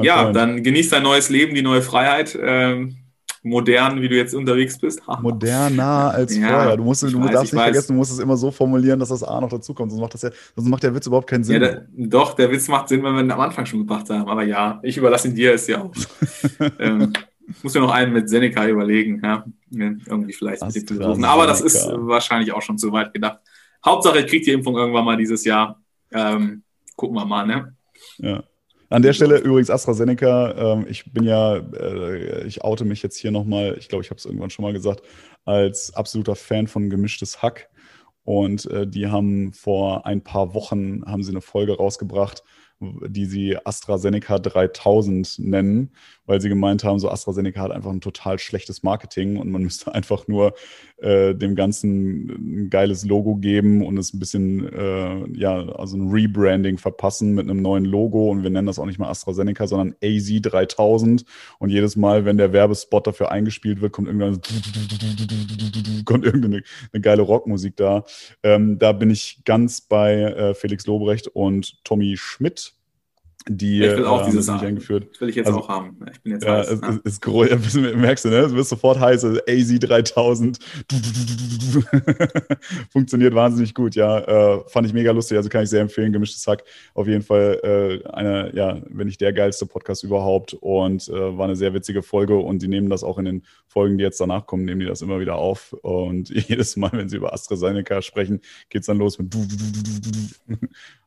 Ja, 0.01 0.23
Freund. 0.23 0.37
dann 0.37 0.63
genießt 0.63 0.93
dein 0.93 1.03
neues 1.03 1.29
Leben, 1.29 1.55
die 1.55 1.63
neue 1.63 1.83
Freiheit. 1.83 2.39
Ähm, 2.41 3.04
modern, 3.45 4.01
wie 4.01 4.09
du 4.09 4.17
jetzt 4.17 4.35
unterwegs 4.35 4.79
bist. 4.79 5.03
Moderner 5.21 6.13
als 6.15 6.37
ja, 6.37 6.49
vorher. 6.49 6.77
Du, 6.77 6.83
musst, 6.83 7.03
du 7.03 7.07
weiß, 7.07 7.31
darfst 7.31 7.53
nicht 7.53 7.61
weiß. 7.61 7.65
vergessen, 7.65 7.93
du 7.93 7.99
musst 7.99 8.13
es 8.13 8.19
immer 8.19 8.37
so 8.37 8.51
formulieren, 8.51 8.99
dass 8.99 9.11
das 9.11 9.23
A 9.23 9.41
noch 9.41 9.51
dazukommt. 9.51 9.93
Sonst 9.93 10.01
macht, 10.01 10.15
das 10.15 10.23
ja, 10.23 10.31
sonst 10.57 10.69
macht 10.69 10.83
der 10.83 10.95
Witz 10.95 11.07
überhaupt 11.07 11.29
keinen 11.29 11.45
Sinn. 11.45 11.63
Ja, 11.63 11.69
der, 11.69 11.87
doch, 11.93 12.35
der 12.35 12.51
Witz 12.51 12.67
macht 12.69 12.89
Sinn, 12.89 13.03
wenn 13.05 13.15
wir 13.15 13.21
ihn 13.21 13.31
am 13.31 13.41
Anfang 13.41 13.67
schon 13.67 13.81
gebracht 13.81 14.09
haben. 14.09 14.29
Aber 14.29 14.43
ja, 14.43 14.81
ich 14.83 14.97
überlasse 14.97 15.29
ihn 15.29 15.35
dir, 15.35 15.53
ist 15.53 15.69
ja 15.69 15.83
auch. 15.83 15.93
ähm, 16.79 17.13
muss 17.63 17.75
ja 17.75 17.83
noch 17.83 17.93
einen 17.93 18.15
mit 18.15 18.29
Seneca 18.31 18.67
überlegen. 18.67 19.21
Ja? 19.23 19.45
Irgendwie 19.71 20.33
vielleicht 20.33 20.65
mit 20.65 20.91
dem. 20.91 21.25
Aber 21.25 21.47
das 21.47 21.61
ist 21.61 21.87
wahrscheinlich 21.93 22.53
auch 22.53 22.63
schon 22.63 22.79
zu 22.79 22.91
weit 22.93 23.13
gedacht. 23.13 23.41
Hauptsache, 23.85 24.21
ich 24.21 24.27
kriege 24.27 24.45
die 24.45 24.53
Impfung 24.53 24.77
irgendwann 24.77 25.05
mal 25.05 25.17
dieses 25.19 25.45
Jahr. 25.45 25.79
Ähm, 26.11 26.63
gucken 26.97 27.17
wir 27.17 27.27
mal, 27.27 27.47
ne? 27.47 27.77
Ja. 28.17 28.43
An 28.95 29.03
der 29.03 29.13
Stelle 29.13 29.39
übrigens 29.39 29.71
AstraZeneca, 29.71 30.75
ähm, 30.75 30.87
ich 30.89 31.13
bin 31.13 31.25
ja, 31.25 31.57
äh, 31.57 32.47
ich 32.47 32.63
oute 32.63 32.85
mich 32.85 33.03
jetzt 33.03 33.17
hier 33.17 33.33
nochmal, 33.33 33.75
ich 33.77 33.89
glaube, 33.89 34.05
ich 34.05 34.11
habe 34.11 34.19
es 34.19 34.25
irgendwann 34.25 34.51
schon 34.51 34.63
mal 34.63 34.73
gesagt, 34.73 35.03
als 35.45 35.93
absoluter 35.97 36.37
Fan 36.37 36.69
von 36.69 36.91
gemischtes 36.91 37.43
Hack. 37.43 37.71
Und 38.23 38.67
äh, 38.67 38.87
die 38.87 39.09
haben 39.09 39.53
vor 39.53 40.07
ein 40.07 40.23
paar 40.23 40.55
Wochen, 40.55 41.05
haben 41.07 41.25
sie 41.25 41.33
eine 41.33 41.41
Folge 41.41 41.77
rausgebracht, 41.77 42.45
die 42.79 43.27
sie 43.27 43.59
AstraZeneca 43.65 44.39
3000 44.39 45.41
nennen, 45.41 45.91
weil 46.27 46.41
sie 46.41 46.49
gemeint 46.49 46.85
haben, 46.85 46.99
so 46.99 47.11
AstraZeneca 47.11 47.61
hat 47.61 47.71
einfach 47.71 47.91
ein 47.91 48.01
total 48.01 48.39
schlechtes 48.39 48.83
Marketing 48.83 49.37
und 49.37 49.51
man 49.51 49.63
müsste 49.65 49.95
einfach 49.95 50.29
nur 50.29 50.55
äh, 50.99 51.35
dem 51.35 51.55
Ganzen 51.55 52.65
ein 52.65 52.71
geiles 52.71 53.05
Logo 53.05 53.37
geben 53.37 53.85
und 53.85 53.99
es 53.99 54.13
ein 54.15 54.19
bisschen, 54.19 54.73
äh, 54.73 55.39
ja, 55.39 55.69
also 55.71 55.97
ein 55.97 56.11
Rebranding 56.11 56.79
verpassen 56.79 57.35
mit 57.35 57.49
einem 57.49 57.63
neuen 57.63 57.85
Logo 57.85 58.31
und 58.31 58.43
wir 58.43 58.51
nennen 58.51 58.67
das 58.67 58.79
auch 58.79 58.87
nicht 58.87 58.99
mal 58.99 59.11
AstraZeneca, 59.11 59.67
sondern 59.67 59.95
AZ 60.03 60.31
3000 60.43 61.25
und 61.59 61.71
jedes 61.71 61.97
Mal, 61.97 62.25
wenn 62.25 62.39
der 62.39 62.53
Werbespot 62.53 63.07
dafür 63.07 63.31
eingespielt 63.31 63.81
wird, 63.81 63.93
kommt 63.93 64.09
irgendwann 64.09 64.41
kommt 66.05 66.25
irgendeine 66.25 66.63
eine 66.93 67.01
geile 67.01 67.23
Rockmusik 67.23 67.77
da. 67.77 68.05
Ähm, 68.43 68.79
da 68.79 68.93
bin 68.93 69.11
ich 69.11 69.43
ganz 69.45 69.81
bei 69.81 70.15
äh, 70.15 70.55
Felix 70.55 70.87
Lobrecht 70.87 71.29
und 71.29 71.83
Tommy 71.85 72.17
Schmidt 72.17 72.75
die 73.49 73.83
ich 73.83 73.97
will 73.97 74.07
auch 74.07 74.23
äh, 74.23 74.31
dieses 74.31 74.49
eingeführt. 74.49 75.09
Das 75.13 75.21
will 75.21 75.29
ich 75.29 75.37
jetzt 75.37 75.49
also, 75.49 75.61
auch 75.61 75.69
haben. 75.69 75.99
Ich 76.11 76.23
bin 76.23 76.33
jetzt 76.33 76.45
ja, 76.45 76.57
heiß, 76.57 76.71
es, 76.71 76.81
ne? 76.81 77.01
ist 77.05 77.21
groß. 77.21 77.49
merkst 77.95 78.25
du, 78.25 78.31
ne? 78.31 78.49
Du 78.49 78.55
wirst 78.55 78.71
sofort 78.71 78.99
heiß. 78.99 79.25
Also 79.25 79.41
AZ 79.47 79.79
3000 79.81 80.59
funktioniert 82.91 83.35
wahnsinnig 83.35 83.75
gut, 83.75 83.95
ja. 83.95 84.19
Äh, 84.19 84.65
fand 84.69 84.87
ich 84.87 84.95
mega 84.95 85.13
lustig, 85.13 85.37
also 85.37 85.51
kann 85.51 85.65
ich 85.65 85.71
sehr 85.71 85.83
empfehlen. 85.83 86.13
Gemischtes 86.13 86.47
Hack 86.47 86.65
auf 86.95 87.07
jeden 87.07 87.23
Fall 87.23 87.61
äh, 87.63 88.09
einer, 88.09 88.55
ja, 88.55 88.81
wenn 88.89 89.07
nicht 89.07 89.21
der 89.21 89.35
geilste 89.35 89.67
Podcast 89.67 90.05
überhaupt 90.05 90.55
und 90.55 91.09
äh, 91.09 91.37
war 91.37 91.45
eine 91.45 91.57
sehr 91.57 91.75
witzige 91.75 92.03
Folge 92.03 92.37
und 92.37 92.63
die 92.63 92.69
nehmen 92.69 92.89
das 92.89 93.05
auch 93.05 93.19
in 93.19 93.27
den 93.27 93.43
Folgen, 93.67 93.99
die 93.99 94.05
jetzt 94.05 94.21
danach 94.21 94.47
kommen, 94.47 94.65
nehmen 94.65 94.81
die 94.81 94.87
das 94.87 95.03
immer 95.03 95.21
wieder 95.21 95.37
auf 95.37 95.75
und 95.83 96.31
jedes 96.31 96.77
Mal, 96.77 96.93
wenn 96.93 97.09
sie 97.09 97.17
über 97.17 97.35
AstraZeneca 97.35 98.01
sprechen, 98.01 98.41
geht 98.71 98.83
es 98.83 98.87
dann 98.87 98.99
los 98.99 99.19
mit 99.19 99.35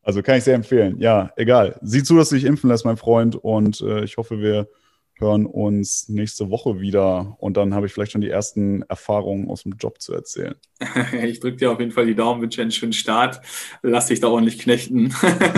also 0.08 0.22
kann 0.22 0.38
ich 0.38 0.46
sehr 0.46 0.56
empfehlen. 0.56 0.96
Ja, 1.00 1.34
egal. 1.36 1.78
Sieh 1.82 2.02
zu, 2.02 2.16
dass 2.16 2.30
du 2.30 2.36
dich 2.36 2.46
impfen 2.46 2.70
lässt, 2.70 2.86
mein 2.86 2.96
Freund. 2.96 3.36
Und 3.36 3.82
äh, 3.82 4.06
ich 4.06 4.16
hoffe, 4.16 4.40
wir 4.40 4.70
hören 5.16 5.46
uns 5.46 6.08
nächste 6.08 6.50
Woche 6.50 6.80
wieder. 6.80 7.36
Und 7.42 7.58
dann 7.58 7.74
habe 7.74 7.88
ich 7.88 7.92
vielleicht 7.92 8.14
schon 8.14 8.22
die 8.22 8.30
ersten 8.30 8.84
Erfahrungen 8.84 9.50
aus 9.50 9.64
dem 9.64 9.74
Job 9.74 10.00
zu 10.00 10.14
erzählen. 10.14 10.56
Ich 11.24 11.42
drücke 11.42 11.58
dir 11.58 11.72
auf 11.74 11.80
jeden 11.82 11.92
Fall 11.92 12.06
die 12.06 12.16
Daumen, 12.16 12.42
wünsche 12.42 12.62
einen 12.62 12.72
schönen 12.72 12.94
Start. 12.94 13.42
Lass 13.82 14.08
dich 14.08 14.22
da 14.22 14.30
ordentlich 14.30 14.60
knechten. 14.60 15.14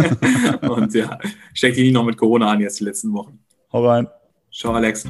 Und 0.68 0.96
ja, 0.96 1.20
steck 1.54 1.76
dich 1.76 1.84
nicht 1.84 1.94
noch 1.94 2.04
mit 2.04 2.18
Corona 2.18 2.50
an 2.50 2.60
jetzt 2.60 2.80
die 2.80 2.86
letzten 2.86 3.14
Wochen. 3.14 3.38
Hau 3.72 3.88
rein. 3.88 4.08
Ciao, 4.52 4.74
Alex. 4.74 5.06